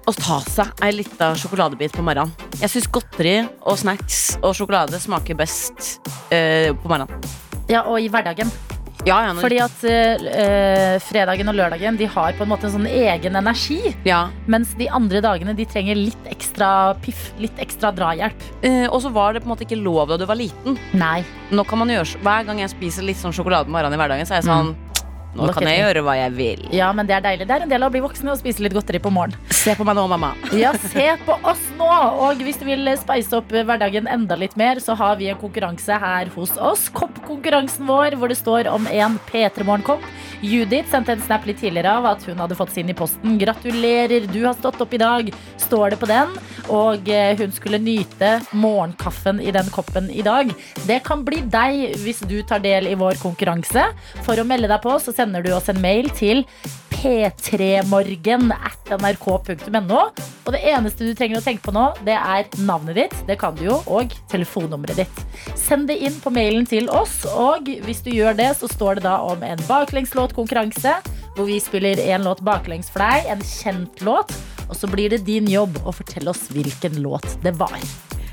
Å 0.08 0.14
ta 0.16 0.40
seg 0.48 0.72
ei 0.82 0.94
lita 0.96 1.34
sjokoladebit 1.38 1.94
på 1.94 2.06
morgenen. 2.06 2.32
Jeg 2.62 2.72
syns 2.72 2.88
godteri 2.96 3.36
og 3.68 3.78
snacks 3.78 4.22
og 4.40 4.56
sjokolade 4.58 4.98
smaker 5.04 5.38
best 5.38 6.00
eh, 6.34 6.72
på 6.72 6.90
morgenen. 6.90 7.12
Ja, 7.70 7.84
Og 7.86 8.00
i 8.02 8.08
hverdagen. 8.12 8.50
Ja, 9.06 9.18
ja, 9.26 9.34
Fordi 9.34 9.58
at 9.64 9.84
eh, 9.90 10.98
fredagen 11.02 11.50
og 11.50 11.56
lørdagen 11.58 11.98
De 11.98 12.06
har 12.06 12.36
på 12.38 12.46
en 12.46 12.52
måte 12.52 12.68
en 12.70 12.76
sånn 12.76 12.86
egen 12.90 13.36
energi. 13.40 13.96
ja. 14.06 14.28
Mens 14.52 14.76
de 14.78 14.88
andre 14.94 15.22
dagene 15.24 15.56
de 15.58 15.66
trenger 15.66 15.98
litt 15.98 16.30
ekstra 16.30 16.94
piff, 17.02 17.32
litt 17.42 17.58
ekstra 17.62 17.92
drahjelp. 17.96 18.46
Eh, 18.68 18.86
og 18.90 19.02
så 19.02 19.12
var 19.14 19.34
det 19.34 19.42
på 19.42 19.50
en 19.50 19.56
måte 19.56 19.66
ikke 19.66 19.80
lov 19.82 20.12
da 20.12 20.20
du 20.22 20.26
var 20.30 20.38
liten. 20.38 20.78
Nei. 20.94 21.24
Nå 21.52 21.66
kan 21.68 21.82
man 21.82 21.90
gjøre 21.90 22.22
Hver 22.22 22.46
gang 22.48 22.62
jeg 22.62 22.74
spiser 22.74 23.06
litt 23.08 23.18
sånn 23.22 23.34
sjokolade 23.36 23.66
på 23.70 23.74
morgenen 23.74 23.98
i 23.98 24.02
hverdagen, 24.02 24.28
så 24.30 24.38
er 24.38 24.42
jeg 24.44 24.50
sånn 24.52 24.76
Nå 25.32 25.48
kan 25.56 25.64
jeg 25.70 25.80
gjøre 25.80 26.02
hva 26.04 26.16
jeg 26.20 26.34
vil. 26.36 26.64
Ja, 26.76 26.90
men 26.96 27.08
det 27.08 27.16
er 27.16 27.24
deilig. 27.24 27.46
Det 27.48 27.56
er 27.56 27.66
en 27.66 27.72
del 27.72 27.86
av 27.86 27.92
å 27.92 27.94
bli 27.94 28.02
voksen 28.04 28.28
og 28.34 28.40
spise 28.42 28.64
litt 28.66 28.76
godteri 28.76 29.00
på 29.04 29.12
morgenen. 29.14 29.40
Se 29.56 29.76
på 29.78 29.86
meg 29.88 29.96
nå, 29.96 30.04
mamma. 30.12 30.34
Ja, 30.62 30.74
se 30.76 31.06
på 31.26 31.38
oss 31.48 31.62
nå! 31.80 31.88
Og 32.26 32.42
hvis 32.44 32.60
du 32.60 32.66
vil 32.68 32.90
speise 33.00 33.40
opp 33.40 33.54
hverdagen 33.54 34.10
enda 34.12 34.36
litt 34.40 34.58
mer, 34.60 34.82
så 34.84 34.96
har 35.00 35.16
vi 35.22 35.30
en 35.32 35.40
konkurranse 35.40 35.96
her 36.04 36.32
hos 36.36 36.52
oss. 36.60 36.90
Koppkonkurransen 36.96 37.88
vår 37.88 38.20
hvor 38.20 38.32
det 38.32 38.40
står 38.42 38.68
om 38.74 38.90
en 38.92 39.18
P3 39.32 39.64
Morgen-kopp. 39.64 40.04
Judith 40.42 40.90
sendte 40.90 41.14
en 41.14 41.22
snap 41.22 41.46
litt 41.46 41.60
tidligere 41.62 41.94
av 42.00 42.08
at 42.16 42.24
hun 42.26 42.40
hadde 42.42 42.58
fått 42.58 42.74
sin 42.74 42.90
i 42.90 42.96
posten. 42.98 43.38
Gratulerer, 43.42 44.26
du 44.32 44.40
har 44.46 44.56
stått 44.58 44.82
opp 44.82 44.94
i 44.94 45.02
dag, 45.02 45.30
står 45.62 45.94
det 45.94 46.00
på 46.02 46.10
den. 46.10 46.34
Og 46.74 47.10
eh, 47.14 47.36
hun 47.38 47.54
skulle 47.54 47.82
nyte 47.82 48.34
morgenkaffen 48.58 49.42
i 49.44 49.54
den 49.54 49.70
koppen 49.74 50.10
i 50.10 50.26
dag. 50.26 50.50
Det 50.88 51.02
kan 51.06 51.26
bli 51.28 51.44
deg 51.46 51.98
hvis 52.02 52.24
du 52.26 52.40
tar 52.48 52.64
del 52.64 52.90
i 52.90 52.98
vår 52.98 53.22
konkurranse. 53.22 53.86
For 54.26 54.42
å 54.42 54.48
melde 54.48 54.72
deg 54.72 54.82
på 54.82 54.98
så 55.04 55.14
sender 55.16 55.46
du 55.46 55.54
oss 55.54 55.70
en 55.70 55.82
mail 55.84 56.10
til 56.18 56.46
p3morgen 57.02 58.52
at 58.54 58.92
nrk.no. 58.94 60.02
Og 60.46 60.54
det 60.54 60.62
eneste 60.70 61.08
du 61.08 61.16
trenger 61.18 61.40
å 61.40 61.44
tenke 61.44 61.66
på 61.66 61.74
nå, 61.74 61.88
det 62.06 62.16
er 62.18 62.50
navnet 62.62 63.00
ditt, 63.00 63.16
det 63.28 63.40
kan 63.42 63.58
du 63.58 63.66
jo, 63.66 63.80
og 63.90 64.14
telefonnummeret 64.32 65.02
ditt. 65.02 65.24
Send 65.58 65.90
det 65.90 65.98
inn 66.06 66.18
på 66.22 66.34
mailen 66.34 66.68
til 66.70 66.90
oss, 66.94 67.22
og 67.26 67.70
hvis 67.86 68.04
du 68.06 68.12
gjør 68.14 68.38
det, 68.38 68.52
så 68.60 68.70
står 68.70 69.00
det 69.00 69.08
da 69.08 69.18
om 69.26 69.42
en 69.46 69.66
baklengslåtkonkurranse, 69.70 70.96
hvor 71.36 71.50
vi 71.50 71.58
spiller 71.64 72.02
en 72.12 72.28
låt 72.28 72.44
baklengs 72.46 72.92
for 72.94 73.04
deg, 73.04 73.32
en 73.34 73.44
kjent 73.46 74.06
låt, 74.06 74.36
og 74.68 74.78
så 74.78 74.90
blir 74.92 75.12
det 75.12 75.24
din 75.28 75.50
jobb 75.50 75.82
å 75.84 75.96
fortelle 75.96 76.32
oss 76.32 76.46
hvilken 76.54 77.02
låt 77.04 77.28
det 77.44 77.56
var. 77.60 77.80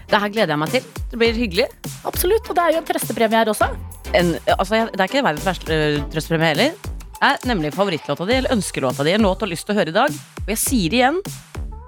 Det 0.08 0.20
her 0.22 0.32
gleder 0.32 0.54
jeg 0.54 0.60
meg 0.60 0.76
til. 0.76 0.92
Det 1.12 1.18
blir 1.20 1.36
hyggelig. 1.36 1.66
Absolutt, 2.08 2.48
og 2.48 2.56
det 2.56 2.64
er 2.64 2.76
jo 2.76 2.82
en 2.82 2.92
trøstepremie 2.92 3.42
her 3.42 3.50
også. 3.52 3.72
En, 4.16 4.36
altså, 4.56 4.86
det 4.88 5.02
er 5.02 5.10
ikke 5.10 5.24
verdens 5.24 5.48
verste 5.48 5.66
trøstepremie 5.74 6.14
trøstpremie 6.14 6.54
heller. 6.54 6.97
Er 7.18 7.38
nemlig 7.50 7.72
favorittlåta 7.74 8.24
di 8.24 8.34
eller 8.36 8.52
ønskelåta 8.54 9.04
di. 9.04 9.12
En 9.12 9.22
låt 9.22 9.40
du 9.40 9.46
har 9.46 9.50
lyst 9.50 9.66
til 9.66 9.74
å 9.74 9.78
høre 9.80 9.90
i 9.90 9.96
dag. 9.96 10.18
Og 10.44 10.52
jeg 10.52 10.60
sier 10.62 10.92
det 10.92 11.00
igjen. 11.00 11.16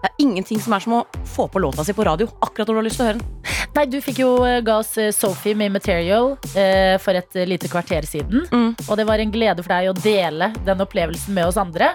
Det 0.00 0.08
er 0.08 0.22
ingenting 0.24 0.58
som 0.62 0.74
er 0.74 0.82
som 0.82 0.96
å 0.98 1.04
få 1.36 1.46
på 1.46 1.62
låta 1.62 1.84
si 1.86 1.94
på 1.94 2.06
radio 2.08 2.26
akkurat 2.42 2.66
når 2.66 2.74
du 2.74 2.80
har 2.80 2.88
lyst 2.88 2.98
til 2.98 3.04
å 3.04 3.10
høre 3.10 3.20
den. 3.20 3.59
Nei, 3.70 3.84
du 3.86 4.00
fikk 4.02 4.18
jo 4.18 4.30
eh, 4.44 4.58
ga 4.66 4.80
oss 4.82 4.96
eh, 4.98 5.12
Sophie 5.14 5.54
med 5.56 5.70
Material 5.72 6.32
eh, 6.58 6.96
for 7.00 7.14
et 7.16 7.36
eh, 7.38 7.46
lite 7.48 7.68
kvarter 7.70 8.02
siden. 8.08 8.42
Mm. 8.50 8.72
Og 8.88 8.96
det 8.98 9.06
var 9.06 9.22
en 9.22 9.30
glede 9.32 9.62
for 9.62 9.70
deg 9.72 9.90
å 9.92 9.94
dele 9.94 10.48
den 10.66 10.82
opplevelsen 10.82 11.36
med 11.36 11.46
oss 11.46 11.58
andre. 11.60 11.92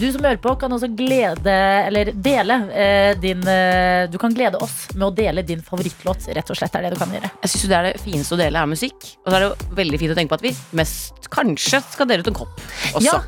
Du 0.00 0.06
som 0.10 0.24
hører 0.24 0.40
på, 0.42 0.54
kan 0.58 0.72
også 0.72 0.88
glede 0.96 1.52
Eller 1.84 2.08
dele 2.16 2.56
eh, 2.72 3.12
din 3.20 3.44
eh, 3.46 4.08
Du 4.10 4.16
kan 4.18 4.32
glede 4.34 4.58
oss 4.64 4.88
med 4.96 5.04
å 5.06 5.12
dele 5.14 5.44
din 5.46 5.60
favorittlåt, 5.62 6.26
rett 6.34 6.50
og 6.50 6.58
slett. 6.58 6.74
er 6.80 6.88
det 6.88 6.94
du 6.96 7.00
kan 7.04 7.12
gjøre. 7.12 7.30
Jeg 7.44 7.52
synes 7.54 7.68
det 7.68 7.78
er 7.78 7.88
det 7.90 8.02
fineste 8.02 8.34
å 8.34 8.40
dele 8.40 8.64
er 8.64 8.72
musikk. 8.72 8.98
Og 9.22 9.28
så 9.30 9.36
er 9.36 9.44
det 9.44 9.50
jo 9.52 9.74
veldig 9.82 10.00
fint 10.02 10.16
å 10.16 10.18
tenke 10.18 10.32
på 10.32 10.40
at 10.40 10.46
vi 10.48 10.54
mest 10.80 11.28
kanskje 11.30 11.82
skal 11.92 12.08
dele 12.08 12.24
ut 12.24 12.32
en 12.32 12.40
kopp 12.40 12.56
også. 12.96 13.04
Ja, 13.04 13.20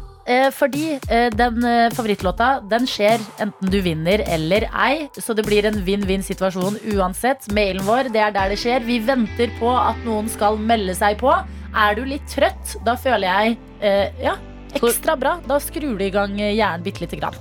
fordi 0.55 0.99
eh, 1.09 1.29
den 1.33 1.65
eh, 1.65 1.91
favorittlåta 1.95 2.61
Den 2.69 2.87
skjer 2.89 3.23
enten 3.41 3.73
du 3.73 3.81
vinner 3.85 4.23
eller 4.27 4.67
ei. 4.71 5.09
Så 5.17 5.35
det 5.37 5.47
blir 5.47 5.67
en 5.69 5.81
vinn-vinn-situasjon 5.87 6.81
uansett. 6.95 7.49
Mailen 7.57 7.87
vår, 7.87 8.13
det 8.15 8.23
er 8.25 8.35
der 8.37 8.53
det 8.53 8.61
skjer. 8.61 8.85
Vi 8.87 9.01
venter 9.05 9.53
på 9.59 9.73
at 9.73 9.99
noen 10.07 10.29
skal 10.31 10.61
melde 10.61 10.95
seg 10.99 11.19
på. 11.21 11.33
Er 11.71 11.95
du 11.95 12.05
litt 12.05 12.27
trøtt, 12.31 12.77
da 12.87 12.97
føler 12.99 13.29
jeg 13.29 13.59
eh, 13.81 14.23
ja, 14.23 14.37
ekstra 14.75 15.17
bra. 15.19 15.39
Da 15.47 15.61
skrur 15.63 15.97
du 15.99 16.05
i 16.07 16.13
gang 16.15 16.35
eh, 16.41 16.55
hjernen 16.57 16.87
bitte 16.87 17.07
lite 17.07 17.21
grann. 17.21 17.39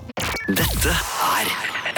Dette 0.50 0.94
er 0.94 1.54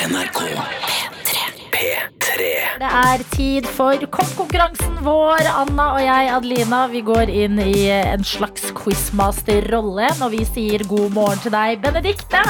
NRK 0.08 0.46
P3. 0.88 1.51
Det 1.72 2.90
er 2.90 3.22
tid 3.36 3.68
for 3.76 4.02
koppkonkurransen 4.14 5.00
vår. 5.06 5.48
Anna 5.52 5.88
og 5.96 6.02
jeg, 6.04 6.30
Adelina, 6.36 6.82
vi 6.92 7.02
går 7.06 7.32
inn 7.32 7.60
i 7.62 7.88
en 7.94 8.24
slags 8.26 8.72
quizmaster-rolle 8.78 10.10
når 10.20 10.34
vi 10.34 10.42
sier 10.50 10.84
god 10.90 11.14
morgen 11.16 11.42
til 11.44 11.54
deg, 11.54 11.82
Benedikte. 11.84 12.42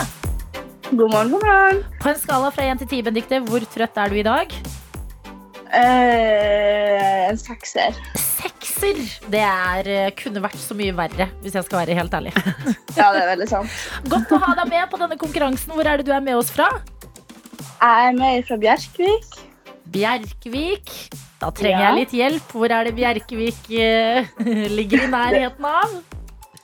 God 0.91 1.11
morgen, 1.11 1.33
god 1.35 1.45
morgen. 1.45 1.81
På 2.01 2.11
en 2.11 2.19
skala 2.19 2.51
fra 2.55 2.69
1 2.73 2.83
til 2.83 2.89
10, 2.97 3.03
Benedikte, 3.09 3.41
hvor 3.47 3.65
trøtt 3.73 3.99
er 4.01 4.11
du 4.11 4.21
i 4.21 4.25
dag? 4.27 4.55
Eh, 5.71 7.29
en 7.29 7.39
sekser. 7.39 7.95
Sekser! 8.19 8.99
Det 9.31 9.43
er, 9.43 9.87
eh, 9.87 10.09
kunne 10.17 10.41
vært 10.43 10.59
så 10.59 10.75
mye 10.75 10.95
verre, 10.97 11.29
hvis 11.43 11.55
jeg 11.55 11.67
skal 11.67 11.83
være 11.83 11.99
helt 11.99 12.17
ærlig. 12.17 12.33
Ja, 12.97 13.11
det 13.15 13.21
er 13.21 13.29
veldig 13.29 13.47
sant. 13.47 13.75
Godt 14.11 14.33
å 14.35 14.41
ha 14.43 14.55
deg 14.59 14.67
med 14.73 14.89
på 14.91 14.97
denne 14.99 15.15
konkurransen. 15.19 15.71
Hvor 15.71 15.87
er 15.87 16.01
det 16.01 16.09
du 16.09 16.11
er 16.11 16.23
med 16.23 16.35
oss 16.35 16.51
fra? 16.51 16.67
Jeg 17.81 18.07
er 18.11 18.13
med 18.17 18.43
fra 18.47 18.57
Bjerkvik. 18.61 19.37
Bjerkvik. 19.91 20.91
Da 21.41 21.49
trenger 21.49 21.79
Ja. 21.81 21.87
jeg 21.89 21.97
litt 21.97 22.13
hjelp. 22.13 22.51
Hvor 22.53 22.69
er 22.71 22.83
det 22.85 22.95
Bjerkvik 22.95 23.61
uh, 23.73 24.29
ligger 24.77 25.05
i 25.07 25.09
nærheten 25.09 25.65
av? 25.65 25.95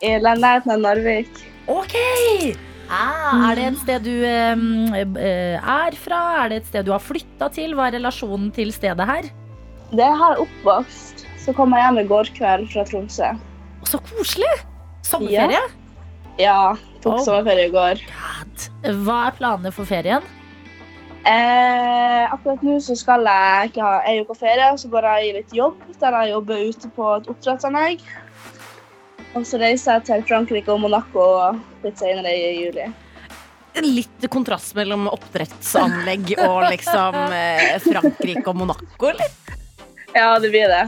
I 0.01 0.11
nærheten 0.21 0.71
av 0.75 0.79
Narvik. 0.83 1.41
Ok! 1.67 1.95
Ah, 2.87 3.49
er 3.49 3.55
det 3.57 3.63
et 3.67 3.79
sted 3.81 4.05
du 4.05 4.13
eh, 4.23 5.57
er 5.59 5.97
fra? 5.99 6.19
Er 6.45 6.49
det 6.53 6.59
et 6.61 6.67
sted 6.69 6.85
du 6.87 6.93
har 6.93 7.01
flytta 7.03 7.49
til? 7.51 7.73
Hva 7.75 7.89
er 7.89 7.97
relasjonen 7.97 8.51
til 8.55 8.71
stedet 8.71 9.03
her? 9.09 9.27
Det 9.91 10.05
er 10.05 10.15
her 10.21 10.39
oppvokst. 10.45 11.25
Så 11.43 11.51
kom 11.57 11.73
jeg 11.75 11.83
hjem 11.83 11.99
i 11.99 12.07
går 12.07 12.29
kveld 12.37 12.69
fra 12.71 12.85
Tromsø. 12.87 13.33
Så 13.89 13.99
koselig! 14.07 14.53
Sommerferie? 15.03 15.59
Ja, 16.39 16.75
tok 17.03 17.17
Oh. 17.17 17.23
sommerferie 17.25 17.67
i 17.67 17.73
går. 17.75 18.01
Hva 19.03 19.19
er 19.27 19.35
planene 19.41 19.71
for 19.75 19.87
ferien? 19.89 20.23
Eh, 21.27 22.23
akkurat 22.31 22.61
nå 22.63 22.77
så 22.79 22.95
skal 22.95 23.25
jeg 23.27 23.71
ikke 23.71 23.83
ha 23.83 23.97
ei 24.07 24.21
uke 24.23 24.35
ferie, 24.37 24.69
så 24.79 24.87
går 24.91 25.07
jeg 25.09 25.25
i 25.25 25.33
litt 25.41 25.55
jobb. 25.55 25.81
Der 25.99 26.15
jeg 26.21 26.31
jobber 26.31 26.61
ute 26.69 26.91
på 26.95 27.09
et 27.17 27.27
oppdrettsanlegg. 27.33 28.05
Og 29.35 29.43
så 29.45 29.59
reiser 29.59 29.97
jeg 29.97 30.07
til 30.07 30.23
Frankrike 30.29 30.71
og 30.71 30.79
Monaco 30.85 31.25
litt 31.83 31.99
senere 31.99 32.31
i 32.31 32.53
juli. 32.61 32.87
Litt 33.83 34.23
kontrast 34.33 34.73
mellom 34.77 35.09
oppdrettsanlegg 35.11 36.31
og 36.47 36.69
liksom 36.71 37.17
eh, 37.35 37.75
Frankrike 37.83 38.47
og 38.47 38.61
Monaco, 38.63 39.11
eller? 39.11 39.35
Ja, 40.15 40.31
det 40.41 40.49
blir 40.53 40.71
det. 40.71 40.85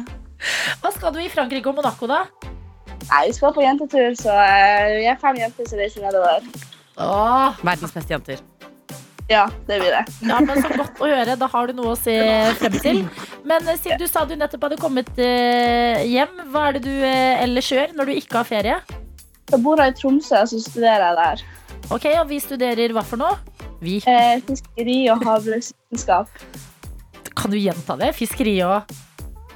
Hva 0.79 0.93
skal 0.95 1.13
du 1.13 1.19
i 1.21 1.29
Frankrike 1.29 1.69
og 1.69 1.81
Monaco, 1.81 2.07
da? 2.09 2.23
Nei, 3.09 3.25
vi 3.27 3.35
skal 3.35 3.53
på 3.53 3.65
jentetur, 3.65 4.15
så 4.17 4.31
eh, 4.39 4.95
vi 5.01 5.11
er 5.11 5.19
fem 5.19 5.37
jenter 5.41 5.67
som 5.67 5.83
reiser 5.83 6.07
nedover. 6.07 6.47
Åh, 6.99 7.59
Verdens 7.59 7.93
beste 7.93 8.15
jenter. 8.15 8.41
Ja, 9.30 9.43
det 9.67 9.77
blir 9.82 9.93
det. 9.93 10.03
ja, 10.25 10.39
men 10.41 10.61
Så 10.63 10.71
godt 10.73 11.01
å 11.03 11.09
høre. 11.09 11.36
Da 11.38 11.47
har 11.51 11.69
du 11.69 11.75
noe 11.77 11.93
å 11.93 11.97
se 11.99 12.15
frem 12.57 12.77
til. 12.82 13.01
Men 13.45 13.67
eh, 13.69 13.77
siden 13.77 14.01
du 14.01 14.07
sa 14.09 14.23
du 14.25 14.34
nettopp 14.39 14.65
hadde 14.65 14.80
kommet 14.82 15.11
eh, 15.21 16.01
hjem, 16.09 16.34
hva 16.49 16.69
er 16.69 16.80
det 16.80 16.84
du 16.88 16.95
eh, 17.05 17.43
ellers 17.43 17.69
gjør 17.69 17.93
når 17.97 18.09
du 18.09 18.15
ikke 18.17 18.39
har 18.41 18.49
ferie? 18.49 18.80
Jeg 19.49 19.61
bor 19.65 19.82
i 19.82 19.89
Tromsø, 19.97 20.41
så 20.49 20.61
studerer 20.61 21.05
jeg 21.11 21.19
der. 21.21 21.45
Ok, 21.93 22.09
Og 22.19 22.25
vi 22.30 22.41
studerer 22.41 22.93
hva 22.97 23.05
for 23.05 23.21
noe? 23.21 23.38
Vi. 23.82 23.99
Eh, 24.09 24.41
fiskeri 24.49 24.97
og 25.13 25.21
havbruksvitenskap. 25.25 26.41
Kan 27.38 27.53
du 27.53 27.57
gjenta 27.61 27.95
det? 28.01 28.11
Fiskeri 28.17 28.57
og 28.65 28.89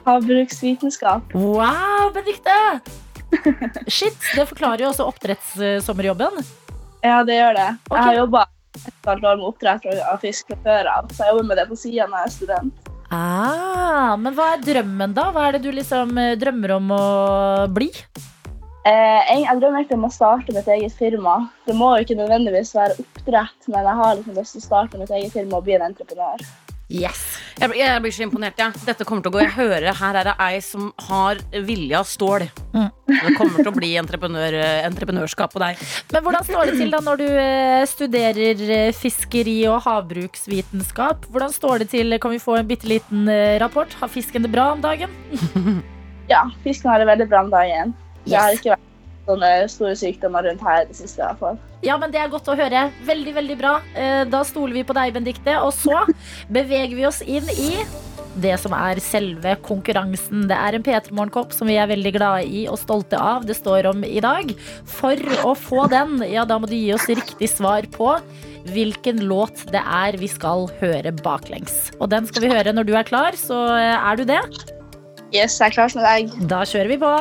Havbruksvitenskap. 0.04 1.34
Wow, 1.34 2.10
Benedicte! 2.14 2.56
Shit, 3.96 4.18
det 4.36 4.46
forklarer 4.50 4.84
jo 4.84 4.90
også 4.92 5.06
oppdrettssommerjobben. 5.10 6.42
Ja, 7.04 7.22
det 7.28 7.38
gjør 7.40 7.56
det. 7.58 7.70
Okay. 7.88 7.98
Jeg 7.98 8.04
har 8.06 8.18
jobba 8.22 8.44
et 8.80 9.08
halvt 9.08 9.30
år 9.30 9.38
med 9.40 9.48
oppdrett 9.50 9.88
av 10.08 10.20
fisk 10.24 10.50
fra 10.50 10.60
før 10.66 10.92
av, 10.98 11.14
så 11.14 11.26
jeg 11.26 11.36
jobber 11.36 11.50
med 11.52 11.62
det 11.62 11.70
på 11.70 11.80
sida 11.80 12.10
når 12.10 12.24
jeg 12.24 12.30
er 12.30 12.36
student. 12.38 12.92
Ah, 13.14 14.14
men 14.18 14.34
hva 14.34 14.54
er 14.56 14.64
drømmen, 14.66 15.14
da? 15.14 15.28
Hva 15.34 15.48
er 15.48 15.58
det 15.58 15.68
du 15.68 15.74
liksom 15.76 16.18
eh, 16.18 16.34
drømmer 16.42 16.78
om 16.80 16.94
å 16.96 17.04
bli? 17.70 17.92
Eh, 18.84 19.20
jeg, 19.30 19.44
jeg 19.46 19.60
drømmer 19.62 19.84
egentlig 19.84 20.00
om 20.00 20.08
å 20.10 20.12
starte 20.12 20.56
mitt 20.56 20.68
eget 20.74 20.96
firma. 20.98 21.36
Det 21.68 21.76
må 21.78 21.94
jo 21.94 22.08
ikke 22.08 22.18
nødvendigvis 22.20 22.74
være 22.76 22.98
oppdrett, 23.04 23.70
men 23.70 23.86
jeg 23.86 24.00
har 24.02 24.18
liksom 24.18 24.40
lyst 24.40 24.58
til 24.58 24.64
å 24.64 24.66
starte 24.66 25.00
mitt 25.00 25.14
eget 25.14 25.36
firma 25.36 25.60
og 25.60 25.68
bli 25.68 25.78
en 25.78 25.86
entreprenør. 25.92 26.42
Yes. 26.94 27.22
Jeg, 27.58 27.74
jeg 27.80 28.02
blir 28.04 28.14
så 28.14 28.26
imponert. 28.28 28.60
Ja. 28.60 28.68
Dette 28.86 29.06
kommer 29.08 29.24
til 29.26 29.32
å 29.32 29.36
gå. 29.36 29.42
Jeg 29.42 29.56
hører 29.56 29.96
her 29.98 30.18
er 30.20 30.28
det 30.30 30.34
ei 30.46 30.60
som 30.62 30.92
har 31.08 31.42
vilje 31.66 31.98
av 31.98 32.06
stål. 32.10 32.46
Mm. 32.74 32.90
Det 33.10 33.34
kommer 33.38 33.58
til 33.58 33.72
å 33.72 33.76
bli 33.76 33.90
entreprenør, 33.98 34.58
entreprenørskap 34.86 35.56
på 35.56 35.62
deg. 35.64 35.82
Men 36.14 36.26
hvordan 36.26 36.46
står 36.48 36.70
det 36.70 36.78
til 36.78 36.94
da 36.94 37.02
når 37.06 37.24
du 37.24 37.26
eh, 37.30 37.80
studerer 37.90 38.64
eh, 38.78 38.94
fiskeri 38.98 39.58
og 39.72 39.82
havbruksvitenskap? 39.88 41.26
Hvordan 41.34 41.56
står 41.56 41.84
det 41.84 41.90
til? 41.96 42.18
Kan 42.22 42.36
vi 42.36 42.42
få 42.44 42.60
en 42.60 42.70
bitte 42.70 42.90
liten 42.90 43.26
eh, 43.32 43.58
rapport? 43.64 43.98
Har 44.02 44.14
fisken 44.14 44.46
det 44.46 44.54
bra 44.54 44.72
om 44.76 44.86
dagen? 44.86 45.18
Ja, 46.32 46.46
fisken 46.64 46.88
har 46.88 47.02
det 47.02 47.06
veldig 47.10 47.26
bra 47.28 47.42
om 47.44 47.50
dagen. 47.52 47.90
Det 48.24 48.38
har 48.40 48.56
ikke 48.56 48.72
vært 48.72 48.93
sånne 49.28 49.52
store 49.72 49.96
sykdommer 50.00 50.44
rundt 50.48 50.64
her 50.66 50.84
i 50.84 50.88
det 50.92 50.98
siste. 51.00 51.22
i 51.22 51.26
hvert 51.26 51.40
fall. 51.40 51.60
Ja, 51.84 51.98
men 52.00 52.12
det 52.12 52.20
er 52.22 52.32
godt 52.32 52.48
å 52.52 52.56
høre. 52.60 52.88
Veldig, 53.08 53.36
veldig 53.40 53.60
bra. 53.60 53.76
Eh, 53.96 54.24
Da 54.32 54.44
stoler 54.48 54.74
vi 54.74 54.84
på 54.88 54.96
deg, 54.96 55.14
Benedicte. 55.16 55.58
Og 55.64 55.74
så 55.76 56.06
beveger 56.58 56.96
vi 56.96 57.06
oss 57.08 57.22
inn 57.22 57.48
i 57.56 57.76
det 58.42 58.56
som 58.58 58.74
er 58.74 58.98
selve 59.04 59.52
konkurransen. 59.62 60.48
Det 60.50 60.58
er 60.58 60.74
en 60.74 60.84
P3 60.86 61.14
Morgenkopp 61.14 61.54
som 61.54 61.70
vi 61.70 61.76
er 61.78 61.86
veldig 61.92 62.14
glade 62.16 62.48
i 62.50 62.64
og 62.68 62.80
stolte 62.82 63.20
av. 63.20 63.46
Det 63.46 63.56
står 63.60 63.92
om 63.92 64.02
i 64.08 64.20
dag. 64.24 64.56
For 64.90 65.20
å 65.46 65.54
få 65.54 65.86
den, 65.92 66.18
ja, 66.32 66.46
da 66.50 66.58
må 66.58 66.70
du 66.70 66.74
gi 66.76 66.90
oss 66.96 67.06
riktig 67.12 67.52
svar 67.52 67.86
på 67.94 68.16
hvilken 68.74 69.22
låt 69.28 69.66
det 69.74 69.84
er 69.84 70.18
vi 70.18 70.30
skal 70.32 70.66
høre 70.80 71.14
baklengs. 71.22 71.92
Og 72.00 72.10
den 72.10 72.26
skal 72.30 72.48
vi 72.48 72.54
høre 72.56 72.74
når 72.74 72.88
du 72.90 72.96
er 72.98 73.06
klar, 73.08 73.38
så 73.38 73.66
eh, 73.78 73.94
er 74.00 74.18
du 74.18 74.26
det. 74.26 74.42
Yes, 75.34 75.60
jeg 75.60 75.70
er 75.70 75.78
klar 75.78 75.94
som 75.94 76.02
deg. 76.06 76.34
Da 76.50 76.64
kjører 76.66 76.96
vi 76.96 77.02
på. 77.06 77.14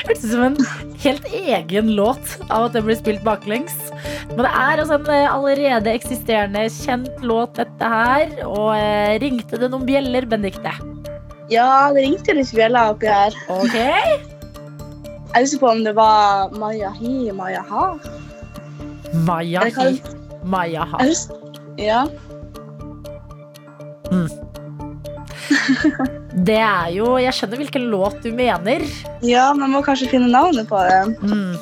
Hørtes 0.00 0.24
ut 0.24 0.30
som 0.30 0.42
en 0.42 0.56
helt 1.02 1.26
egen 1.32 1.94
låt 1.96 2.38
av 2.48 2.68
at 2.68 2.74
det 2.76 2.82
blir 2.86 2.98
spilt 2.98 3.22
baklengs. 3.26 3.74
Men 4.30 4.44
det 4.44 4.50
er 4.52 4.82
altså 4.82 4.98
en 4.98 5.08
eh, 5.10 5.26
allerede 5.26 5.94
eksisterende 5.94 6.66
kjent 6.70 7.24
låt, 7.26 7.56
dette 7.58 7.92
her. 7.94 8.26
Og 8.46 8.74
eh, 8.76 9.18
ringte 9.22 9.58
det 9.58 9.70
noen 9.72 9.86
bjeller, 9.88 10.28
Benedicte? 10.30 10.74
Ja, 11.50 11.90
det 11.94 12.06
ringte 12.06 12.36
litt 12.38 12.52
bjeller 12.54 12.94
oppi 12.94 13.10
her. 13.10 13.34
Ok. 13.50 14.39
Jeg 15.30 15.44
husker 15.44 15.60
på 15.62 15.68
om 15.70 15.84
det 15.86 15.92
var 15.94 16.50
Maya 16.58 16.88
hi, 16.96 17.30
Maya 17.34 17.60
ha. 17.68 17.84
Maya 19.26 19.60
Eller 19.66 19.78
hi. 19.78 20.00
Maya 20.44 20.84
ha. 20.90 20.96
Jeg 21.02 21.08
husker, 21.14 21.36
ja. 21.78 22.00
Det 26.50 26.56
er 26.58 26.88
jo 26.94 27.16
Jeg 27.20 27.34
skjønner 27.36 27.58
hvilken 27.60 27.84
låt 27.92 28.16
du 28.24 28.30
mener. 28.34 28.80
ja, 29.26 29.50
man 29.54 29.70
må 29.74 29.80
kanskje 29.86 30.08
finne 30.10 30.28
navnet 30.32 30.68
på 30.70 30.78
det. 30.86 31.00
Mm. 31.22 31.54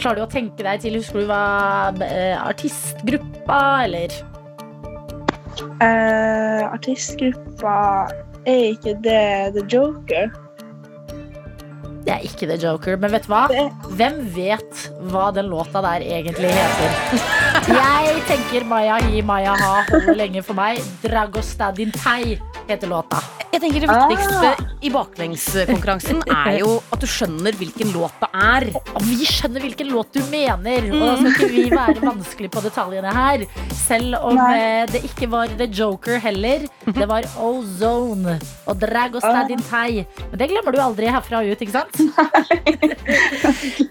Klarer 0.00 0.16
du 0.20 0.24
å 0.26 0.30
tenke 0.30 0.62
deg 0.66 0.76
til 0.82 0.94
Husker 0.98 1.18
du 1.22 1.26
hva 1.30 1.42
eh, 2.04 2.36
artistgruppa, 2.42 3.60
eller? 3.86 4.10
Eh, 5.80 6.62
artistgruppa 6.66 7.76
er 8.44 8.64
ikke 8.74 8.92
det 9.04 9.24
The 9.56 9.62
Joker? 9.70 10.26
Det 12.04 12.12
er 12.12 12.24
ikke 12.26 12.48
The 12.50 12.58
Joker, 12.60 12.98
men 13.00 13.12
vet 13.14 13.24
du 13.24 13.30
hva? 13.32 13.44
Hvem 13.96 14.18
vet 14.34 14.82
hva 15.08 15.30
den 15.32 15.48
låta 15.52 15.80
der 15.84 16.04
egentlig 16.04 16.50
heter? 16.52 17.22
Jeg 17.78 18.18
tenker 18.28 18.66
Maya 18.68 18.98
hi, 19.06 19.22
Maya 19.24 19.54
ha 19.56 19.72
holder 19.88 20.18
lenge 20.18 20.44
for 20.44 20.58
meg. 20.58 20.82
Dragostadin 21.04 21.94
Tei 21.96 22.36
heter 22.68 22.90
låta. 22.90 23.20
Jeg 23.54 23.60
tenker 23.62 23.84
Det 23.84 23.90
viktigste 23.90 24.68
i 24.82 24.90
baklengskonkurransen 24.90 26.22
er 26.26 26.56
jo 26.58 26.72
at 26.92 27.02
du 27.02 27.06
skjønner 27.08 27.54
hvilken 27.58 27.92
låt 27.94 28.16
det 28.22 28.30
er. 28.34 28.66
Og 28.96 29.04
vi 29.06 29.28
skjønner 29.28 29.62
hvilken 29.62 29.92
låt 29.92 30.10
du 30.16 30.20
mener, 30.32 30.88
og 30.90 31.04
da 31.04 31.12
skal 31.20 31.30
ikke 31.30 31.50
vi 31.52 31.64
være 31.70 32.02
vanskelig 32.02 32.50
på 32.54 32.62
detaljene 32.64 33.12
her. 33.14 33.44
Selv 33.84 34.18
om 34.20 34.40
Nei. 34.40 34.48
eh, 34.58 34.86
det 34.90 35.04
ikke 35.06 35.28
var 35.30 35.52
The 35.60 35.68
Joker 35.70 36.18
heller. 36.24 36.66
Det 36.88 37.08
var 37.10 37.28
Ozone 37.38 38.38
og 38.66 38.80
Drag 38.82 39.14
og 39.14 39.22
Stad 39.22 39.54
in 39.54 39.62
Tei. 39.68 40.02
Men 40.32 40.40
det 40.40 40.50
glemmer 40.50 40.74
du 40.74 40.80
aldri 40.82 41.12
herfra 41.14 41.44
ut, 41.46 41.62
ikke 41.62 41.78
sant? 41.78 41.94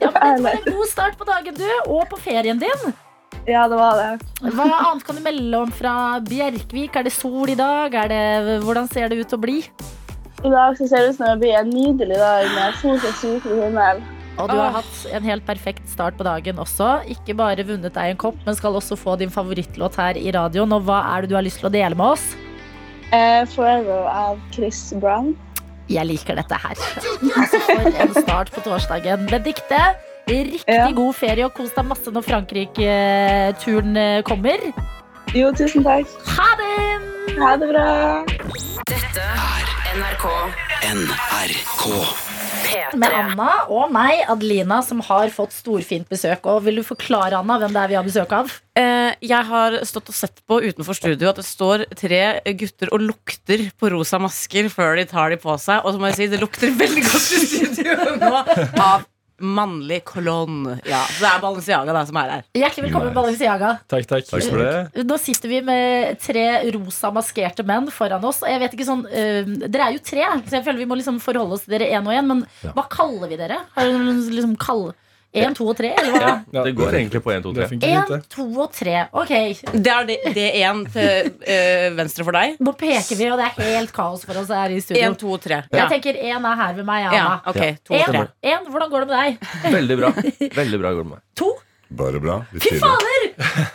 Ja, 0.03 0.11
men 0.11 0.37
det 0.37 0.43
var 0.43 0.59
en 0.59 0.67
god 0.67 0.87
start 0.91 1.17
på 1.19 1.27
dagen, 1.27 1.55
du, 1.57 1.67
og 1.87 2.07
på 2.11 2.19
ferien 2.23 2.59
din. 2.61 2.93
Ja, 3.43 3.65
det 3.67 3.75
var 3.75 3.97
det. 3.99 4.11
Hva 4.55 4.65
annet 4.71 5.03
kan 5.03 5.17
du 5.19 5.23
melde 5.25 5.59
om 5.65 5.71
fra 5.73 5.93
Bjerkvik? 6.23 6.95
Er 6.95 7.07
det 7.07 7.11
sol 7.11 7.51
i 7.51 7.57
dag? 7.59 7.91
Er 8.05 8.11
det, 8.11 8.59
hvordan 8.63 8.87
ser 8.91 9.11
det 9.11 9.19
ut 9.19 9.35
å 9.35 9.39
bli? 9.41 9.57
I 10.43 10.51
dag 10.51 10.77
så 10.79 10.87
ser 10.87 11.03
det 11.03 11.13
ut 11.13 11.17
som 11.19 11.27
det 11.27 11.39
blir 11.43 11.57
en 11.59 11.71
nydelig 11.71 12.19
dag 12.19 12.47
med 12.55 12.77
sol 12.79 12.95
og 12.95 13.17
sykelig 13.19 13.59
himmel. 13.65 14.03
Og 14.41 14.49
du 14.49 14.55
har 14.57 14.71
hatt 14.79 15.01
en 15.13 15.25
helt 15.27 15.43
perfekt 15.45 15.83
start 15.91 16.15
på 16.17 16.25
dagen 16.25 16.57
også. 16.61 17.03
Ikke 17.11 17.35
bare 17.37 17.65
vunnet 17.67 17.93
deg 17.93 18.13
en 18.13 18.19
kopp, 18.19 18.39
men 18.47 18.57
skal 18.57 18.79
også 18.79 18.97
få 18.97 19.17
din 19.21 19.31
favorittlåt 19.33 19.99
her 19.99 20.17
i 20.17 20.31
radioen. 20.33 20.73
Og 20.73 20.87
hva 20.87 21.03
er 21.11 21.23
det 21.23 21.33
du 21.33 21.37
har 21.37 21.45
lyst 21.45 21.61
til 21.61 21.69
å 21.69 21.73
dele 21.73 21.99
med 21.99 22.15
oss? 22.15 22.25
Uh, 23.11 23.43
Forever 23.53 24.07
av 24.09 24.39
Chris 24.55 24.87
Brown. 24.97 25.35
Jeg 25.91 26.07
liker 26.07 26.39
dette 26.39 26.57
her. 26.63 26.79
Altså 27.35 27.59
For 27.67 27.91
en 27.91 28.15
start 28.15 28.51
på 28.55 28.63
torsdagen. 28.65 29.27
Benedikte, 29.27 29.83
riktig 30.27 30.63
Ja. 30.67 30.89
god 30.95 31.15
ferie 31.15 31.45
og 31.45 31.53
kos 31.57 31.71
deg 31.75 31.85
masse 31.85 32.11
når 32.13 32.23
Frankrike-turen 32.27 33.97
eh, 33.97 34.21
kommer. 34.27 34.59
Jo, 35.33 35.51
tusen 35.57 35.83
takk. 35.85 36.07
Ha 36.37 36.49
det! 36.59 37.37
Ha 37.39 37.55
det 37.57 37.69
bra. 37.71 37.87
Dette 38.89 39.23
er 39.23 39.71
NRK 39.97 40.27
NRK. 40.93 41.87
Med 42.93 43.09
P3. 43.09 43.17
Anna 43.17 43.47
og 43.73 43.91
meg, 43.93 44.21
Adelina, 44.29 44.79
som 44.85 44.99
har 45.05 45.29
fått 45.33 45.53
storfint 45.55 46.05
besøk. 46.09 46.45
Og 46.49 46.63
Vil 46.67 46.77
du 46.79 46.83
forklare 46.85 47.37
Anna, 47.39 47.57
hvem 47.61 47.73
det 47.73 47.81
er 47.81 47.89
vi 47.91 47.97
har 47.97 48.05
besøk 48.05 48.31
av? 48.37 48.51
Eh, 48.77 49.13
jeg 49.25 49.45
har 49.49 49.77
stått 49.85 50.09
og 50.09 50.17
sett 50.17 50.41
på 50.49 50.59
utenfor 50.63 50.97
studio 50.97 51.29
at 51.31 51.39
det 51.41 51.45
står 51.47 51.85
tre 51.97 52.21
gutter 52.59 52.93
og 52.93 53.01
lukter 53.09 53.65
på 53.79 53.89
rosa 53.93 54.19
masker 54.21 54.69
før 54.73 54.97
de 55.01 55.05
tar 55.09 55.33
de 55.33 55.39
på 55.41 55.57
seg. 55.61 55.81
Og 55.85 55.93
så 55.95 56.01
må 56.01 56.11
jeg 56.11 56.19
si, 56.21 56.29
det 56.33 56.41
lukter 56.41 56.73
veldig 56.77 57.03
godt 57.09 57.33
i 57.37 57.41
studio 57.49 57.97
nå 58.21 58.33
av 58.81 59.05
mannlig 59.43 59.99
kolonn. 60.07 60.63
Ja, 60.87 61.01
så 61.11 61.25
det 61.25 61.29
er 61.33 61.41
Balenciaga 61.43 61.93
da 61.97 62.03
som 62.07 62.17
er 62.21 62.31
her. 62.37 62.43
Hjertelig 62.57 62.85
velkommen, 62.87 63.09
Nice. 63.11 63.17
Balenciaga. 63.19 63.71
Takk, 63.91 64.07
takk. 64.09 64.25
Takk 64.31 64.47
for 64.47 64.63
det. 64.63 65.03
Nå 65.09 65.17
sitter 65.21 65.51
vi 65.51 65.61
med 65.67 66.19
tre 66.23 66.45
rosa 66.77 67.11
maskerte 67.15 67.65
menn 67.67 67.91
foran 67.93 68.23
oss. 68.29 68.41
Jeg 68.47 68.63
vet 68.63 68.73
ikke 68.77 68.87
sånn 68.87 69.05
øh, 69.05 69.53
Dere 69.67 69.89
er 69.89 69.97
jo 69.97 70.03
tre, 70.07 70.25
så 70.47 70.57
jeg 70.59 70.65
føler 70.65 70.83
vi 70.85 70.89
må 70.89 70.97
liksom 70.99 71.19
forholde 71.23 71.57
oss 71.59 71.67
til 71.67 71.75
dere 71.77 71.91
én 71.93 72.07
og 72.07 72.15
én. 72.15 72.27
Men 72.31 72.45
Ja. 72.63 72.71
hva 72.77 72.87
kaller 72.89 73.27
vi 73.29 73.37
dere? 73.39 73.59
Har 73.75 73.83
dere 73.89 73.99
noen 73.99 74.23
liksom 74.31 74.55
kall 74.57 74.93
Én, 75.33 75.55
to 75.57 75.65
og 75.65 75.73
tre? 75.79 75.89
Eller 75.97 76.13
hva? 76.13 76.31
Ja, 76.53 76.63
Det 76.67 76.75
går 76.77 76.93
egentlig 76.93 77.21
på 77.25 77.31
1, 77.33 77.41
2, 77.41 77.53
Det 77.57 77.63
3. 77.63 77.69
funker 77.71 77.87
fint, 77.89 78.11
Én, 78.13 78.25
to 78.29 78.43
og 78.61 78.71
tre. 78.71 78.95
Ok, 79.17 79.31
Det 79.73 79.93
er 79.93 80.05
det, 80.05 80.17
det 80.35 80.43
er 80.51 80.57
én 80.69 80.83
til 80.93 81.31
øh, 81.55 81.87
venstre 81.97 82.23
for 82.27 82.37
deg. 82.37 82.59
nå 82.61 82.73
peker 82.77 83.17
vi, 83.17 83.29
og 83.33 83.41
det 83.41 83.47
er 83.49 83.71
helt 83.73 83.93
kaos 83.95 84.25
for 84.29 84.37
oss 84.37 84.53
her 84.53 84.69
i 84.69 84.79
studio. 84.79 85.09
Én, 85.09 85.17
to, 85.17 85.37
tre. 85.41 85.63
Ja. 85.73 85.87
Jeg 85.87 85.89
tenker 85.95 86.21
én 86.21 86.45
er 86.51 86.55
her 86.61 86.73
ved 86.77 86.85
meg, 86.85 87.07
ja, 87.07 87.11
Anna. 87.17 87.41
ok, 87.49 87.79
to 87.83 87.97
og 87.97 88.05
tre. 88.13 88.23
Én, 88.45 88.53
én, 88.53 88.69
hvordan 88.69 88.93
går 88.93 89.05
det 89.05 89.09
med 89.09 89.17
deg? 89.17 89.73
Veldig 89.79 89.97
bra. 90.03 90.13
Veldig 90.61 90.81
bra 90.85 90.93
går 90.93 91.03
det 91.03 91.09
med 91.09 91.17
meg. 91.17 91.25
To? 91.41 91.51
Bare 91.93 92.19
bra. 92.21 92.39
Fy 92.53 92.77
fader! 92.81 93.27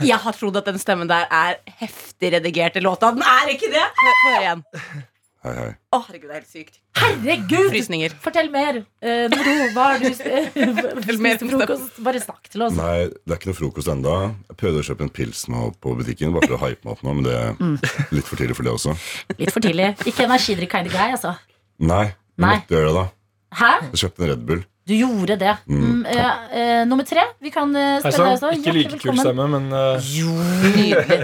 Jeg 0.03 0.17
har 0.19 0.33
trodd 0.35 0.57
at 0.63 0.67
den 0.71 0.79
stemmen 0.79 1.11
der 1.11 1.27
er 1.31 1.59
heftig 1.83 2.33
redigert 2.35 2.79
i 2.79 2.83
låta. 2.83 3.11
Den 3.15 3.23
er 3.23 3.51
ikke 3.53 3.71
det! 3.75 3.83
Hør, 3.99 4.17
hør 4.25 4.41
igjen. 4.43 4.65
Hei, 5.47 5.53
hei. 5.55 5.69
Å, 5.95 6.01
herregud, 6.09 6.25
det 6.31 6.35
er 6.35 6.41
helt 6.41 6.51
sykt. 6.51 6.81
Herregud! 7.09 7.71
Frysninger. 7.73 8.15
Fortell 8.23 8.51
mer. 8.53 8.81
Uh, 9.03 9.27
Noro, 9.33 9.55
hva 9.75 9.87
har 9.93 10.03
du 10.03 10.09
Fortell 10.13 11.21
mer 11.25 11.39
spist 11.39 11.43
til 11.43 11.49
om 11.49 11.53
frokost? 11.55 12.01
Bare 12.05 12.23
snakk 12.23 12.51
til 12.53 12.65
oss. 12.67 12.77
Nei, 12.79 13.09
det 13.09 13.35
er 13.35 13.41
ikke 13.41 13.51
noe 13.51 13.59
frokost 13.59 13.91
enda 13.93 14.15
Jeg 14.49 14.59
prøvde 14.61 14.83
å 14.83 14.87
kjøpe 14.91 15.07
en 15.07 15.13
pils 15.21 15.45
nå 15.53 15.69
på 15.83 15.95
butikken, 15.99 16.35
bare 16.37 16.51
for 16.51 16.59
å 16.59 16.63
hype 16.67 16.85
meg 16.85 16.95
opp 16.97 17.05
nå, 17.07 17.15
men 17.19 17.29
det 17.29 17.37
er 17.39 17.55
litt 18.15 18.29
for 18.29 18.41
tidlig 18.41 18.59
for 18.59 18.69
det 18.69 18.75
også. 18.75 18.97
Litt 19.39 19.55
for 19.55 19.65
tidlig. 19.65 19.93
Ikke 20.09 20.27
energidrikk 20.29 20.75
kind 20.77 20.91
of 20.91 20.97
guy, 20.97 21.15
altså. 21.17 21.35
Nei, 21.79 22.05
jeg 22.11 22.45
Nei. 22.45 22.57
måtte 22.59 22.77
gjøre 22.79 22.91
det, 22.91 22.97
da. 23.03 23.07
Hæ? 23.59 23.71
Jeg 23.93 24.03
kjøpte 24.05 24.25
en 24.27 24.31
Red 24.35 24.45
Bull. 24.51 24.65
Du 24.89 24.95
gjorde 24.97 25.37
det. 25.37 25.53
Mm, 25.69 26.07
eh, 26.09 26.29
eh, 26.57 26.83
nummer 26.89 27.05
tre. 27.05 27.27
Vi 27.45 27.51
kan 27.53 27.69
uh, 27.77 27.99
spille 28.01 28.17
deg 28.17 28.39
også. 28.39 28.53
Ikke 28.57 28.73
like 28.73 29.01
kul 29.03 29.19
stemme, 29.21 29.45
men 29.53 29.67
Jo, 30.15 30.33
Nydelig. 30.65 31.19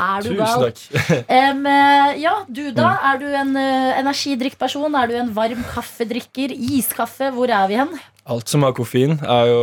Er 0.00 0.24
du 0.24 0.30
tusen 0.30 0.64
gal? 0.64 0.72
eh, 1.40 2.16
ja, 2.22 2.34
du 2.48 2.62
da. 2.72 2.94
Mm. 2.94 3.06
Er 3.10 3.20
du 3.20 3.26
en 3.42 3.52
uh, 3.60 4.00
energidrikkperson? 4.00 4.96
Er 5.02 5.12
du 5.12 5.18
en 5.20 5.32
varm 5.36 5.62
kaffedrikker? 5.74 6.56
Iskaffe? 6.80 7.28
Hvor 7.36 7.52
er 7.52 7.68
vi 7.68 7.76
hen? 7.82 7.92
Alt 8.30 8.48
som 8.48 8.64
har 8.64 8.72
koffein, 8.76 9.18
er 9.20 9.52
jo 9.52 9.62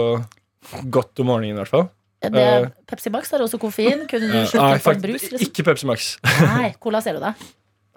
godt 0.93 1.23
om 1.23 1.31
morgenen, 1.31 1.55
i 1.55 1.61
hvert 1.61 1.73
fall. 1.73 1.87
Det, 2.21 2.33
Eh. 2.33 2.69
Pepsi 2.89 3.09
Max 3.13 3.29
har 3.31 3.39
også 3.45 3.59
koffein. 3.61 4.07
Kunne 4.09 4.27
du 4.31 4.37
Eh, 4.37 4.79
på 4.81 4.91
en 4.91 5.01
brus? 5.01 5.31
Liksom? 5.31 5.47
Ikke 5.47 5.63
Pepsi 5.63 5.85
Max. 5.85 6.17
Nei, 6.41 6.73
Cola 6.81 7.01
Zero, 7.01 7.19
da. 7.19 7.33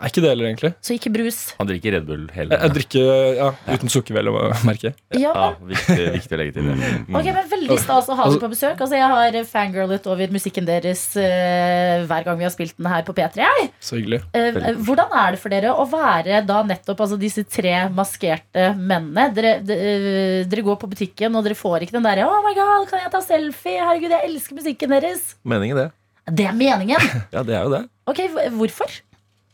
Er 0.00 0.08
ikke 0.08 0.22
det 0.24 0.30
heller, 0.32 0.46
egentlig. 0.48 0.70
Så 0.80 0.94
ikke 0.96 1.10
brus. 1.12 1.38
Han 1.58 1.68
drikker 1.68 1.92
Red 1.92 2.06
Bull 2.08 2.22
hele 2.32 2.54
Jeg, 2.54 2.60
jeg 2.64 2.72
drikker 2.78 3.34
ja, 3.36 3.48
uten 3.68 3.90
sukker, 3.92 4.16
vel 4.16 4.30
å 4.32 4.34
merke. 4.68 4.94
Ja, 5.12 5.32
Ja, 5.36 5.48
viktig, 5.68 6.06
viktig 6.16 6.36
å 6.36 6.40
legge 6.40 6.54
til 6.56 6.68
det. 6.70 6.76
Mm. 6.80 7.10
Ok, 7.20 7.28
men 7.36 7.50
Veldig 7.50 7.76
stas 7.82 8.08
å 8.08 8.16
ha 8.16 8.28
dere 8.30 8.40
på 8.40 8.50
besøk. 8.54 8.80
Altså, 8.80 8.96
jeg 8.96 9.10
har 9.12 9.36
fangirlet 9.50 10.06
over 10.08 10.32
musikken 10.32 10.64
deres 10.68 11.02
uh, 11.20 12.06
hver 12.08 12.24
gang 12.24 12.38
vi 12.40 12.46
har 12.46 12.54
spilt 12.54 12.76
den 12.78 12.88
her 12.88 13.04
på 13.04 13.12
P3. 13.16 13.42
Jeg. 13.44 13.68
Så 13.84 13.98
hyggelig. 13.98 14.22
Eh, 14.32 14.48
eh, 14.56 14.80
hvordan 14.80 15.12
er 15.20 15.36
det 15.36 15.42
for 15.42 15.52
dere 15.52 15.74
å 15.76 15.84
være 15.90 16.40
da 16.48 16.62
nettopp 16.66 17.04
altså, 17.04 17.18
disse 17.20 17.44
tre 17.44 17.74
maskerte 17.92 18.70
mennene? 18.78 19.28
Dere, 19.36 19.52
de, 19.66 19.76
uh, 19.76 20.40
dere 20.48 20.64
går 20.70 20.80
på 20.80 20.90
butikken, 20.94 21.36
og 21.36 21.44
dere 21.44 21.58
får 21.58 21.84
ikke 21.86 21.98
den 21.98 22.06
derre 22.08 22.24
'Oh 22.24 22.40
my 22.46 22.54
god, 22.56 22.88
kan 22.88 23.04
jeg 23.04 23.12
ta 23.12 23.20
selfie?' 23.24 23.78
Herregud, 23.84 24.16
jeg 24.16 24.30
elsker 24.30 24.56
musikken 24.56 24.96
deres. 24.96 25.34
Meningen, 25.44 25.76
det. 25.76 25.88
Det 26.30 26.46
er 26.48 26.56
meningen. 26.56 27.00
Ja, 27.34 27.42
det 27.44 27.54
er 27.58 27.64
jo 27.68 27.72
det. 27.76 27.84
Ok, 28.10 28.24
Hvorfor? 28.56 29.00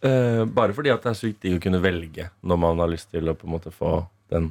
Eh, 0.04 0.44
bare 0.44 0.74
fordi 0.76 0.92
at 0.92 1.04
det 1.04 1.12
er 1.12 1.18
sykt 1.18 1.42
digg 1.44 1.56
å 1.56 1.62
kunne 1.62 1.80
velge 1.80 2.28
når 2.44 2.58
man 2.60 2.82
har 2.82 2.90
lyst 2.92 3.08
til 3.14 3.30
å 3.30 3.36
på 3.36 3.48
en 3.48 3.54
måte 3.54 3.72
få 3.72 3.98
den 4.32 4.50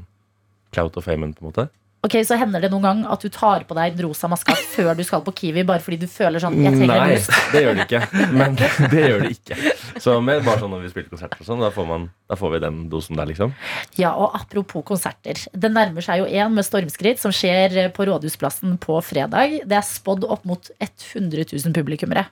clout 0.73 0.97
og 0.97 1.05
famen. 1.05 1.35
på 1.35 1.43
en 1.43 1.51
måte 1.51 1.67
Ok, 2.05 2.15
Så 2.27 2.37
hender 2.37 2.61
det 2.61 2.69
noen 2.73 2.83
gang 2.85 2.99
at 3.09 3.23
du 3.25 3.29
tar 3.33 3.63
på 3.65 3.75
deg 3.77 3.95
en 3.95 4.03
rosa 4.05 4.29
maske 4.29 4.53
før 4.75 4.93
du 4.97 5.03
skal 5.07 5.23
på 5.25 5.33
Kiwi, 5.35 5.63
bare 5.65 5.81
fordi 5.81 5.97
du 6.03 6.07
føler 6.11 6.43
sånn 6.43 6.57
jeg 6.61 6.75
trenger 6.75 6.95
en 6.95 7.09
Nei, 7.09 7.15
boost. 7.15 7.33
det 7.53 7.63
gjør 7.63 7.79
det 7.79 7.85
ikke. 7.87 8.01
Men 8.35 8.57
det 8.93 9.03
gjør 9.09 9.23
det 9.25 9.31
ikke. 9.35 9.57
Så 10.03 10.17
mer 10.23 10.43
bare 10.45 10.61
sånn 10.61 10.73
når 10.75 10.83
vi 10.85 10.91
spiller 10.93 11.09
konserter 11.15 11.41
og 11.41 11.49
sånn, 11.49 11.63
da, 11.65 11.71
får 11.73 11.87
man- 11.89 12.07
da 12.29 12.37
får 12.39 12.53
vi 12.55 12.59
den 12.65 12.77
dosen 12.91 13.17
der, 13.19 13.27
liksom. 13.29 13.53
Ja, 14.01 14.11
og 14.17 14.35
apropos 14.37 14.85
konserter. 14.87 15.41
Det 15.53 15.71
nærmer 15.73 16.05
seg 16.05 16.21
jo 16.23 16.29
en 16.29 16.53
med 16.57 16.65
stormskritt 16.67 17.21
som 17.21 17.33
skjer 17.35 17.89
på 17.95 18.05
Rådhusplassen 18.09 18.77
på 18.81 18.99
fredag. 19.05 19.59
Det 19.65 19.77
er 19.77 19.85
spådd 19.85 20.25
opp 20.29 20.45
mot 20.49 20.69
100 20.81 21.45
000 21.53 21.73
publikummere. 21.75 22.25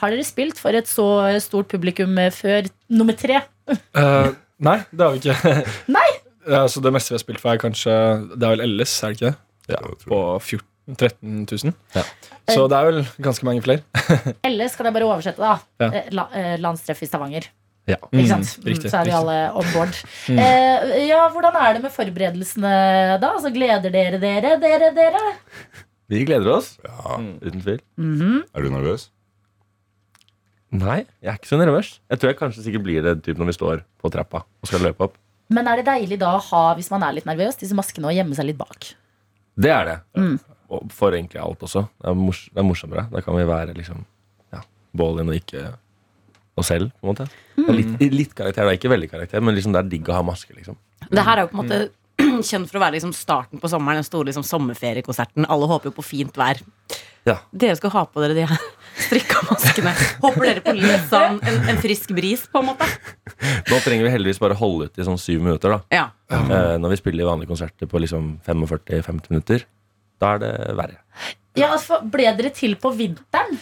Har 0.00 0.10
dere 0.14 0.24
spilt 0.26 0.58
for 0.58 0.74
et 0.74 0.90
så 0.90 1.06
stort 1.42 1.68
publikum 1.70 2.14
før 2.34 2.66
nummer 2.90 3.14
tre? 3.18 3.42
Uh, 3.94 4.30
nei, 4.62 4.78
det 4.90 5.02
har 5.06 5.14
vi 5.14 5.22
ikke. 5.22 5.64
Nei? 5.98 6.08
Ja, 6.50 6.64
så 6.68 6.82
det 6.84 6.92
meste 6.92 7.12
vi 7.14 7.18
har 7.18 7.22
spilt 7.24 7.40
for, 7.40 7.54
er 7.54 7.60
kanskje 7.62 7.92
Det 8.34 8.44
er 8.44 8.54
vel 8.56 8.64
LS, 8.76 8.94
er 9.02 9.12
det 9.12 9.16
ikke 9.18 9.30
det? 9.30 9.36
Ja, 9.74 9.80
På 10.04 10.20
14 10.42 10.70
13 10.84 11.46
000. 11.48 11.72
Ja. 11.96 12.02
Så 12.52 12.66
det 12.68 12.76
er 12.76 12.84
vel 12.90 12.98
ganske 13.24 13.46
mange 13.48 13.62
flere. 13.64 13.80
Ellers 14.48 14.74
kan 14.76 14.84
jeg 14.84 14.92
bare 14.98 15.06
oversette, 15.08 15.40
da. 15.40 15.54
Ja. 15.80 15.88
Eh, 16.02 16.10
La, 16.12 16.26
eh, 16.36 16.56
landstreff 16.60 17.00
i 17.00 17.08
Stavanger. 17.08 17.46
Ja. 17.88 17.96
Ikke 18.12 18.28
sant? 18.28 18.50
Mm, 18.60 18.66
riktig, 18.68 18.90
så 18.92 18.98
er 19.00 19.08
vi 19.08 19.12
riktig. 19.12 19.22
alle 19.22 19.38
on 19.56 19.70
board. 19.72 19.96
Eh, 20.44 20.92
ja, 21.08 21.22
hvordan 21.32 21.56
er 21.60 21.78
det 21.78 21.82
med 21.86 21.92
forberedelsene 21.96 22.74
da? 23.22 23.32
Altså, 23.32 23.52
gleder 23.54 23.92
dere 23.92 24.20
dere, 24.20 24.54
dere, 24.60 24.92
dere? 24.96 25.24
Vi 26.12 26.20
gleder 26.28 26.52
oss. 26.58 26.74
Ja. 26.84 27.16
Uten 27.40 27.64
tvil. 27.64 27.80
Mhm. 27.96 28.38
Er 28.52 28.64
du 28.64 28.72
nervøs? 28.76 29.08
Nei, 30.74 31.04
jeg 31.22 31.30
er 31.30 31.36
ikke 31.38 31.48
så 31.52 31.58
nervøs. 31.60 31.94
Jeg 32.10 32.18
tror 32.20 32.32
jeg 32.32 32.38
kanskje 32.40 32.64
sikkert 32.66 32.84
blir 32.84 33.04
det 33.04 33.18
typ 33.24 33.38
når 33.40 33.52
vi 33.52 33.56
står 33.56 33.84
på 34.02 34.10
trappa 34.12 34.42
og 34.44 34.68
skal 34.68 34.82
løpe 34.84 35.06
opp. 35.06 35.16
Men 35.52 35.68
er 35.68 35.80
det 35.80 35.86
deilig 35.88 36.18
da 36.22 36.34
å 36.38 36.42
ha, 36.50 36.64
hvis 36.78 36.90
man 36.92 37.04
er 37.04 37.16
litt 37.16 37.28
nervøs, 37.28 37.58
disse 37.60 37.76
maskene 37.76 38.08
og 38.08 38.16
gjemme 38.16 38.36
seg 38.36 38.48
litt 38.48 38.60
bak? 38.60 38.94
Det 39.60 39.70
er 39.70 39.88
det. 39.90 39.96
Mm. 40.18 40.36
Og 40.74 40.92
for 40.94 41.14
egentlig 41.14 41.42
alt 41.42 41.62
også. 41.66 41.84
Det 42.00 42.10
er, 42.10 42.18
mors 42.18 42.44
det 42.50 42.62
er 42.62 42.66
morsommere. 42.66 43.06
Da 43.12 43.22
kan 43.24 43.36
vi 43.38 43.44
være 43.48 43.76
liksom 43.76 44.00
ja, 44.54 44.62
Ballin 44.96 45.30
og 45.30 45.36
ikke 45.38 45.66
oss 46.58 46.70
selv, 46.70 46.94
på 47.00 47.06
en 47.06 47.12
måte. 47.12 47.28
Er 47.60 47.76
litt, 47.76 48.02
litt 48.14 48.34
karakter, 48.36 48.66
da. 48.66 48.74
Ikke 48.78 48.90
veldig 48.92 49.10
karakter, 49.10 49.42
men 49.44 49.56
liksom 49.56 49.74
det 49.74 49.82
er 49.82 49.92
digg 49.92 50.08
å 50.10 50.16
ha 50.16 50.24
maske, 50.26 50.54
liksom. 50.56 50.78
Det 51.10 51.26
her 51.26 51.40
er 51.40 51.46
jo 51.46 51.52
på 51.52 51.58
en 51.58 51.62
måte 51.64 51.80
kjent 52.48 52.70
for 52.70 52.78
å 52.78 52.84
være 52.86 52.96
liksom 52.96 53.14
starten 53.16 53.62
på 53.62 53.70
sommeren. 53.70 54.00
Den 54.00 54.08
store 54.08 54.30
liksom 54.30 54.46
sommerferiekonserten. 54.46 55.48
Alle 55.50 55.68
håper 55.70 55.90
jo 55.90 55.96
på 55.98 56.06
fint 56.06 56.38
vær. 56.40 56.62
Ja. 57.28 57.38
Dere 57.52 57.76
skal 57.78 57.92
ha 57.94 58.04
på 58.08 58.22
dere 58.22 58.36
de 58.36 58.46
her 58.48 58.64
strikka 58.98 59.42
maskene. 59.48 59.92
Håper 60.22 60.46
dere 60.48 60.62
på 60.64 60.74
litt 60.76 61.06
sånn 61.10 61.38
en, 61.42 61.60
en 61.72 61.80
frisk 61.82 62.14
bris, 62.16 62.46
på 62.50 62.62
en 62.62 62.70
måte. 62.72 62.88
Nå 63.70 63.80
trenger 63.84 64.06
vi 64.06 64.14
heldigvis 64.14 64.40
bare 64.42 64.56
holde 64.58 64.88
ut 64.88 64.98
i 65.00 65.06
sånn 65.06 65.20
syv 65.20 65.44
minutter, 65.44 65.76
da. 65.76 65.80
Ja. 65.94 66.06
Eh, 66.34 66.74
når 66.80 66.94
vi 66.94 67.00
spiller 67.02 67.28
vanlige 67.28 67.52
konserter 67.52 67.90
på 67.90 68.02
liksom 68.02 68.34
45-50 68.46 69.30
minutter, 69.34 69.66
da 70.22 70.34
er 70.36 70.42
det 70.44 70.52
verre. 70.78 70.98
Ja, 71.58 71.70
altså, 71.74 72.00
Ble 72.10 72.30
dere 72.38 72.50
til 72.54 72.74
på 72.80 72.90
vinteren? 72.96 73.58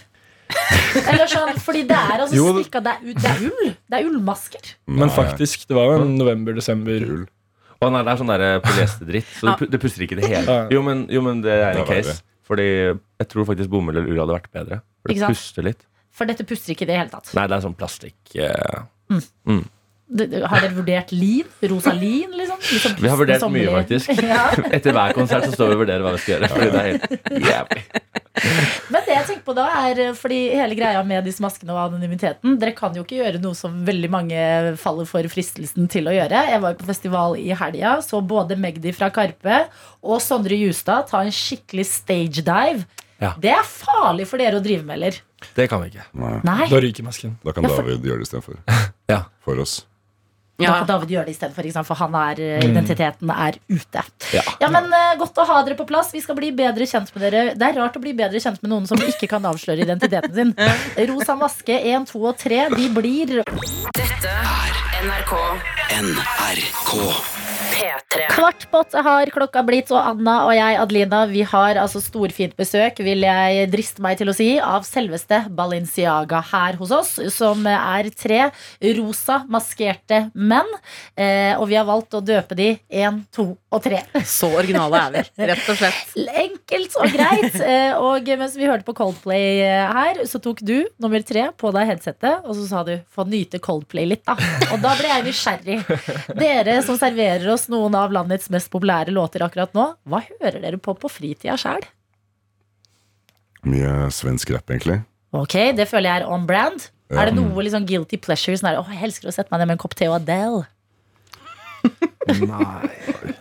Eller 1.08 1.28
sånn, 1.30 1.54
fordi 1.64 1.86
det 1.88 1.96
er 1.96 2.20
altså 2.26 2.36
strikka 2.36 2.82
Det 2.84 2.90
er, 2.92 3.14
det 3.16 3.30
er 3.30 3.44
ull. 3.48 3.70
Det 3.88 3.96
er 3.98 4.08
ullmasker. 4.10 4.74
Men 5.00 5.12
faktisk, 5.12 5.64
det 5.70 5.76
var 5.78 5.88
jo 5.88 6.02
en 6.02 6.18
november-desember. 6.18 7.06
Ull. 7.08 7.22
Og 7.82 7.90
nei, 7.90 8.02
det 8.06 8.12
er 8.12 8.20
sånn 8.20 8.30
der 8.30 8.44
polyesterdritt, 8.62 9.30
så 9.40 9.48
det, 9.48 9.66
du 9.66 9.72
det 9.74 9.80
puster 9.82 10.04
ikke 10.06 10.20
det 10.20 10.28
hele. 10.30 10.58
Jo, 10.70 10.84
men, 10.86 11.06
jo, 11.10 11.22
men 11.24 11.40
det 11.42 11.56
er 11.56 11.80
en 11.80 11.88
case. 11.88 12.20
Fordi 12.46 12.66
jeg 12.68 13.28
tror 13.30 13.46
faktisk 13.48 13.70
bomull 13.72 13.96
eller 13.96 14.10
ull 14.10 14.20
hadde 14.22 14.36
vært 14.36 14.50
bedre. 14.54 14.82
For 15.02 15.14
det 15.14 15.30
puster 15.34 15.68
litt. 15.68 15.86
For 16.12 16.28
dette 16.28 16.44
puster 16.46 16.74
ikke 16.74 16.86
i 16.86 16.90
det 16.90 16.98
hele 17.00 17.12
tatt. 17.12 17.30
Nei, 17.36 17.46
det 17.48 17.56
er 17.56 17.64
sånn 17.64 17.78
plastikk 17.78 18.34
uh, 18.36 18.82
mm. 19.12 19.22
Mm. 19.48 19.62
Har 20.12 20.60
dere 20.60 20.74
vurdert 20.76 21.12
lin? 21.16 21.48
Rosa 21.70 21.92
lin, 21.96 22.32
liksom? 22.36 22.58
liksom 22.74 22.96
Vi 23.00 23.08
har 23.08 23.16
vurdert 23.16 23.44
mye, 23.52 23.68
faktisk. 23.78 24.10
Ja. 24.32 24.50
Etter 24.76 24.92
hver 24.92 25.14
konsert 25.16 25.46
så 25.48 25.54
står 25.54 25.70
vi 25.70 25.76
og 25.78 25.84
vurderer 25.86 26.04
hva 26.04 26.12
vi 26.16 26.20
skal 26.20 26.34
gjøre. 26.34 26.50
Fordi 26.52 26.68
det 26.68 26.82
er 26.82 26.88
helt 26.90 27.46
jævlig. 27.48 27.84
Men 28.92 29.06
det 29.06 29.14
jeg 29.14 29.26
tenker 29.28 29.44
på 29.46 29.54
da 29.56 29.64
er 29.76 29.98
eh, 30.06 30.14
Fordi 30.16 30.38
hele 30.56 30.76
greia 30.76 31.02
med 31.04 31.26
disse 31.28 31.42
maskene 31.44 31.74
og 31.74 31.82
anonymiteten 31.82 32.54
Dere 32.60 32.72
kan 32.72 32.94
jo 32.96 33.02
ikke 33.04 33.18
gjøre 33.18 33.42
noe 33.42 33.52
som 33.56 33.74
veldig 33.84 34.08
mange 34.12 34.38
faller 34.80 35.08
for 35.08 35.28
fristelsen 35.32 35.88
til 35.92 36.08
å 36.08 36.14
gjøre. 36.16 36.44
Jeg 36.52 36.62
var 36.64 36.74
jo 36.74 36.80
på 36.80 36.88
festival 36.88 37.36
i 37.40 37.50
helga, 37.56 37.98
så 38.04 38.20
både 38.24 38.58
Magdi 38.60 38.92
fra 38.96 39.08
Karpe 39.14 39.66
og 40.02 40.20
Sondre 40.24 40.58
Justad 40.60 41.08
ta 41.12 41.22
en 41.24 41.32
skikkelig 41.32 41.88
stage 41.88 42.44
dive. 42.44 42.84
Ja. 43.22 43.32
Det 43.38 43.52
er 43.54 43.62
farlig 43.68 44.26
for 44.30 44.42
dere 44.42 44.58
å 44.58 44.64
drive 44.64 44.82
med, 44.84 44.98
eller? 44.98 45.20
Det 45.54 45.68
kan 45.70 45.82
vi 45.84 45.92
ikke. 45.92 46.04
Nei. 46.18 46.34
Nei. 46.46 46.66
Da 46.70 46.82
ryker 46.82 47.06
masken. 47.06 47.36
Da 47.46 47.54
kan 47.54 47.64
Ja, 47.66 47.70
for- 47.76 47.86
David 47.86 48.10
gjøre 48.10 48.22
det 48.24 48.28
istedenfor. 48.28 48.60
Ja. 49.12 49.24
For 49.44 49.58
oss. 49.62 49.80
Da 50.62 50.68
kan 50.78 50.86
David 50.86 51.10
gjøre 51.10 51.26
det 51.26 51.32
istedenfor, 51.34 51.66
ikke 51.66 51.74
sant? 51.74 51.88
for 51.88 51.98
han 51.98 52.14
er, 52.14 52.38
eh, 52.38 52.60
identiteten 52.68 53.30
er 53.34 53.56
ute. 53.72 54.02
Ja. 54.36 54.42
Ja, 54.60 54.68
men 54.70 54.86
eh, 54.94 55.16
Godt 55.18 55.40
å 55.42 55.46
ha 55.48 55.56
dere 55.66 55.74
på 55.78 55.86
plass. 55.88 56.12
Vi 56.14 56.20
skal 56.22 56.36
bli 56.38 56.52
bedre 56.54 56.86
kjent 56.86 57.10
med 57.16 57.24
dere. 57.26 57.42
Det 57.58 57.66
er 57.66 57.78
rart 57.80 57.96
å 57.98 58.02
bli 58.04 58.12
bedre 58.14 58.38
kjent 58.42 58.62
med 58.62 58.70
noen 58.70 58.86
som 58.86 59.00
ikke 59.02 59.26
kan 59.32 59.42
avsløre 59.48 59.82
identiteten 59.82 60.32
sin. 60.34 60.54
Rosa 61.10 61.34
maske 61.40 61.74
1, 61.82 62.06
2 62.12 62.22
og 62.30 62.38
3 62.38 62.62
de 62.76 62.88
blir 62.94 63.38
Dette 63.42 64.32
er 64.32 64.82
NRK 65.02 65.34
NRK. 65.98 67.41
P3. 67.82 68.26
Kvart 68.30 68.70
på 68.70 68.78
åtte 68.78 69.02
har 69.02 69.30
klokka 69.34 69.62
blitt, 69.66 69.90
og 69.90 69.98
Anna 69.98 70.36
og 70.46 70.52
jeg, 70.54 70.76
Adelina, 70.78 71.22
vi 71.30 71.42
har 71.48 71.80
altså 71.82 71.98
storfint 72.02 72.54
besøk, 72.58 73.00
vil 73.02 73.24
jeg 73.26 73.66
driste 73.72 74.04
meg 74.04 74.20
til 74.20 74.30
å 74.30 74.34
si, 74.36 74.48
av 74.62 74.86
selveste 74.86 75.40
Balenciaga 75.50 76.42
her 76.52 76.78
hos 76.78 76.92
oss, 76.94 77.16
som 77.34 77.66
er 77.66 78.10
tre 78.14 78.44
rosa 78.98 79.40
maskerte 79.50 80.28
menn. 80.34 80.68
Eh, 81.18 81.58
og 81.58 81.66
vi 81.72 81.78
har 81.78 81.88
valgt 81.88 82.14
å 82.14 82.22
døpe 82.22 82.58
de 82.58 82.68
én, 82.86 83.22
to 83.34 83.48
og 83.72 83.82
tre. 83.82 84.04
Så 84.28 84.52
originale 84.52 85.02
er 85.08 85.16
vi, 85.16 85.48
rett 85.50 85.72
og 85.74 85.80
slett. 85.80 86.14
Enkelt 86.44 86.96
og 87.02 87.16
greit. 87.16 87.58
Eh, 87.58 87.98
og 87.98 88.30
mens 88.38 88.56
vi 88.58 88.70
hørte 88.70 88.86
på 88.86 88.94
Coldplay 88.98 89.62
eh, 89.64 89.96
her, 89.98 90.22
så 90.30 90.38
tok 90.42 90.62
du 90.62 90.76
nummer 91.02 91.26
tre 91.26 91.48
på 91.58 91.74
deg 91.74 91.90
headsetet, 91.90 92.46
og 92.46 92.54
så 92.58 92.68
sa 92.68 92.86
du 92.86 92.94
'få 93.10 93.26
nyte 93.26 93.58
Coldplay 93.62 94.06
litt', 94.06 94.26
da. 94.28 94.36
Og 94.70 94.78
da 94.82 94.94
ble 94.98 95.10
jeg 95.10 95.26
nysgjerrig. 95.26 95.78
Dere 96.38 96.78
som 96.86 96.98
serverer 97.00 97.50
oss 97.50 97.66
noen 97.72 97.94
av 97.98 98.12
landets 98.14 98.50
mest 98.52 98.70
populære 98.72 99.12
låter 99.14 99.42
akkurat 99.46 99.72
nå, 99.76 99.88
hva 100.08 100.20
hører 100.28 100.60
dere 100.62 100.78
på 100.82 100.94
på 101.00 101.10
fritida 101.10 101.56
sjæl? 101.60 101.82
Mye 103.64 104.10
svensk 104.12 104.50
rapp, 104.54 104.70
egentlig. 104.74 105.00
Ok, 105.32 105.54
det 105.78 105.86
føler 105.88 106.10
jeg 106.10 106.22
er 106.24 106.28
on 106.34 106.46
brand. 106.48 106.88
Ja. 107.12 107.22
Er 107.22 107.30
det 107.30 107.36
noe 107.38 107.62
liksom 107.64 107.84
guilty 107.88 108.18
pleasure? 108.20 108.56
Sånn 108.58 108.70
her, 108.72 108.80
jeg 108.90 109.04
elsker 109.08 109.30
å 109.30 109.34
sette 109.34 109.52
meg 109.52 109.62
ned 109.62 109.70
med 109.70 109.76
en 109.78 109.82
kopp 109.84 109.94
te 109.98 110.08
og 110.10 110.16
Adele. 110.18 110.64
Nei. 112.32 112.90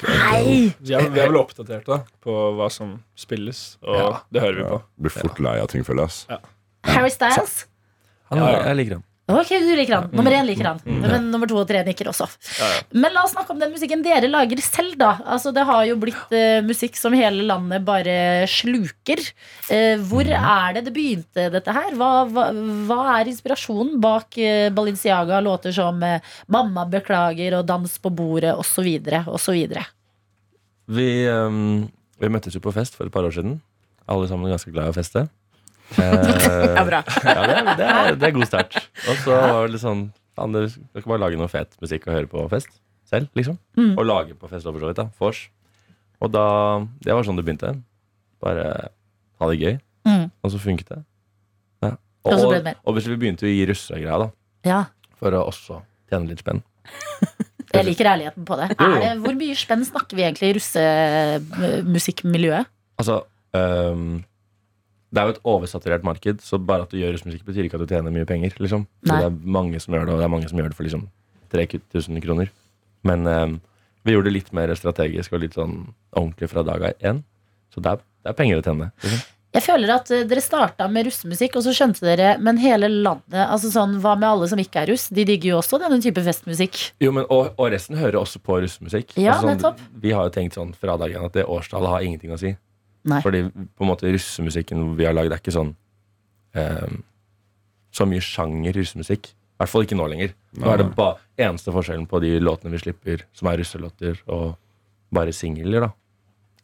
Nei! 0.01 0.45
Vi 0.81 0.93
er, 0.97 1.07
vi 1.13 1.21
er 1.21 1.29
vel 1.29 1.37
oppdatert 1.41 1.85
da 1.89 1.99
på 2.25 2.35
hva 2.57 2.67
som 2.73 2.95
spilles, 3.19 3.75
og 3.85 3.97
Ja. 3.99 4.07
det 4.33 4.41
hører 4.43 4.57
vi 4.57 4.63
Ja, 4.65 4.69
på. 4.69 4.81
blir 5.05 5.13
fort 5.13 5.39
lei 5.45 5.57
av 5.61 5.67
ting, 5.73 5.83
føler 5.85 6.07
jeg. 6.09 6.25
Ja. 6.29 6.39
Harry 6.95 7.11
Styles. 7.13 7.65
Han, 8.31 8.39
Ja, 8.41 8.49
ja. 8.51 8.63
Jeg 8.71 8.77
liker 8.79 8.95
han. 8.97 9.03
Ok, 9.31 9.51
du 9.63 9.71
liker 9.77 9.95
han. 9.97 10.09
Nummer 10.15 10.33
én 10.35 10.47
liker 10.47 10.67
han. 10.67 10.81
Men 10.85 11.29
nummer 11.31 11.49
to 11.49 11.57
og 11.61 11.67
tre 11.69 11.83
nikker 11.87 12.09
også. 12.11 12.27
Men 12.93 13.13
la 13.15 13.23
oss 13.25 13.33
snakke 13.35 13.53
om 13.53 13.61
den 13.61 13.73
musikken 13.73 14.03
dere 14.05 14.29
lager 14.31 14.61
selv, 14.63 14.97
da. 14.99 15.13
Altså, 15.25 15.53
det 15.55 15.65
har 15.67 15.85
jo 15.87 15.97
blitt 16.01 16.35
eh, 16.35 16.59
musikk 16.65 16.99
som 16.99 17.15
hele 17.17 17.45
landet 17.47 17.85
bare 17.87 18.15
sluker. 18.51 19.23
Eh, 19.71 20.01
hvor 20.09 20.27
er 20.27 20.77
det 20.77 20.85
det 20.87 20.95
begynte, 20.95 21.47
dette 21.53 21.75
her? 21.75 21.95
Hva, 21.99 22.11
hva, 22.29 22.49
hva 22.89 22.99
er 23.15 23.31
inspirasjonen 23.31 23.97
bak 24.03 24.37
eh, 24.41 24.69
Balenciaga? 24.75 25.41
Låter 25.41 25.75
som 25.75 26.01
eh, 26.03 26.21
'Mamma 26.47 26.85
beklager' 26.89 27.57
og 27.59 27.65
'Dans 27.65 27.97
på 28.01 28.09
bordet' 28.09 28.55
osv. 28.57 28.87
osv. 29.27 29.75
Vi, 30.91 31.09
um, 31.29 31.89
vi 32.19 32.29
møttes 32.29 32.55
jo 32.55 32.63
på 32.63 32.73
fest 32.75 32.97
for 32.97 33.07
et 33.07 33.13
par 33.13 33.23
år 33.23 33.35
siden. 33.35 33.61
Alle 34.11 34.27
sammen 34.27 34.51
ganske 34.51 34.71
glad 34.73 34.89
i 34.89 34.93
å 34.93 34.97
feste. 34.97 35.29
Eh, 35.97 36.71
Ja, 36.77 36.83
bra. 36.87 36.99
ja, 37.03 37.41
det, 37.47 37.55
er- 37.57 37.75
det, 37.77 37.87
er, 37.87 38.15
det 38.21 38.25
er 38.29 38.33
god 38.37 38.47
start. 38.47 38.71
Og 39.09 39.15
så 39.25 39.31
var 39.35 39.65
det 39.67 39.73
litt 39.75 39.83
sånn 39.83 40.03
faen, 40.37 40.51
dere 40.55 40.69
skal 40.71 40.99
ikke 41.01 41.11
bare 41.11 41.23
lage 41.25 41.37
noe 41.41 41.51
fet 41.51 41.71
musikk 41.83 42.03
og 42.07 42.13
høre 42.15 42.29
på 42.31 42.37
fest 42.53 42.71
selv, 43.11 43.25
liksom. 43.35 43.55
Mm. 43.75 43.93
Og 43.99 44.03
lage 44.07 44.33
på 44.39 44.47
fest, 44.47 44.63
for 44.63 44.79
så 44.79 44.87
vidt. 44.91 45.01
da, 45.01 45.05
Vors. 45.19 45.41
Og 46.21 46.27
da 46.31 46.45
Det 47.03 47.11
var 47.17 47.23
sånn 47.27 47.37
det 47.39 47.45
begynte. 47.47 47.69
Bare 48.41 48.65
ha 49.41 49.45
det 49.51 49.59
gøy. 49.59 49.75
Mm. 50.07 50.25
Og 50.41 50.47
så 50.53 50.57
funket 50.61 50.87
det. 50.93 51.01
Ja. 51.83 51.91
Og 52.25 52.31
så 52.39 52.47
ble 52.47 52.57
det 52.61 52.65
mer. 52.71 52.77
og 52.85 52.91
hvis 52.95 53.07
vi 53.11 53.17
begynte 53.19 53.45
å 53.45 53.51
gi 53.51 53.65
russegreia, 53.69 54.17
da. 54.23 54.27
Ja. 54.65 54.81
For 55.19 55.29
å 55.35 55.43
også 55.49 55.81
tjene 56.09 56.29
litt 56.31 56.39
spenn. 56.45 56.61
Jeg 57.71 57.85
liker 57.87 58.05
ærligheten 58.11 58.43
på 58.47 58.55
det. 58.59 58.65
Jo, 58.75 58.83
jo. 58.89 58.95
Er 58.99 59.13
det 59.15 59.21
hvor 59.23 59.35
mye 59.39 59.55
spenn 59.55 59.83
snakker 59.87 60.15
vi 60.17 60.23
egentlig 60.25 60.47
i 60.49 60.55
russemusikkmiljøet? 60.57 62.65
Altså 62.99 63.15
øhm, 63.55 64.17
Det 65.11 65.19
er 65.19 65.27
jo 65.27 65.33
et 65.35 65.41
oversaturert 65.53 66.05
marked, 66.07 66.39
så 66.45 66.59
bare 66.63 66.85
at 66.85 66.93
du 66.93 66.95
gjør 66.99 67.17
russmusikk, 67.17 67.43
betyr 67.47 67.67
ikke 67.67 67.79
at 67.79 67.83
du 67.83 67.91
tjener 67.91 68.13
mye 68.15 68.27
penger. 68.27 68.53
Liksom. 68.63 68.85
Så 69.03 69.11
det 69.11 69.27
er 69.27 69.41
mange 69.57 69.81
som 69.83 69.95
gjør 69.95 70.07
det, 70.07 70.13
og 70.15 70.21
det 70.21 70.27
er 70.27 70.31
mange 70.31 70.47
som 70.47 70.61
gjør 70.61 70.71
det 70.71 70.77
for 70.77 70.87
liksom 70.87 71.03
3000 71.51 72.23
kroner. 72.23 72.53
Men 73.07 73.27
um, 73.27 73.57
vi 74.07 74.15
gjorde 74.15 74.29
det 74.29 74.37
litt 74.37 74.53
mer 74.55 74.71
strategisk 74.77 75.35
og 75.35 75.43
litt 75.43 75.57
sånn 75.57 75.75
ordentlig 76.15 76.47
fra 76.53 76.63
dag 76.63 76.87
én. 76.93 77.21
Så 77.73 77.83
det 77.83 77.91
er, 77.91 78.01
det 78.23 78.31
er 78.31 78.39
penger 78.39 78.61
å 78.61 78.65
tjene. 78.65 78.89
Liksom. 79.03 79.27
Jeg 79.51 79.65
føler 79.65 79.91
at 79.91 80.09
eh, 80.15 80.23
dere 80.27 80.41
starta 80.43 80.87
med 80.87 81.09
russemusikk, 81.09 81.57
og 81.59 81.65
så 81.65 81.73
skjønte 81.75 82.05
dere 82.05 82.37
Men 82.39 82.59
hele 82.61 82.87
landet, 82.87 83.35
altså 83.43 83.71
sånn, 83.73 83.97
hva 84.03 84.13
med 84.15 84.29
alle 84.29 84.47
som 84.47 84.59
ikke 84.63 84.85
er 84.85 84.93
russ? 84.93 85.09
De 85.11 85.25
digger 85.27 85.51
jo 85.51 85.57
også 85.59 85.79
denne 85.81 85.99
type 86.03 86.23
festmusikk. 86.23 86.79
Jo, 87.03 87.11
men, 87.15 87.27
og, 87.27 87.51
og 87.59 87.71
resten 87.73 87.99
hører 87.99 88.21
også 88.21 88.39
på 88.43 88.61
russemusikk. 88.63 89.17
Ja, 89.19 89.35
Altså 89.35 89.51
nettopp. 89.51 89.81
Vi 90.03 90.15
har 90.15 90.29
jo 90.29 90.35
tenkt 90.37 90.55
sånn 90.55 90.71
fra 90.77 90.95
dag 91.01 91.11
én 91.11 91.27
at 91.27 91.35
det 91.35 91.43
årstallet 91.51 91.97
har 91.97 92.07
ingenting 92.07 92.31
å 92.31 92.39
si. 92.39 92.53
Nei. 93.09 93.21
Fordi 93.23 93.45
på 93.49 93.85
en 93.85 93.89
måte 93.89 94.11
russemusikken 94.13 94.91
vi 94.97 95.07
har 95.07 95.15
lagd, 95.17 95.33
er 95.33 95.41
ikke 95.41 95.53
sånn 95.55 95.71
eh, 96.57 96.97
så 97.91 98.07
mye 98.07 98.23
sjanger 98.23 98.77
russemusikk. 98.77 99.31
I 99.31 99.61
hvert 99.61 99.71
fall 99.71 99.85
ikke 99.85 99.97
nå 99.97 100.07
lenger. 100.09 100.35
Nå 100.57 100.69
er 100.71 100.81
det 100.81 100.89
bare 100.97 101.19
eneste 101.41 101.73
forskjellen 101.73 102.07
på 102.09 102.21
de 102.23 102.35
låtene 102.41 102.73
vi 102.73 102.81
slipper, 102.81 103.25
som 103.37 103.49
er 103.51 103.59
russelåter, 103.61 104.21
og 104.31 104.55
bare 105.13 105.33
singler, 105.35 105.87
da. 105.87 105.91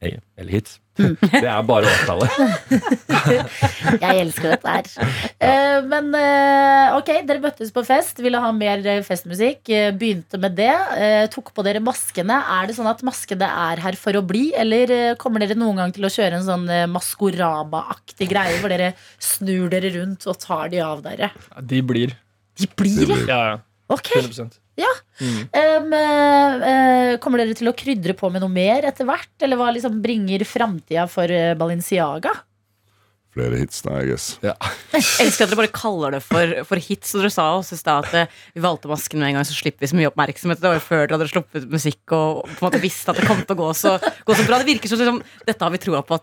Eller 0.02 0.52
hits. 0.54 0.78
Det 0.98 1.46
er 1.46 1.62
bare 1.66 1.90
årstallet. 1.90 2.34
Jeg 4.02 4.20
elsker 4.22 4.52
dette 4.54 4.74
her. 4.74 4.90
Eh, 5.42 5.80
men 5.90 6.10
eh, 6.18 6.94
ok, 6.98 7.10
dere 7.28 7.42
møttes 7.44 7.72
på 7.74 7.84
fest, 7.86 8.22
ville 8.22 8.42
ha 8.42 8.52
mer 8.54 8.82
eh, 8.86 9.02
festmusikk. 9.06 9.64
begynte 9.98 10.40
med 10.42 10.58
det. 10.58 10.70
eh, 10.98 11.26
tok 11.34 11.52
på 11.58 11.66
dere 11.66 11.82
maskene. 11.86 12.38
Er 12.58 12.70
det 12.70 12.78
sånn 12.78 12.90
at 12.90 13.02
maskene 13.06 13.50
er 13.70 13.82
her 13.86 13.98
for 14.00 14.18
å 14.18 14.24
bli, 14.26 14.52
eller 14.58 15.16
kommer 15.22 15.42
dere 15.44 15.58
noen 15.58 15.82
gang 15.82 15.94
til 15.96 16.06
å 16.06 16.14
kjøre 16.14 16.42
en 16.42 16.48
sånn 16.48 16.70
Maskorama-aktig 16.94 18.30
greie 18.32 18.58
hvor 18.62 18.74
dere 18.74 18.94
snur 19.22 19.70
dere 19.74 19.94
rundt 19.98 20.26
og 20.30 20.38
tar 20.42 20.70
de 20.74 20.82
av 20.86 21.02
dere? 21.06 21.32
De 21.62 21.82
blir. 21.86 22.14
De 22.58 22.70
blir, 22.78 23.04
ja. 23.06 23.26
Ja, 23.28 23.42
ja. 23.54 23.60
Ok. 23.94 24.14
100 24.18 24.50
Um, 24.78 25.94
eh, 25.98 26.68
eh, 26.72 27.14
kommer 27.24 27.42
dere 27.42 27.58
til 27.58 27.72
å 27.72 27.76
krydre 27.78 28.14
på 28.18 28.30
med 28.34 28.44
noe 28.44 28.54
mer 28.54 28.86
etter 28.90 29.08
hvert? 29.10 29.34
Eller 29.42 29.60
hva 29.60 29.72
liksom 29.74 30.02
bringer 30.04 30.46
framtida 30.48 31.08
for 31.12 31.26
Balinciaga? 31.28 31.58
Balenciaga? 31.58 32.36
Flere 33.38 33.60
hits, 33.62 33.84
da, 33.86 34.00
I 34.02 34.10
guess. 34.10 34.28
Jeg 34.42 35.04
elsker 35.28 35.46
at 35.46 35.52
dere 35.52 35.60
bare 35.60 35.74
kaller 35.74 36.16
det 36.16 36.24
for, 36.26 36.56
for 36.66 36.82
hits. 36.82 37.14
Og 37.14 37.22
dere 37.22 37.34
sa 37.34 37.52
også 37.54 37.78
i 37.78 37.82
stad 37.82 38.08
at 38.08 38.18
eh, 38.18 38.40
vi 38.56 38.64
valgte 38.64 38.90
masken 38.90 39.22
med 39.22 39.30
en 39.30 39.38
gang, 39.38 39.48
så 39.48 39.58
slipper 39.58 39.86
vi 39.86 39.92
så 39.92 40.00
mye 40.00 40.10
oppmerksomhet. 40.10 40.62
Det 40.64 40.72
var 40.72 40.80
jo 40.80 40.86
før 40.88 41.04
dere 41.04 41.20
hadde 41.20 41.30
sluppet 41.30 41.68
musikk 41.70 42.16
og 42.18 42.48
på 42.48 42.58
en 42.58 42.66
måte 42.66 42.82
visste 42.82 43.14
at 43.14 43.22
det 43.22 43.28
kom 43.30 43.44
til 43.44 43.54
å 43.54 43.62
gå 43.62 43.72
så, 43.78 43.94
gå 44.02 44.38
så 44.38 44.48
bra. 44.48 44.62
Det 44.62 44.72
virker 44.72 44.90
som 44.90 45.04
liksom, 45.04 45.22
dette 45.46 45.68
har 45.68 45.76
vi 45.76 45.84
troa 45.84 46.02
på 46.06 46.18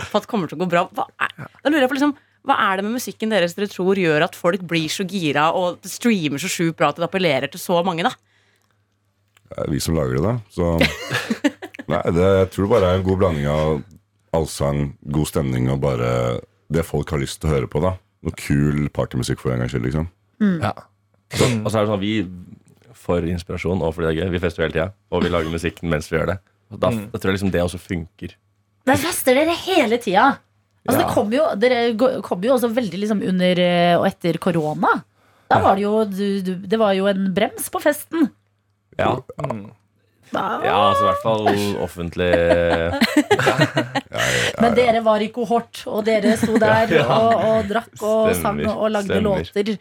på 0.00 0.16
at 0.16 0.28
kommer 0.30 0.48
til 0.48 0.56
å 0.56 0.62
gå 0.62 0.70
bra. 0.70 0.86
Hva 0.94 1.10
er, 1.20 1.34
da 1.60 1.72
lurer 1.72 1.84
jeg 1.84 1.90
på 1.90 1.98
liksom 1.98 2.14
hva 2.46 2.56
er 2.70 2.78
det 2.80 2.86
med 2.86 2.96
musikken 2.96 3.32
deres 3.32 3.54
dere 3.56 3.68
tror 3.70 3.98
gjør 4.00 4.24
at 4.24 4.36
folk 4.38 4.62
blir 4.68 4.88
så 4.92 5.04
gira 5.08 5.50
og 5.56 5.84
streamer 5.88 6.40
så 6.40 6.48
sjukt 6.50 6.78
bra 6.78 6.90
at 6.90 7.00
det 7.00 7.06
appellerer 7.06 7.52
til 7.52 7.60
så 7.60 7.80
mange? 7.86 8.06
da? 8.06 8.14
Det 9.50 9.64
er 9.64 9.72
vi 9.72 9.80
som 9.82 9.96
lager 9.98 10.16
det, 10.16 10.24
da. 10.24 10.34
Så 10.54 10.70
Nei, 11.90 12.02
det, 12.14 12.26
jeg 12.38 12.50
tror 12.54 12.64
det 12.64 12.70
bare 12.70 12.92
er 12.92 13.00
en 13.00 13.06
god 13.06 13.18
blanding 13.18 13.48
av 13.50 13.80
allsang, 14.36 14.92
god 15.10 15.26
stemning 15.26 15.66
og 15.72 15.80
bare 15.82 16.10
det 16.70 16.84
folk 16.86 17.10
har 17.10 17.18
lyst 17.18 17.40
til 17.42 17.50
å 17.50 17.54
høre 17.56 17.70
på, 17.70 17.82
da. 17.82 17.96
Noe 18.22 18.36
kul 18.38 18.86
partymusikk 18.94 19.42
for 19.42 19.52
en 19.52 19.64
gangs 19.64 19.74
skyld, 19.74 19.88
liksom. 19.88 20.06
Ja. 20.62 20.70
Så, 21.34 21.48
og 21.64 21.66
så 21.66 21.80
er 21.80 21.84
det 21.84 21.90
sånn 21.90 22.02
vi 22.02 22.14
får 23.00 23.26
inspirasjon, 23.32 23.82
og 23.82 23.96
fordi 23.96 24.06
det 24.06 24.12
er 24.12 24.20
gøy. 24.20 24.32
Vi 24.36 24.42
fester 24.42 24.64
hele 24.64 24.76
tida, 24.76 24.86
og 25.10 25.24
vi 25.24 25.32
lager 25.32 25.52
musikken 25.52 25.90
mens 25.90 26.10
vi 26.10 26.18
gjør 26.18 26.34
det. 26.34 26.38
Og 26.70 26.78
da, 26.82 26.92
da 27.10 27.18
tror 27.18 27.32
jeg 27.32 27.40
liksom 27.40 27.52
det 27.54 27.64
også 27.64 27.80
funker. 27.82 28.36
Der 28.86 29.00
fester 29.00 29.36
dere 29.36 29.56
hele 29.64 29.98
tida. 30.02 30.28
Altså, 30.88 31.00
Ja. 31.00 31.06
det 31.06 31.14
kom 31.14 31.32
jo, 31.34 31.42
dere 31.60 32.20
kom 32.24 32.40
jo 32.42 32.54
også 32.56 32.68
veldig 32.72 32.98
liksom 33.02 33.20
under 33.28 33.58
eh, 33.60 33.96
og 33.98 34.06
etter 34.08 34.38
korona. 34.40 34.88
Da 35.50 35.58
var 35.60 35.74
det 35.76 35.82
jo 35.82 36.04
du, 36.06 36.40
du, 36.46 36.54
Det 36.62 36.78
var 36.78 36.92
jo 36.94 37.06
en 37.10 37.32
brems 37.34 37.66
på 37.74 37.80
festen. 37.82 38.28
Ja, 38.98 39.16
ja 40.30 40.76
altså 40.78 41.02
i 41.02 41.06
hvert 41.08 41.22
fall 41.24 41.48
offentlig 41.82 42.30
Men 44.62 44.74
dere 44.76 45.00
var 45.02 45.20
i 45.24 45.28
kohort, 45.34 45.80
og 45.90 46.04
dere 46.06 46.36
sto 46.38 46.54
der 46.60 46.90
Ja, 46.94 47.00
ja. 47.02 47.16
og, 47.18 47.34
og 47.50 47.68
drakk 47.70 48.02
og 48.02 48.30
Stemmer, 48.36 48.64
sang 48.68 48.76
og 48.76 48.90
lagde 48.94 49.10
stemmer. 49.10 49.42
låter. 49.42 49.72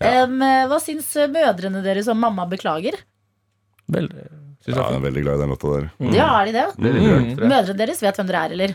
Ja. 0.00 0.06
Em, 0.24 0.34
hva 0.70 0.78
syns 0.82 1.10
mødrene 1.32 1.82
deres 1.84 2.08
om 2.10 2.18
'Mamma 2.22 2.44
beklager'? 2.50 2.98
Veldig 3.92 4.24
Syns 4.62 4.76
Ja, 4.78 4.82
jeg 4.90 4.96
er 5.00 5.04
veldig 5.06 5.22
glad 5.26 5.34
i 5.38 5.42
den 5.42 5.52
låta 5.54 5.68
der. 5.74 5.84
Ja, 6.14 6.28
er 6.40 6.44
de 6.46 6.52
det? 6.54 6.66
det 6.78 6.88
er 6.90 6.94
litt 6.98 7.40
rart. 7.40 7.48
Mødrene 7.52 7.78
deres 7.82 8.02
vet 8.02 8.16
hvem 8.20 8.28
dere 8.30 8.42
er, 8.46 8.50
eller? 8.58 8.70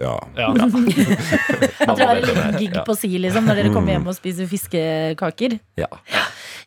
Ja. 0.00 0.14
Ja. 0.34 0.48
At 0.50 1.96
dere 1.98 2.08
har 2.08 2.16
en 2.18 2.24
liten 2.26 2.56
gig 2.58 2.78
på 2.86 2.96
si 2.98 3.12
liksom, 3.20 3.46
når 3.46 3.60
dere 3.60 3.74
kommer 3.74 3.94
hjem 3.94 4.08
og 4.10 4.16
spiser 4.16 4.48
fiskekaker? 4.50 5.58
Ja. 5.78 5.90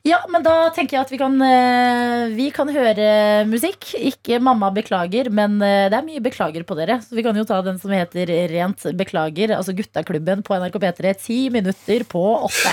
Ja, 0.08 0.22
men 0.32 0.44
da 0.46 0.70
tenker 0.72 0.96
jeg 0.96 1.04
at 1.04 1.12
vi 1.12 1.18
kan, 1.20 1.34
eh, 1.44 2.30
vi 2.38 2.48
kan 2.56 2.70
høre 2.72 3.44
musikk. 3.50 3.90
Ikke 3.98 4.40
'Mamma 4.40 4.70
beklager', 4.72 5.30
men 5.30 5.60
eh, 5.62 5.90
det 5.90 5.98
er 5.98 6.06
mye 6.06 6.24
beklager 6.24 6.64
på 6.64 6.78
dere. 6.80 7.02
Så 7.04 7.18
vi 7.18 7.24
kan 7.26 7.36
jo 7.36 7.44
ta 7.44 7.60
den 7.62 7.80
som 7.80 7.92
heter 7.92 8.30
'Rent 8.48 8.88
beklager', 8.96 9.52
altså 9.58 9.76
Guttaklubben 9.76 10.44
på 10.44 10.56
NRK 10.56 10.80
P3. 10.80 11.14
Ti 11.20 11.40
minutter 11.50 12.06
på 12.08 12.24
åtte. 12.48 12.72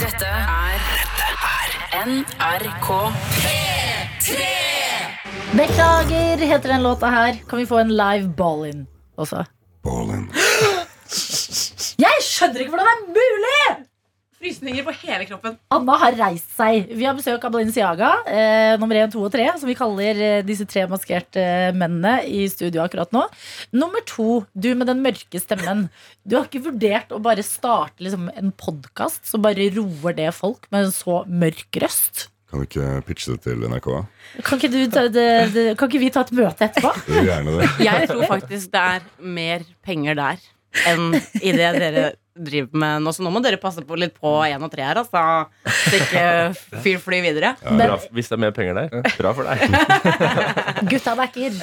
Dette 0.00 0.24
er 0.24 0.80
NRK 2.04 2.88
Beklager 5.54 6.38
heter 6.38 6.68
den 6.68 6.82
låta 6.82 7.06
her. 7.06 7.36
Kan 7.48 7.58
vi 7.58 7.66
få 7.66 7.78
en 7.78 7.92
live 7.94 8.28
ball-in 8.36 8.86
også? 9.16 9.44
Ballin. 9.84 10.28
Jeg 12.00 12.22
skjønner 12.26 12.64
ikke 12.64 12.72
hvordan 12.74 12.88
det 12.88 12.94
er 12.94 13.18
mulig! 13.18 13.84
Frysninger 14.44 14.84
på 14.84 14.92
hele 15.04 15.24
kroppen. 15.24 15.54
Anna 15.72 15.94
har 16.02 16.16
reist 16.18 16.50
seg. 16.56 16.90
Vi 16.92 17.06
har 17.06 17.14
besøk 17.16 17.44
av 17.46 17.52
Balenciaga, 17.54 18.10
eh, 18.28 18.74
nummer 18.80 18.98
én, 19.00 19.12
to 19.12 19.22
og 19.24 19.32
tre, 19.32 19.46
som 19.56 19.70
vi 19.70 19.76
kaller 19.78 20.20
eh, 20.20 20.42
disse 20.44 20.66
tre 20.68 20.84
maskerte 20.90 21.40
eh, 21.40 21.70
mennene 21.72 22.18
i 22.28 22.42
studio 22.52 22.82
akkurat 22.84 23.14
nå. 23.14 23.22
Nummer 23.72 24.04
to, 24.04 24.42
du 24.52 24.74
med 24.74 24.90
den 24.90 25.00
mørke 25.06 25.40
stemmen. 25.40 25.86
Du 26.28 26.36
har 26.36 26.50
ikke 26.50 26.66
vurdert 26.66 27.14
å 27.14 27.22
bare 27.24 27.46
starte 27.46 28.04
liksom, 28.04 28.28
en 28.36 28.52
podkast 28.52 29.24
som 29.30 29.44
bare 29.44 29.70
roer 29.78 30.18
det 30.18 30.28
folk 30.36 30.68
med 30.74 30.90
en 30.90 30.94
så 30.96 31.22
mørk 31.24 31.80
røst? 31.80 32.28
Kan 32.54 32.62
du 32.62 32.68
ikke 32.68 32.88
pitche 33.02 33.32
det 33.34 33.40
til 33.42 33.64
NRK? 33.66 33.86
Kan 34.46 34.60
ikke, 34.60 34.68
du 34.70 34.90
ta, 34.94 35.08
det, 35.10 35.26
det, 35.50 35.62
kan 35.74 35.88
ikke 35.90 35.98
vi 36.04 36.10
ta 36.14 36.22
et 36.22 36.30
møte 36.38 36.68
etterpå? 36.68 36.92
Gjerne 37.26 37.54
det. 37.58 37.70
Jeg 37.82 38.06
tror 38.12 38.28
faktisk 38.30 38.70
det 38.70 38.82
er 38.94 39.08
mer 39.18 39.64
penger 39.82 40.14
der 40.20 40.44
enn 40.88 41.10
i 41.40 41.52
det 41.54 41.72
dere 41.78 42.12
driver 42.34 42.74
med 42.82 43.04
nå. 43.04 43.12
Så 43.14 43.22
nå 43.22 43.30
må 43.30 43.38
dere 43.44 43.60
passe 43.62 43.82
på 43.86 43.94
litt 43.94 44.16
på 44.18 44.30
én 44.42 44.58
og 44.66 44.70
tre 44.72 44.82
her, 44.82 44.98
altså. 44.98 45.20
Så 45.70 46.00
ikke 46.00 46.80
fyr 46.82 46.98
fly 46.98 47.20
videre. 47.22 47.52
Bra, 47.62 47.94
hvis 48.16 48.30
det 48.32 48.34
er 48.34 48.40
mer 48.42 48.54
penger 48.56 48.80
der, 48.80 49.04
bra 49.20 49.30
for 49.36 49.46
deg. 49.46 49.62
Gutta 50.90 51.14
backer. 51.18 51.54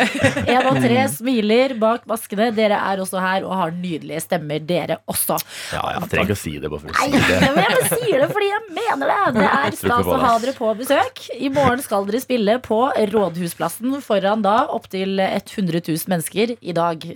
Én 0.47 0.69
og 0.69 0.79
tre 0.79 1.01
smiler 1.11 1.75
bak 1.81 2.07
maskene. 2.09 2.47
Dere 2.55 2.79
er 2.79 3.03
også 3.03 3.19
her 3.19 3.43
og 3.47 3.51
har 3.59 3.75
nydelige 3.75 4.23
stemmer, 4.23 4.63
dere 4.63 5.01
også. 5.11 5.35
Ja, 5.75 5.83
jeg 5.97 6.07
trenger 6.13 6.31
ikke 6.31 6.39
å 6.39 6.41
si 6.45 6.55
det 6.63 6.71
bare 6.71 6.85
for 6.85 6.95
å 6.95 6.95
Nei, 6.95 7.11
si 7.11 7.27
det. 7.27 7.41
men 7.41 7.61
jeg 7.65 7.75
bare 7.75 7.91
sier 7.97 8.23
det 8.23 8.29
fordi 8.31 8.49
jeg 8.53 8.63
mener 8.79 9.11
det. 9.13 9.19
Det 9.41 9.45
er 9.49 9.67
Jeg 9.67 9.79
stas 9.83 10.07
å 10.15 10.21
ha 10.23 10.33
dere 10.45 10.55
på 10.61 10.71
besøk. 10.79 11.23
I 11.35 11.51
morgen 11.51 11.83
skal 11.83 12.07
dere 12.07 12.23
spille 12.23 12.57
på 12.63 12.79
Rådhusplassen 13.11 13.99
foran 14.07 14.47
da 14.47 14.55
opptil 14.71 15.19
100 15.19 15.83
000 15.83 16.15
mennesker 16.15 16.55
i 16.61 16.79
dag. 16.79 17.11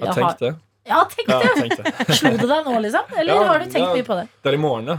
Ja, 0.86 1.00
tenk 1.10 1.26
det. 1.28 1.36
Ja, 1.42 1.54
tenk 1.58 1.80
det. 1.82 2.14
Slo 2.14 2.30
det 2.38 2.46
deg 2.46 2.68
nå, 2.68 2.74
liksom? 2.84 3.14
Eller 3.18 3.34
Ja, 3.34 3.46
har 3.50 3.64
du 3.64 3.66
tenkt 3.74 3.88
ja. 3.88 3.94
mye 3.96 4.06
på 4.06 4.16
det? 4.20 4.26
Det 4.46 4.52
er 4.52 4.58
i 4.58 4.60
morgen, 4.62 4.90
ja. 4.92 4.98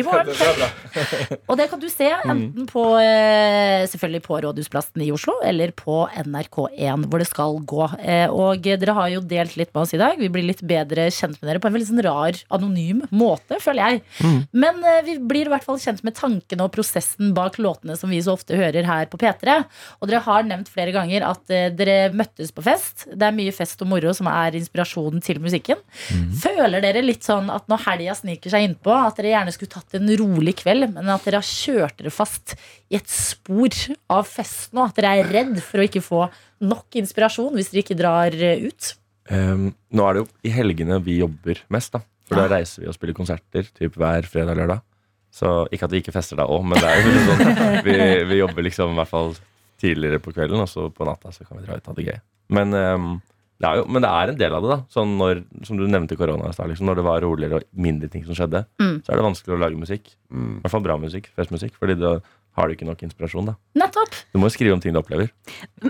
I 0.00 0.04
morgen. 0.06 0.30
Det 0.34 0.46
er 0.46 0.54
bra. 0.56 0.68
Og 1.52 1.58
det 1.60 1.66
kan 1.68 1.82
du 1.82 1.86
se 1.92 2.06
enten 2.24 2.64
på 2.70 2.84
eh, 2.96 3.84
selvfølgelig 3.92 4.22
på 4.24 4.38
Rådhusplassen 4.46 5.02
i 5.04 5.10
Oslo 5.12 5.34
eller 5.44 5.74
på 5.76 5.98
NRK1, 6.24 7.04
hvor 7.10 7.20
det 7.20 7.26
skal 7.28 7.58
gå. 7.74 7.88
Eh, 8.00 8.24
Og 8.32 8.64
dere 8.64 8.94
har 8.96 9.10
jo 9.12 9.20
delt 9.34 9.58
litt 9.60 9.74
med 9.74 9.82
oss 9.82 9.92
i 9.96 10.00
dag. 10.00 10.16
Vi 10.22 10.30
blir 10.32 10.46
litt 10.48 10.62
bedre 10.64 11.10
kjent 11.12 11.36
med 11.42 11.50
dere 11.50 11.60
på 11.60 11.68
en 11.68 11.76
veldig 11.76 11.90
sånn 11.90 12.02
rar, 12.08 12.40
anonym 12.56 13.04
måte, 13.12 13.60
føler 13.62 13.98
jeg. 13.98 14.48
Men 14.56 14.80
eh, 14.80 15.02
vi 15.10 15.18
blir 15.20 15.50
i 15.50 15.52
hvert 15.52 15.66
fall 15.68 15.80
kjent 15.82 16.00
med 16.08 16.16
tankene 16.16 16.64
og 16.64 16.72
prosessen 16.74 17.34
bak 17.36 17.60
låtene 17.60 17.98
som 18.00 18.08
vi 18.14 18.22
så 18.24 18.38
ofte 18.38 18.56
hører 18.56 18.88
her 18.88 19.12
på 19.12 19.20
P3. 19.20 19.60
Og 20.00 20.08
dere 20.08 20.24
har 20.24 20.48
nevnt 20.48 20.72
flere 20.72 20.94
ganger 20.96 21.28
at 21.28 21.44
dere 21.76 22.08
møttes 22.16 22.54
på 22.54 22.64
fest. 22.64 23.04
Det 23.12 23.28
er 23.28 23.36
mye 23.36 23.52
fest 23.54 23.84
og 23.84 23.92
moro 23.92 24.16
som 24.16 24.32
er 24.32 24.53
inspirasjonen 24.58 25.22
til 25.24 25.40
musikken. 25.42 25.80
Føler 26.40 26.82
dere 26.84 27.02
litt 27.04 27.26
sånn 27.26 27.50
at 27.52 27.68
når 27.70 27.84
helga 27.86 28.16
sniker 28.18 28.52
seg 28.52 28.68
innpå, 28.68 28.94
at 28.94 29.18
dere 29.18 29.34
gjerne 29.34 29.54
skulle 29.54 29.74
tatt 29.74 29.98
en 29.98 30.10
rolig 30.20 30.56
kveld, 30.62 30.88
men 30.94 31.12
at 31.12 31.26
dere 31.26 31.42
har 31.42 31.48
kjørt 31.48 31.98
dere 32.00 32.14
fast 32.14 32.56
i 32.90 32.98
et 32.98 33.10
spor 33.10 33.74
av 34.12 34.26
fest 34.28 34.74
nå? 34.74 34.86
At 34.86 34.98
dere 34.98 35.14
er 35.20 35.32
redd 35.32 35.60
for 35.64 35.82
å 35.82 35.88
ikke 35.88 36.04
få 36.04 36.26
nok 36.64 37.00
inspirasjon 37.00 37.54
hvis 37.56 37.72
dere 37.72 37.84
ikke 37.84 37.98
drar 37.98 38.34
eh, 38.38 38.66
ut? 38.68 38.94
Um, 39.30 39.70
nå 39.94 40.04
er 40.06 40.16
det 40.16 40.24
jo 40.24 40.28
i 40.44 40.52
helgene 40.52 41.00
vi 41.04 41.20
jobber 41.22 41.62
mest, 41.72 41.94
da. 41.96 42.04
For 42.24 42.40
da 42.40 42.48
reiser 42.48 42.84
vi 42.84 42.88
og 42.88 42.96
spiller 42.96 43.16
konserter 43.16 43.66
typ 43.76 43.96
hver 44.00 44.28
fredag 44.28 44.56
og 44.56 44.62
lørdag. 44.62 44.84
Så 45.34 45.50
ikke 45.74 45.88
at 45.88 45.92
vi 45.92 46.00
ikke 46.00 46.14
fester 46.14 46.38
da 46.38 46.46
òg, 46.46 46.62
men 46.70 46.78
det 46.80 46.88
er 46.88 47.02
jo 47.02 47.22
sånn 47.26 47.58
vi, 47.86 47.96
vi 48.30 48.38
jobber 48.38 48.64
liksom 48.68 48.94
i 48.94 48.98
hvert 49.00 49.10
fall 49.10 49.34
tidligere 49.82 50.20
på 50.22 50.32
kvelden, 50.32 50.62
og 50.62 50.70
så 50.70 50.88
på 50.94 51.06
natta 51.08 51.32
så 51.34 51.44
kan 51.44 51.58
vi 51.58 51.66
dra 51.66 51.76
ut 51.76 51.82
og 51.82 51.92
ha 51.92 51.96
det 51.98 52.06
gøy. 52.06 52.18
Men, 52.54 52.76
um, 52.76 53.08
det 53.62 53.68
er 53.70 53.80
jo, 53.80 53.84
men 53.86 54.02
det 54.02 54.10
er 54.10 54.32
en 54.32 54.38
del 54.40 54.54
av 54.58 54.64
det, 54.64 54.70
da. 54.74 54.78
Sånn 54.92 55.16
når, 55.20 55.44
som 55.64 55.78
du 55.78 55.86
nevnte 55.86 56.18
korona 56.18 56.50
i 56.50 56.56
stad, 56.56 56.68
liksom, 56.72 56.88
når 56.90 57.00
det 57.00 57.04
var 57.06 57.20
roligere 57.24 57.60
og 57.60 57.68
mindre 57.86 58.08
ting 58.10 58.24
som 58.26 58.34
skjedde, 58.34 58.64
Mm. 58.82 58.96
så 59.04 59.12
er 59.12 59.20
det 59.20 59.28
vanskelig 59.30 59.54
å 59.56 59.60
lage 59.62 59.78
musikk. 59.78 60.14
Mm. 60.32 60.56
I 60.58 60.64
hvert 60.64 60.74
fall 60.74 60.82
bra 60.88 60.96
musikk. 60.98 61.30
Festmusikk. 61.38 61.76
Fordi 61.78 61.94
da 62.00 62.16
har 62.54 62.68
du 62.70 62.74
ikke 62.76 62.86
nok 62.86 63.00
inspirasjon, 63.02 63.48
da. 63.48 63.54
Nettopp! 63.74 64.12
Du 64.30 64.38
må 64.38 64.46
jo 64.46 64.54
skrive 64.54 64.74
om 64.76 64.80
ting 64.82 64.92
du 64.94 64.98
opplever. 65.00 65.26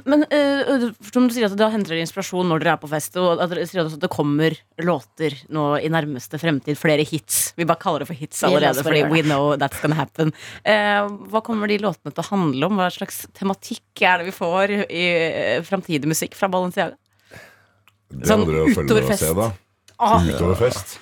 Men 0.08 0.22
uh, 0.24 0.86
som 1.12 1.26
du 1.28 1.34
sier 1.34 1.44
at 1.50 1.56
da 1.60 1.68
henter 1.72 1.92
dere 1.92 2.04
inspirasjon 2.06 2.48
når 2.48 2.62
dere 2.62 2.72
er 2.78 2.80
på 2.80 2.88
fest, 2.88 3.18
og 3.20 3.36
at 3.36 3.52
dere 3.52 3.66
sier 3.68 3.82
også 3.82 3.98
at 3.98 4.06
det 4.06 4.10
kommer 4.14 4.56
låter 4.80 5.36
nå 5.52 5.66
i 5.84 5.90
nærmeste 5.92 6.40
fremtid. 6.40 6.78
Flere 6.80 7.04
hits. 7.04 7.52
Vi 7.58 7.66
bare 7.68 7.80
kaller 7.82 8.04
det 8.04 8.08
for 8.08 8.16
hits 8.16 8.40
allerede, 8.48 8.80
fordi 8.86 9.04
we 9.12 9.20
know 9.26 9.52
that's 9.60 9.80
gonna 9.84 9.98
happen. 10.00 10.32
Uh, 10.64 11.04
hva 11.32 11.44
kommer 11.44 11.68
de 11.68 11.76
låtene 11.84 12.14
til 12.16 12.24
å 12.24 12.28
handle 12.32 12.70
om? 12.72 12.80
Hva 12.80 12.88
slags 12.96 13.26
tematikk 13.36 14.04
er 14.08 14.22
det 14.22 14.30
vi 14.32 14.36
får 14.40 14.76
i 14.88 15.06
uh, 15.60 15.64
framtidig 15.68 16.08
musikk 16.08 16.32
fra 16.38 16.48
Balenciaga? 16.48 16.96
Det 18.14 18.28
Sånn 18.28 18.44
utover 18.46 19.08
fest. 19.08 19.24
se. 19.24 19.50
Ah, 19.98 20.20
Utover 20.22 20.54
fest. 20.58 20.98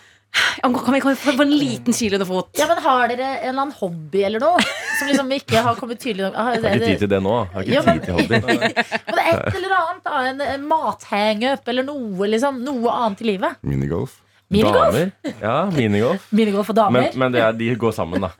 kan 0.62 0.72
vi 0.94 1.00
vi 1.00 1.14
få 1.16 1.42
en 1.42 1.50
liten 1.50 1.92
kilo 1.92 2.16
under 2.16 2.26
fot? 2.28 2.48
Ja, 2.56 2.66
men 2.66 2.78
Har 2.82 3.08
dere 3.08 3.20
en 3.42 3.48
eller 3.50 3.62
annen 3.62 3.72
hobby 3.80 4.22
eller 4.24 4.40
noe 4.40 4.60
som 4.98 5.08
liksom 5.08 5.30
ikke 5.36 5.60
har 5.62 5.74
kommet 5.76 6.00
tydelig 6.00 6.24
nok? 6.30 6.34
Ah, 6.36 6.52
Jeg 6.54 6.62
har 6.62 6.76
ikke 6.76 6.86
tid 6.86 6.98
til 7.04 7.08
det 7.12 7.20
nå. 7.22 7.34
Jeg 7.44 7.52
har 7.52 7.62
ikke 7.62 7.74
Ja, 7.74 7.82
men- 7.86 8.00
tid 8.00 8.06
til 8.06 8.14
hobby. 8.14 8.40
Men 8.40 9.18
et 9.32 9.54
eller 9.60 9.76
annet, 9.76 10.02
da, 10.04 10.22
en, 10.30 10.40
en 10.40 10.66
mathangup 10.68 11.68
eller 11.68 11.82
noe, 11.88 12.28
liksom, 12.32 12.62
noe 12.64 12.90
annet 12.90 13.20
i 13.20 13.24
livet. 13.32 13.56
Minigolf. 13.62 14.20
Minigolf? 14.52 14.76
Damer? 14.94 15.10
Ja, 15.40 15.56
minigolf. 15.72 16.26
Minigolf 16.38 16.70
og 16.72 16.76
damer. 16.76 17.08
Men, 17.08 17.18
men 17.22 17.34
det 17.34 17.40
er, 17.42 17.56
de 17.56 17.70
går 17.80 17.94
sammen, 17.96 18.22
da. 18.26 18.30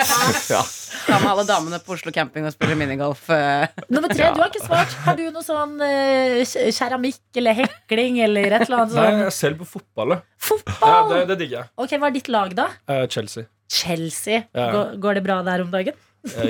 ja. 0.52 0.60
Da 1.02 1.18
må 1.22 1.32
alle 1.32 1.44
damene 1.48 1.80
på 1.82 1.96
Oslo 1.96 2.12
camping 2.14 2.44
og 2.46 2.52
spille 2.54 2.76
minigolf. 2.78 3.24
eh. 3.34 3.64
Nummer 3.90 4.12
tre, 4.12 4.28
du 4.36 4.42
har 4.42 4.52
ikke 4.52 4.62
svart. 4.66 4.92
Har 5.06 5.18
du 5.18 5.24
noe 5.34 5.42
sånn 5.46 5.74
uh, 5.80 6.68
keramikk 6.76 7.40
eller 7.40 7.58
hekling 7.62 8.20
eller 8.28 8.58
et 8.58 8.66
eller 8.68 8.84
annet 8.84 8.94
Nei, 9.00 9.08
jeg 9.08 9.24
jeg 9.24 9.36
selger 9.40 9.58
på 9.64 9.70
fotball. 9.78 10.16
Fotball? 10.50 10.78
Ja, 10.84 11.02
det, 11.10 11.24
det 11.32 11.40
digger 11.42 11.58
jeg. 11.62 11.70
Ok, 11.80 11.96
Hva 11.98 12.12
er 12.12 12.16
ditt 12.20 12.30
lag, 12.30 12.54
da? 12.60 12.68
Uh, 12.90 13.02
Chelsea. 13.10 13.48
Chelsea. 13.72 14.44
Ja. 14.52 14.68
Går, 14.76 14.96
går 15.02 15.18
det 15.18 15.24
bra 15.26 15.40
der 15.48 15.64
om 15.64 15.72
dagen? 15.72 15.96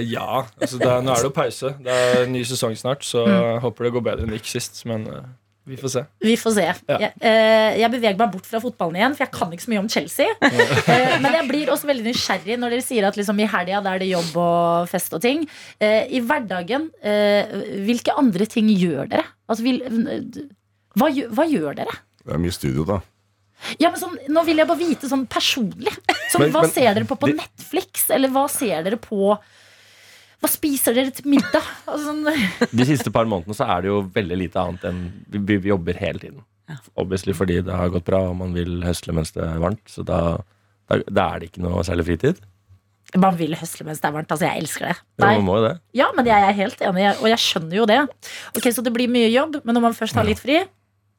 Ja. 0.04 0.42
Altså, 0.60 0.76
det 0.82 0.88
er, 0.88 1.00
nå 1.00 1.14
er 1.14 1.22
det 1.22 1.30
jo 1.30 1.34
pause. 1.36 1.70
Det 1.80 1.94
er 2.10 2.26
ny 2.28 2.42
sesong 2.44 2.74
snart, 2.76 3.06
så 3.08 3.22
jeg 3.24 3.60
håper 3.64 3.86
det 3.88 3.92
går 3.94 4.04
bedre 4.10 4.26
enn 4.26 4.34
det 4.34 4.42
gikk 4.42 4.50
sist. 4.52 4.82
Men 4.90 5.06
eh, 5.08 5.22
vi 5.64 5.76
får 5.78 5.90
se. 5.94 6.00
Vi 6.24 6.32
får 6.36 6.54
se. 6.56 6.64
Ja. 6.90 6.96
Jeg, 6.98 7.12
eh, 7.22 7.76
jeg 7.78 7.90
beveger 7.92 8.18
meg 8.18 8.32
bort 8.34 8.46
fra 8.50 8.58
fotballen 8.64 8.96
igjen, 8.98 9.12
for 9.14 9.22
jeg 9.26 9.32
kan 9.36 9.52
ikke 9.54 9.62
så 9.62 9.70
mye 9.70 9.82
om 9.84 9.90
Chelsea. 9.92 10.26
Eh, 10.92 11.14
men 11.22 11.32
jeg 11.36 11.46
blir 11.48 11.70
også 11.70 11.86
veldig 11.88 12.04
nysgjerrig 12.08 12.56
når 12.58 12.74
dere 12.74 12.84
sier 12.84 13.06
at 13.06 13.16
liksom 13.16 13.38
i 13.40 13.46
helga 13.48 13.78
er 13.92 14.00
det 14.02 14.08
jobb 14.10 14.34
og 14.42 14.88
fest 14.90 15.14
og 15.14 15.22
ting. 15.22 15.44
Eh, 15.78 16.08
I 16.18 16.20
hverdagen, 16.26 16.88
eh, 17.06 17.52
hvilke 17.86 18.16
andre 18.18 18.48
ting 18.50 18.68
gjør 18.74 19.06
dere? 19.12 19.24
Altså, 19.46 19.62
vil, 19.64 19.78
hva, 20.98 21.08
hva 21.32 21.46
gjør 21.48 21.78
dere? 21.78 21.94
Det 22.26 22.34
er 22.34 22.42
mye 22.42 22.54
studio, 22.54 22.84
da. 22.88 22.98
Ja, 23.78 23.92
men 23.92 24.00
sånn, 24.00 24.18
nå 24.34 24.42
vil 24.48 24.58
jeg 24.58 24.68
bare 24.68 24.80
vite 24.82 25.08
sånn 25.10 25.24
personlig. 25.30 25.94
Sånn, 26.32 26.48
Men- 26.48 26.52
hva 26.56 26.64
men 26.66 26.74
ser 26.74 26.94
dere 26.98 27.06
på 27.06 27.16
på 27.20 27.30
de... 27.30 27.38
Netflix? 27.38 28.08
Eller 28.10 28.32
hva 28.34 28.48
ser 28.50 28.82
dere 28.82 28.98
på 29.00 29.36
Hva 30.42 30.50
spiser 30.50 30.96
dere 30.96 31.12
til 31.14 31.28
middag? 31.30 31.66
Altså, 31.92 32.10
sånn, 32.10 32.70
De 32.72 32.86
siste 32.88 33.12
par 33.14 33.28
månedene 33.30 33.56
så 33.56 33.66
er 33.70 33.84
det 33.84 33.90
jo 33.92 33.98
veldig 34.14 34.38
lite 34.40 34.62
annet 34.62 34.86
enn 34.88 35.02
vi, 35.30 35.58
vi, 35.58 35.68
jobber 35.70 35.98
hele 35.98 36.22
tiden. 36.22 36.40
Obviously 36.98 37.34
fordi 37.36 37.60
det 37.66 37.74
har 37.76 37.92
gått 37.92 38.06
bra, 38.06 38.22
og 38.30 38.38
man 38.40 38.54
vil 38.56 38.80
høsle 38.86 39.14
mens 39.16 39.34
det 39.36 39.44
er 39.44 39.60
varmt. 39.62 39.82
Så 39.90 40.04
da, 40.08 40.40
da, 40.90 41.02
da 41.06 41.28
er 41.28 41.42
det 41.42 41.52
ikke 41.52 41.64
noe 41.66 41.84
særlig 41.86 42.08
fritid. 42.08 42.42
man 43.20 43.36
vil 43.36 43.54
høsle 43.58 43.86
mens 43.86 44.00
det 44.02 44.08
er 44.08 44.16
varmt. 44.16 44.32
Altså, 44.32 44.48
jeg 44.48 44.64
elsker 44.64 44.88
det. 44.88 44.96
Jo, 45.20 45.26
man 45.26 45.46
må 45.46 45.58
jo 45.60 45.66
det. 45.68 45.74
Ja, 46.00 46.10
men 46.16 46.30
jeg 46.30 46.48
er 46.48 46.58
helt 46.62 46.86
enig, 46.90 47.08
og 47.18 47.26
jeg 47.30 47.44
skjønner 47.44 47.80
jo 47.82 47.88
det. 47.92 48.00
Ok, 48.56 48.70
Så 48.72 48.84
det 48.86 48.94
blir 48.94 49.12
mye 49.12 49.30
jobb, 49.30 49.60
men 49.62 49.78
når 49.78 49.90
man 49.90 49.98
først 49.98 50.18
har 50.18 50.26
litt 50.26 50.42
fri 50.42 50.62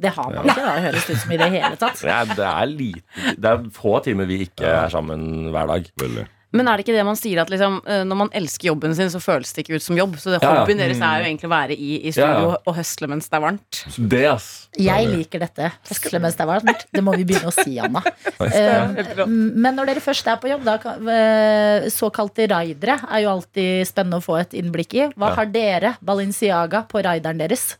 Det 0.03 0.11
har 0.15 0.31
man 0.33 0.47
ikke, 0.49 0.63
da, 0.65 0.77
høres 0.87 1.09
ut 1.09 1.19
som 1.21 1.35
i 1.35 1.41
det 1.43 1.51
hele 1.53 1.75
tatt. 1.77 2.01
Det 2.01 2.15
er, 2.17 2.31
det 2.33 2.47
er 2.49 2.71
lite 2.71 3.35
Det 3.37 3.51
er 3.51 3.67
få 3.75 3.99
timer 4.03 4.27
vi 4.27 4.41
ikke 4.47 4.65
er 4.67 4.89
sammen 4.91 5.51
hver 5.53 5.69
dag. 5.69 5.91
Veldig. 6.01 6.25
Men 6.53 6.67
er 6.69 6.77
det 6.77 6.83
ikke 6.85 6.93
det 6.95 7.03
man 7.07 7.17
sier 7.17 7.39
at 7.41 7.49
liksom, 7.49 7.79
eh, 7.89 8.03
når 8.05 8.17
man 8.19 8.29
elsker 8.37 8.67
jobben 8.69 8.93
sin, 8.95 9.09
så 9.09 9.19
føles 9.23 9.49
det 9.55 9.63
ikke 9.65 9.79
ut 9.79 9.85
som 9.85 9.97
jobb? 9.97 10.15
Så 10.21 10.29
det, 10.31 10.39
Ja, 10.43 10.51
ja. 10.53 10.59
hobbyen 10.61 10.77
deres 10.83 10.99
er 11.01 11.23
jo 11.23 11.25
egentlig 11.31 11.49
å 11.49 11.53
være 11.53 11.73
i, 11.77 11.91
i 12.07 12.11
studio 12.13 12.29
Ja, 12.29 12.51
ja. 12.53 12.59
og 12.69 12.75
høsle 12.77 13.09
mens 13.09 13.27
det 13.31 13.39
er 13.39 13.41
varmt. 13.41 13.79
Det, 13.97 14.21
ass. 14.29 14.49
Jeg 14.77 15.07
liker 15.09 15.39
dette. 15.43 15.71
Høsle 15.89 16.21
mens 16.21 16.37
det 16.37 16.45
er 16.45 16.51
varmt. 16.51 16.85
Det 16.93 17.03
må 17.05 17.15
vi 17.17 17.25
begynne 17.25 17.49
å 17.49 17.55
si, 17.57 17.73
Anna. 17.81 18.01
uh, 18.39 19.25
men 19.27 19.75
når 19.77 19.91
dere 19.93 20.03
først 20.05 20.27
er 20.29 20.37
på 20.41 20.49
jobb, 20.53 20.63
da, 20.67 20.77
eh, 21.17 21.89
såkalte 21.93 22.47
raidere 22.53 22.99
er 23.09 23.25
jo 23.25 23.33
alltid 23.33 23.87
spennende 23.89 24.21
å 24.21 24.25
få 24.25 24.37
et 24.41 24.53
innblikk 24.61 24.93
i. 24.99 25.07
Hva 25.17 25.31
Ja. 25.33 25.35
har 25.41 25.49
dere, 25.53 25.95
Balenciaga, 26.05 26.85
på 26.89 27.01
raideren 27.03 27.41
deres? 27.41 27.77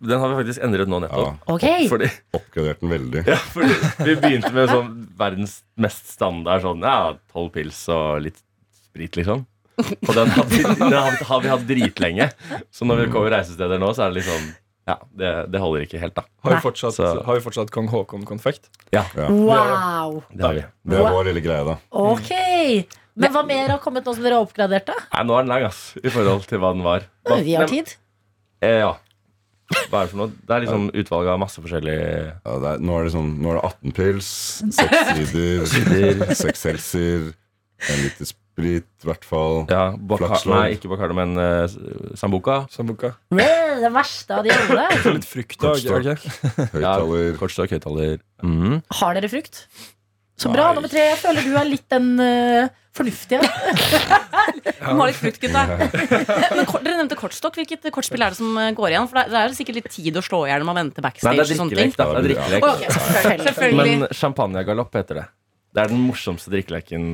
Den 0.00 0.20
har 0.20 0.28
vi 0.28 0.36
faktisk 0.42 0.62
endret 0.66 0.88
nå 0.92 0.98
nettopp. 1.00 1.38
Ok, 1.48 1.64
Fordi, 1.88 2.08
Oppgradert 2.36 2.80
den 2.82 2.90
veldig. 2.92 3.22
ja, 3.26 3.36
fordi 3.54 3.76
vi 4.04 4.14
begynte 4.20 4.52
med 4.52 4.68
sånn 4.68 4.90
verdens 5.16 5.62
mest 5.80 6.10
standard 6.12 6.62
sånn 6.66 6.82
ja, 6.84 7.14
tolv 7.32 7.50
pils 7.54 7.78
og 7.94 8.20
litt 8.26 8.36
sprit, 8.76 9.16
liksom. 9.16 9.46
Og 9.78 10.12
den 10.16 10.28
har 10.32 10.44
vi, 10.48 10.62
den 10.64 10.92
har 10.96 11.10
vi, 11.16 11.24
har 11.28 11.40
vi 11.44 11.48
hatt 11.52 11.66
dritlenge. 11.68 12.30
Så 12.72 12.84
når 12.88 13.02
vi 13.06 13.08
kommer 13.12 13.32
reisesteder 13.34 13.80
nå, 13.80 13.90
så 13.96 14.06
er 14.06 14.12
det 14.14 14.20
litt 14.22 14.28
sånn 14.30 14.46
Ja, 14.86 14.94
det, 15.18 15.30
det 15.50 15.58
holder 15.58 15.82
ikke 15.82 15.98
helt, 15.98 16.14
da. 16.14 16.22
Har 16.46 16.52
vi 16.54 16.60
fortsatt, 16.62 16.94
Så- 16.94 17.22
har 17.26 17.34
vi 17.34 17.42
fortsatt 17.42 17.72
kong 17.74 17.88
Haakon-konfekt? 17.90 18.68
Ja, 18.94 19.02
Ja. 19.18 19.26
wow. 19.32 20.20
det 20.30 20.44
har 20.46 20.54
vi. 20.54 20.62
Det 20.86 21.00
er 21.00 21.08
vår 21.10 21.24
lille 21.26 21.42
greie, 21.42 21.64
da. 21.66 21.74
Ok. 21.90 22.30
Men 23.16 23.32
hva 23.34 23.42
mer 23.48 23.68
har 23.74 23.80
kommet 23.82 24.04
nå 24.06 24.14
som 24.14 24.22
dere 24.22 24.36
har 24.38 24.44
oppgradert, 24.46 24.86
da? 24.86 24.94
Nei, 25.16 25.24
nå 25.26 25.34
er 25.38 25.42
den 25.42 25.50
lang, 25.50 25.64
ass, 25.66 25.80
i 25.98 26.08
forhold 26.12 26.46
til 26.46 26.60
hva 26.62 26.70
den 26.76 26.84
var. 26.86 27.02
Hva- 27.26 27.40
Vi 27.42 27.54
har 27.58 27.64
Men- 27.66 27.72
tid. 27.74 27.96
Eh, 28.62 28.78
ja. 28.84 28.92
Hva 29.90 30.00
er 30.00 30.06
det 30.06 30.12
for 30.12 30.20
noe? 30.20 30.32
Det 30.46 30.54
er 30.54 30.64
liksom 30.64 30.88
utvalg 31.02 31.28
av 31.32 31.40
masse 31.42 31.62
forskjellig 31.62 31.96
Ja, 31.98 32.56
er, 32.56 32.82
nå, 32.82 32.96
er 32.98 33.08
det 33.08 33.14
sånn, 33.16 33.32
nå 33.42 33.52
er 33.52 33.58
det 33.58 33.64
18 33.70 33.96
pils, 33.96 34.28
6 34.78 35.30
sider, 35.32 36.34
6 36.38 36.66
helser, 36.70 37.30
en 37.90 38.04
liter 38.04 38.30
sprit 38.30 38.86
i 39.04 39.08
hvert 39.10 39.26
fall. 39.26 39.64
Ja, 39.68 39.90
Nei, 40.48 40.76
ikke 40.76 40.88
Bacardo, 40.92 41.16
men 41.18 41.34
uh, 41.36 41.66
Sambuca. 42.16 42.62
Sambuca. 42.72 43.12
Det 43.36 43.90
verste 43.92 44.38
av 44.38 44.46
de 44.46 44.54
alle. 44.54 44.86
Litt 45.18 45.28
frukt. 45.28 45.58
Kortstokk. 45.60 46.06
Ja, 46.08 46.14
Høyttaler. 46.72 47.36
Kortstokk, 47.42 47.74
høyttaler. 47.76 48.22
Mm. 48.40 48.78
Har 49.00 49.18
dere 49.18 49.28
frukt? 49.32 49.66
Så 50.36 50.50
bra, 50.52 50.72
nummer 50.76 50.90
tre. 50.92 51.06
Jeg 51.14 51.18
føler 51.22 51.46
du 51.48 51.54
er 51.56 51.68
litt 51.68 51.86
den 51.92 52.10
uh, 52.20 52.68
fornuftige. 52.96 53.40
Du 54.86 54.92
må 54.94 55.02
ha 55.02 55.06
litt 55.10 55.18
frukt, 55.18 55.40
gutta. 55.42 55.62
Men 56.54 56.66
kort, 56.68 56.84
dere 56.84 57.00
nevnte 57.00 57.16
kortstokk. 57.18 57.56
Hvilket 57.58 57.88
kortspill 57.94 58.22
er 58.22 58.34
det 58.34 58.38
som 58.38 58.52
eh, 58.60 58.68
går 58.76 58.92
igjen? 58.92 59.08
For 59.10 59.18
det 59.18 59.34
er- 59.40 59.48
jo 59.50 59.56
sikkert 59.58 59.78
litt 59.80 59.88
tid 59.90 60.14
å 60.20 60.22
slå 60.22 60.44
i 60.46 60.52
hjel 60.52 60.62
når 60.62 60.68
man 60.68 60.78
venter 60.78 61.02
Nei, 61.02 61.08
backstage. 61.08 61.34
det 61.34 61.42
er 61.42 61.56
og 61.56 61.60
sånne 61.62 61.74
ting. 61.74 61.90
drikkelek, 61.90 61.96
da. 61.98 62.06
Det 62.06 62.20
er 62.20 62.28
drikkelek. 62.28 62.62
Å, 62.62 62.70
ok, 62.70 62.84
selvfølgelig. 62.96 63.46
selvfølgelig. 63.48 63.96
Men 64.04 64.14
champagnegalopp 64.20 64.94
heter 65.00 65.20
det. 65.20 65.24
Det 65.74 65.82
er 65.82 65.90
den 65.92 66.04
morsomste 66.06 66.52
drikkeleken 66.54 67.08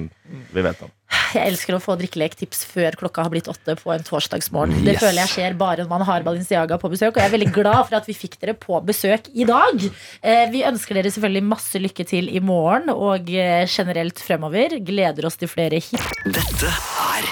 vi 0.53 0.67
vet 0.69 0.85
om. 0.85 0.93
Jeg 1.33 1.49
elsker 1.49 1.77
å 1.77 1.81
få 1.81 1.95
drikkelektips 2.01 2.65
før 2.69 2.97
klokka 3.01 3.23
har 3.25 3.33
blitt 3.33 3.49
åtte 3.49 3.75
på 3.81 3.93
en 3.95 4.03
torsdagsmorgen. 4.05 4.83
Det 4.85 4.99
føler 5.01 5.23
jeg 5.23 5.31
skjer 5.33 5.55
bare 5.61 5.85
når 5.85 5.91
man 5.95 6.05
har 6.09 6.25
Balenciaga 6.27 6.77
på 6.83 6.91
besøk. 6.93 7.15
Og 7.17 7.23
jeg 7.23 7.31
er 7.31 7.35
veldig 7.37 7.53
glad 7.55 7.79
for 7.89 7.97
at 7.99 8.09
vi 8.11 8.17
fikk 8.17 8.37
dere 8.43 8.55
på 8.59 8.81
besøk 8.85 9.31
i 9.33 9.47
dag. 9.49 9.87
Eh, 10.21 10.45
Vi 10.53 10.65
ønsker 10.69 10.99
dere 10.99 11.13
selvfølgelig 11.15 11.47
masse 11.49 11.81
lykke 11.81 12.05
til 12.09 12.29
i 12.29 12.41
morgen 12.45 12.93
og 12.93 13.31
eh, 13.33 13.65
generelt 13.71 14.21
fremover. 14.21 14.77
Gleder 14.85 15.27
oss 15.31 15.39
til 15.41 15.49
flere 15.49 15.81
hit 15.81 16.11
Dette 16.27 16.69
er 16.69 17.31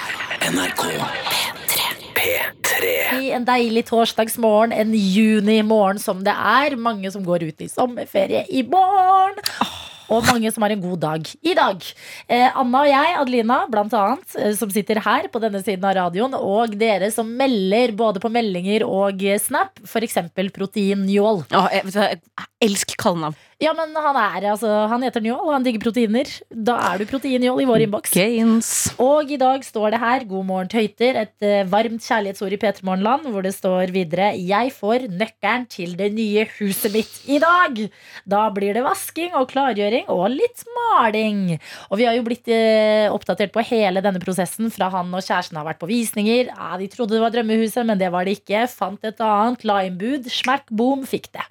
NRK 0.54 0.86
P3. 1.70 1.84
P3. 2.20 3.20
i 3.20 3.30
en 3.36 3.44
deilig 3.48 3.84
torsdagsmorgen, 3.88 4.72
en 4.76 4.90
junimorgen 4.96 6.00
som 6.00 6.24
det 6.24 6.32
er. 6.36 6.76
Mange 6.80 7.10
som 7.12 7.24
går 7.24 7.44
ut 7.50 7.62
i 7.64 7.68
sommerferie 7.70 8.44
i 8.48 8.62
morgen. 8.68 9.38
Og 10.10 10.26
mange 10.26 10.50
som 10.52 10.64
har 10.66 10.74
en 10.74 10.82
god 10.82 11.00
dag 11.04 11.28
i 11.46 11.54
dag. 11.56 11.84
Eh, 12.26 12.48
Anna 12.58 12.82
og 12.82 12.90
jeg, 12.90 13.16
Adelina, 13.20 13.60
blant 13.70 13.94
annet, 13.94 14.36
eh, 14.40 14.54
som 14.58 14.72
sitter 14.72 15.02
her 15.04 15.28
på 15.30 15.42
denne 15.42 15.62
siden 15.62 15.86
av 15.86 15.96
radioen, 16.00 16.34
og 16.34 16.74
dere 16.80 17.12
som 17.14 17.30
melder 17.38 17.94
både 17.98 18.22
på 18.22 18.32
meldinger 18.32 18.86
og 18.86 19.22
Snap, 19.40 19.78
f.eks. 19.86 20.18
proteinjål. 20.56 21.44
Jeg, 21.50 21.86
hva, 21.94 22.08
jeg 22.10 22.50
elsker 22.66 22.98
kallenavn. 23.00 23.38
Ja, 23.60 23.74
men 23.76 23.90
han 23.92 24.16
er 24.16 24.46
altså 24.54 24.68
Han 24.88 25.02
heter 25.04 25.20
Njål, 25.20 25.50
han 25.52 25.64
digger 25.66 25.82
proteiner. 25.82 26.28
Da 26.48 26.78
er 26.80 27.02
du 27.02 27.04
Protein 27.10 27.42
Njål 27.44 27.60
i 27.60 27.66
vår 27.68 27.82
innboks. 27.84 28.14
Og 29.04 29.28
i 29.28 29.36
dag 29.40 29.66
står 29.66 29.92
det 29.92 30.00
her 30.00 30.24
God 30.30 30.46
morgen 30.48 30.70
tøyter, 30.72 31.18
et 31.20 31.44
eh, 31.44 31.66
varmt 31.68 32.00
kjærlighetsord 32.00 32.56
i 32.56 32.60
P3 32.62 32.86
Morgenland, 32.88 33.28
hvor 33.28 33.44
det 33.44 33.52
står 33.52 33.92
videre 33.92 34.30
Jeg 34.38 34.72
får 34.78 35.04
nøkkelen 35.12 35.68
til 35.68 35.92
det 36.00 36.08
nye 36.16 36.46
huset 36.56 36.96
mitt 36.96 37.20
i 37.28 37.36
dag. 37.42 37.84
Da 38.24 38.46
blir 38.56 38.80
det 38.80 38.86
vasking 38.86 39.36
og 39.36 39.50
klargjøring 39.52 40.08
og 40.08 40.24
litt 40.32 40.64
maling. 40.78 41.44
Og 41.90 42.00
vi 42.00 42.08
har 42.08 42.16
jo 42.16 42.24
blitt 42.32 42.48
eh, 42.48 43.12
oppdatert 43.12 43.52
på 43.52 43.68
hele 43.74 44.00
denne 44.00 44.24
prosessen 44.24 44.72
fra 44.72 44.88
han 44.96 45.12
og 45.12 45.20
kjæresten 45.20 45.60
har 45.60 45.68
vært 45.68 45.84
på 45.84 45.92
visninger. 45.92 46.48
Ja, 46.48 46.80
de 46.80 46.88
trodde 46.88 47.18
det 47.18 47.24
var 47.28 47.36
drømmehuset, 47.36 47.84
men 47.84 48.00
det 48.00 48.08
var 48.16 48.24
det 48.24 48.40
ikke. 48.40 48.64
Fant 48.72 49.04
et 49.04 49.20
annet, 49.20 49.68
la 49.68 49.82
inn 49.84 50.00
bud, 50.00 50.32
smack 50.32 50.70
boom, 50.72 51.04
fikk 51.04 51.34
det. 51.36 51.44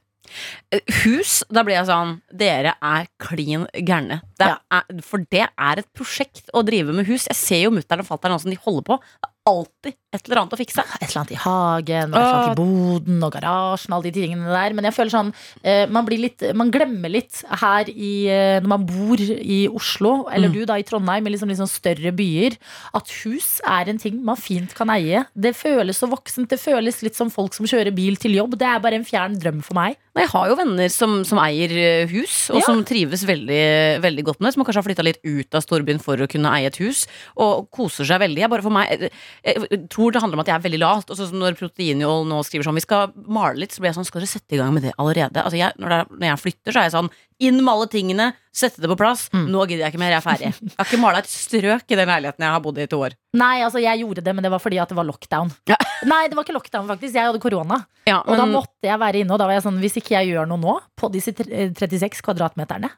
Hus, 1.03 1.39
da 1.49 1.63
blir 1.65 1.79
jeg 1.79 1.87
sånn 1.89 2.17
Dere 2.29 2.75
er 2.85 3.09
klin 3.21 3.65
gærne. 3.73 4.21
Er, 4.39 5.01
for 5.05 5.25
det 5.33 5.47
er 5.49 5.81
et 5.81 5.89
prosjekt 5.97 6.51
å 6.55 6.63
drive 6.67 6.93
med 6.95 7.09
hus. 7.09 7.25
Jeg 7.31 7.39
ser 7.39 7.65
jo 7.65 7.73
mutter'n 7.75 8.03
og 8.05 8.07
fatter'n 8.11 8.39
som 8.39 8.51
de 8.53 8.59
holder 8.61 8.85
på. 8.91 8.99
Det 8.99 9.27
er 9.27 9.35
alltid 9.49 9.95
et 10.13 10.27
eller 10.27 10.39
annet 10.43 10.53
å 10.53 10.57
fikse. 10.59 10.83
Et 10.99 11.07
eller 11.07 11.19
annet 11.23 11.31
i 11.33 11.37
hagen, 11.41 12.11
og 12.13 12.17
et 12.17 12.21
eller 12.21 12.37
annet 12.37 12.51
i 12.51 12.59
boden 12.59 13.23
og 13.25 13.31
garasjen, 13.33 13.93
alle 13.95 14.05
de 14.07 14.11
tingene 14.13 14.51
der. 14.53 14.75
Men 14.77 14.87
jeg 14.87 14.95
føler 14.95 15.13
sånn 15.13 15.31
eh, 15.63 15.83
man, 15.89 16.05
blir 16.05 16.21
litt, 16.21 16.43
man 16.57 16.69
glemmer 16.73 17.11
litt 17.13 17.41
her 17.63 17.89
i 17.89 18.11
eh, 18.29 18.59
Når 18.61 18.69
man 18.75 18.85
bor 18.89 19.21
i 19.23 19.61
Oslo, 19.73 20.13
eller 20.29 20.49
Mm. 20.49 20.53
du 20.55 20.61
da 20.69 20.77
i 20.79 20.85
Trondheim, 20.87 21.25
i 21.27 21.33
liksom, 21.33 21.49
liksom 21.51 21.67
større 21.69 22.13
byer, 22.15 22.55
at 22.97 23.09
hus 23.23 23.59
er 23.67 23.89
en 23.91 23.97
ting 24.01 24.21
man 24.25 24.37
fint 24.39 24.73
kan 24.77 24.89
eie. 24.93 25.25
Det 25.35 25.55
føles 25.57 25.97
så 25.99 26.09
voksent. 26.09 26.49
Det 26.49 26.59
føles 26.61 27.01
litt 27.05 27.17
som 27.17 27.29
folk 27.33 27.53
som 27.57 27.65
kjører 27.69 27.93
bil 27.95 28.15
til 28.21 28.37
jobb. 28.37 28.55
Det 28.59 28.67
er 28.69 28.79
bare 28.85 29.01
en 29.01 29.05
fjern 29.07 29.37
drøm 29.41 29.63
for 29.65 29.77
meg. 29.77 29.97
Men 30.15 30.23
jeg 30.25 30.31
har 30.33 30.47
jo 30.49 30.55
venner 30.57 30.89
som, 30.91 31.11
som 31.27 31.37
eier 31.43 31.71
eh, 31.77 32.07
hus, 32.11 32.49
og 32.49 32.57
Ja. 32.59 32.65
som 32.65 32.81
trives 32.87 33.21
veldig, 33.29 34.01
veldig 34.01 34.23
godt 34.25 34.39
med 34.41 34.49
det. 34.49 34.53
Som 34.55 34.63
kanskje 34.65 34.81
har 34.81 34.87
flytta 34.87 35.05
litt 35.05 35.19
ut 35.23 35.55
av 35.55 35.61
storbyen 35.63 36.01
for 36.01 36.17
å 36.17 36.27
kunne 36.31 36.49
eie 36.57 36.67
et 36.71 36.79
hus, 36.81 37.03
og 37.37 37.69
koser 37.75 38.07
seg 38.09 38.19
veldig. 38.23 38.41
Jeg, 38.41 38.49
bare 38.51 38.65
for 38.65 38.73
meg, 38.73 38.89
jeg, 38.89 39.11
jeg 39.69 39.81
tror 39.93 40.11
det 40.15 40.23
handler 40.23 40.39
om 40.39 40.43
at 40.43 40.51
jeg 40.51 40.57
er 40.59 40.65
veldig 40.65 40.81
lat. 40.81 41.09
Og 41.13 41.19
sånn 41.19 41.29
som 41.31 41.39
når 41.43 41.59
Proteinjål 41.61 42.25
nå 42.27 42.41
skriver 42.47 42.65
sånn 42.69 42.79
Vi 42.81 42.85
skal 42.87 43.13
male 43.29 43.61
litt, 43.61 43.71
så 43.75 43.83
blir 43.83 43.91
jeg 43.93 43.99
sånn 44.01 44.09
Skal 44.09 44.23
dere 44.25 44.33
sette 44.33 44.57
i 44.57 44.61
gang 44.61 44.73
med 44.75 44.87
det 44.89 44.95
allerede? 44.97 45.43
Altså 45.45 45.61
jeg, 45.61 45.77
når, 45.77 45.89
det, 45.93 45.99
er- 46.01 46.17
når 46.19 46.29
jeg 46.33 46.43
flytter, 46.47 46.73
så 46.73 46.79
er 46.81 46.89
jeg 46.89 46.97
sånn 46.97 47.11
inn 47.39 47.61
med 47.63 47.71
alle 47.71 47.87
tingene, 47.87 48.31
sette 48.55 48.81
det 48.81 48.89
på 48.91 48.97
plass. 48.99 49.27
Nå 49.33 49.63
gidder 49.69 49.85
jeg 49.85 49.93
ikke 49.93 50.01
mer, 50.01 50.13
jeg 50.15 50.21
er 50.21 50.25
ferdig. 50.25 50.51
Jeg 50.69 50.75
har 50.79 50.87
ikke 50.89 51.01
mala 51.01 51.21
et 51.21 51.29
strøk 51.29 51.91
i 51.93 51.97
den 51.99 52.09
leiligheten 52.09 52.45
jeg 52.45 52.53
har 52.55 52.61
bodd 52.63 52.79
i 52.79 52.85
i 52.85 52.89
to 52.89 52.99
år. 53.05 53.13
Nei, 53.37 53.59
altså 53.65 53.81
jeg 53.83 54.01
gjorde 54.01 54.23
det, 54.25 54.33
men 54.35 54.45
det 54.45 54.51
var 54.53 54.61
fordi 54.63 54.79
at 54.81 54.89
det 54.89 54.97
var 54.97 55.05
lockdown. 55.07 55.51
Nei, 56.11 56.21
det 56.29 56.37
var 56.37 56.47
ikke 56.47 56.55
lockdown, 56.55 56.87
faktisk. 56.89 57.13
Jeg 57.17 57.29
hadde 57.29 57.41
korona. 57.43 57.81
Ja, 58.09 58.21
Og 58.25 58.39
da 58.39 58.47
måtte 58.49 58.87
jeg 58.89 58.99
være 59.01 59.21
inne, 59.21 59.35
og 59.35 59.41
da 59.41 59.45
var 59.49 59.57
jeg 59.57 59.65
sånn 59.67 59.77
Hvis 59.83 59.99
ikke 59.99 60.15
jeg 60.15 60.31
gjør 60.31 60.47
noe 60.49 60.61
nå 60.61 60.75
på 60.97 61.11
disse 61.13 61.33
36 61.35 62.23
kvadratmeterne, 62.25 62.89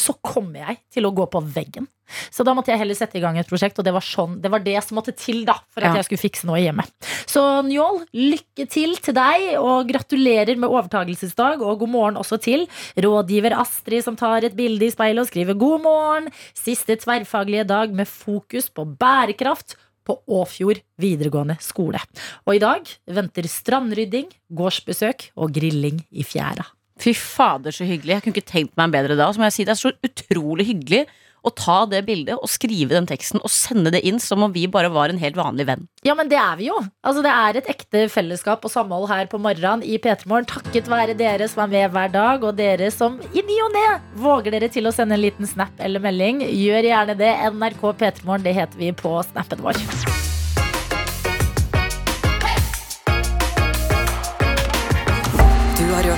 så 0.00 0.14
kommer 0.24 0.62
jeg 0.64 0.80
til 0.96 1.06
å 1.08 1.14
gå 1.14 1.26
på 1.30 1.42
veggen. 1.54 1.88
Så 2.34 2.42
da 2.46 2.54
måtte 2.56 2.72
jeg 2.72 2.80
heller 2.80 2.96
sette 2.98 3.20
i 3.20 3.22
gang 3.22 3.36
et 3.38 3.46
prosjekt, 3.46 3.78
og 3.78 3.86
det 3.86 3.92
var, 3.94 4.02
sånn, 4.02 4.38
det, 4.42 4.50
var 4.50 4.62
det 4.64 4.74
som 4.82 4.96
måtte 4.98 5.14
til 5.14 5.44
da 5.46 5.54
for 5.70 5.84
at 5.84 5.92
Ja. 5.92 6.00
jeg 6.00 6.08
skulle 6.08 6.24
fikse 6.24 6.48
noe 6.48 6.58
hjemme. 6.58 6.82
Så 7.30 7.42
Njål, 7.66 8.00
lykke 8.16 8.66
til 8.70 8.96
til 8.98 9.14
deg, 9.14 9.44
og 9.60 9.86
gratulerer 9.90 10.58
med 10.58 10.70
overtagelsesdag, 10.72 11.62
og 11.62 11.84
god 11.84 11.92
morgen 11.92 12.18
også 12.18 12.40
til 12.42 12.66
rådgiver 12.98 13.54
Astrid, 13.60 14.02
som 14.02 14.16
tar 14.18 14.48
et 14.48 14.56
bilde 14.58 14.88
i 14.88 14.90
speilet 14.90 15.22
og 15.22 15.30
skriver 15.30 15.58
god 15.60 15.84
morgen. 15.86 16.32
Siste 16.56 16.96
tverrfaglige 16.98 17.68
dag 17.68 17.94
med 17.94 18.08
fokus 18.10 18.70
på 18.74 18.88
bærekraft 18.98 19.76
på 20.06 20.16
Åfjord 20.26 20.80
videregående 20.98 21.58
skole. 21.62 22.00
Og 22.48 22.56
i 22.56 22.62
dag 22.62 22.82
venter 23.06 23.46
strandrydding, 23.46 24.30
gårdsbesøk 24.50 25.30
og 25.36 25.52
grilling 25.54 26.02
i 26.10 26.24
fjæra. 26.26 26.66
Fy 27.00 27.14
fader, 27.16 27.74
så 27.74 27.88
hyggelig. 27.88 28.16
Jeg 28.16 28.24
kunne 28.26 28.36
ikke 28.36 28.52
tenkt 28.52 28.76
meg 28.76 28.88
en 28.88 28.94
bedre 28.94 29.16
dag. 29.18 29.32
Så 29.32 29.40
må 29.40 29.48
jeg 29.48 29.56
si 29.56 29.66
Det 29.68 29.76
er 29.76 29.82
så 29.82 29.94
utrolig 30.06 30.68
hyggelig 30.68 31.06
å 31.40 31.50
ta 31.56 31.84
det 31.88 32.02
bildet 32.04 32.36
og 32.36 32.50
skrive 32.52 32.92
den 32.92 33.08
teksten 33.08 33.40
og 33.40 33.52
sende 33.52 33.92
det 33.94 34.02
inn 34.06 34.20
som 34.20 34.44
om 34.44 34.52
vi 34.52 34.66
bare 34.70 34.90
var 34.92 35.12
en 35.12 35.20
helt 35.20 35.38
vanlig 35.38 35.66
venn. 35.70 35.86
Ja, 36.04 36.14
men 36.18 36.28
det 36.28 36.38
er 36.40 36.58
vi 36.58 36.68
jo. 36.68 36.78
Altså, 37.00 37.24
det 37.24 37.32
er 37.32 37.60
et 37.60 37.70
ekte 37.72 38.06
fellesskap 38.12 38.64
og 38.66 38.72
samhold 38.72 39.08
her 39.10 39.28
på 39.30 39.40
morgenen 39.40 39.84
i 39.84 39.96
P3 39.96 40.28
Morgen. 40.30 40.48
Takket 40.50 40.90
være 40.90 41.16
dere 41.18 41.48
som 41.50 41.64
er 41.64 41.72
med 41.74 41.94
hver 41.96 42.12
dag, 42.12 42.44
og 42.44 42.58
dere 42.60 42.90
som 42.94 43.16
i 43.32 43.44
ny 43.46 43.60
og 43.64 43.72
ne 43.76 43.86
våger 44.20 44.56
dere 44.56 44.72
til 44.72 44.88
å 44.90 44.94
sende 44.94 45.16
en 45.16 45.24
liten 45.24 45.48
snap 45.48 45.80
eller 45.80 46.02
melding. 46.04 46.44
Gjør 46.44 46.90
gjerne 46.92 47.16
det. 47.20 47.32
NRK 47.56 47.86
P3 48.02 48.26
Morgen, 48.26 48.44
det 48.44 48.56
heter 48.60 48.80
vi 48.80 48.92
på 48.96 49.16
snappen 49.32 49.64
vår. 49.64 49.80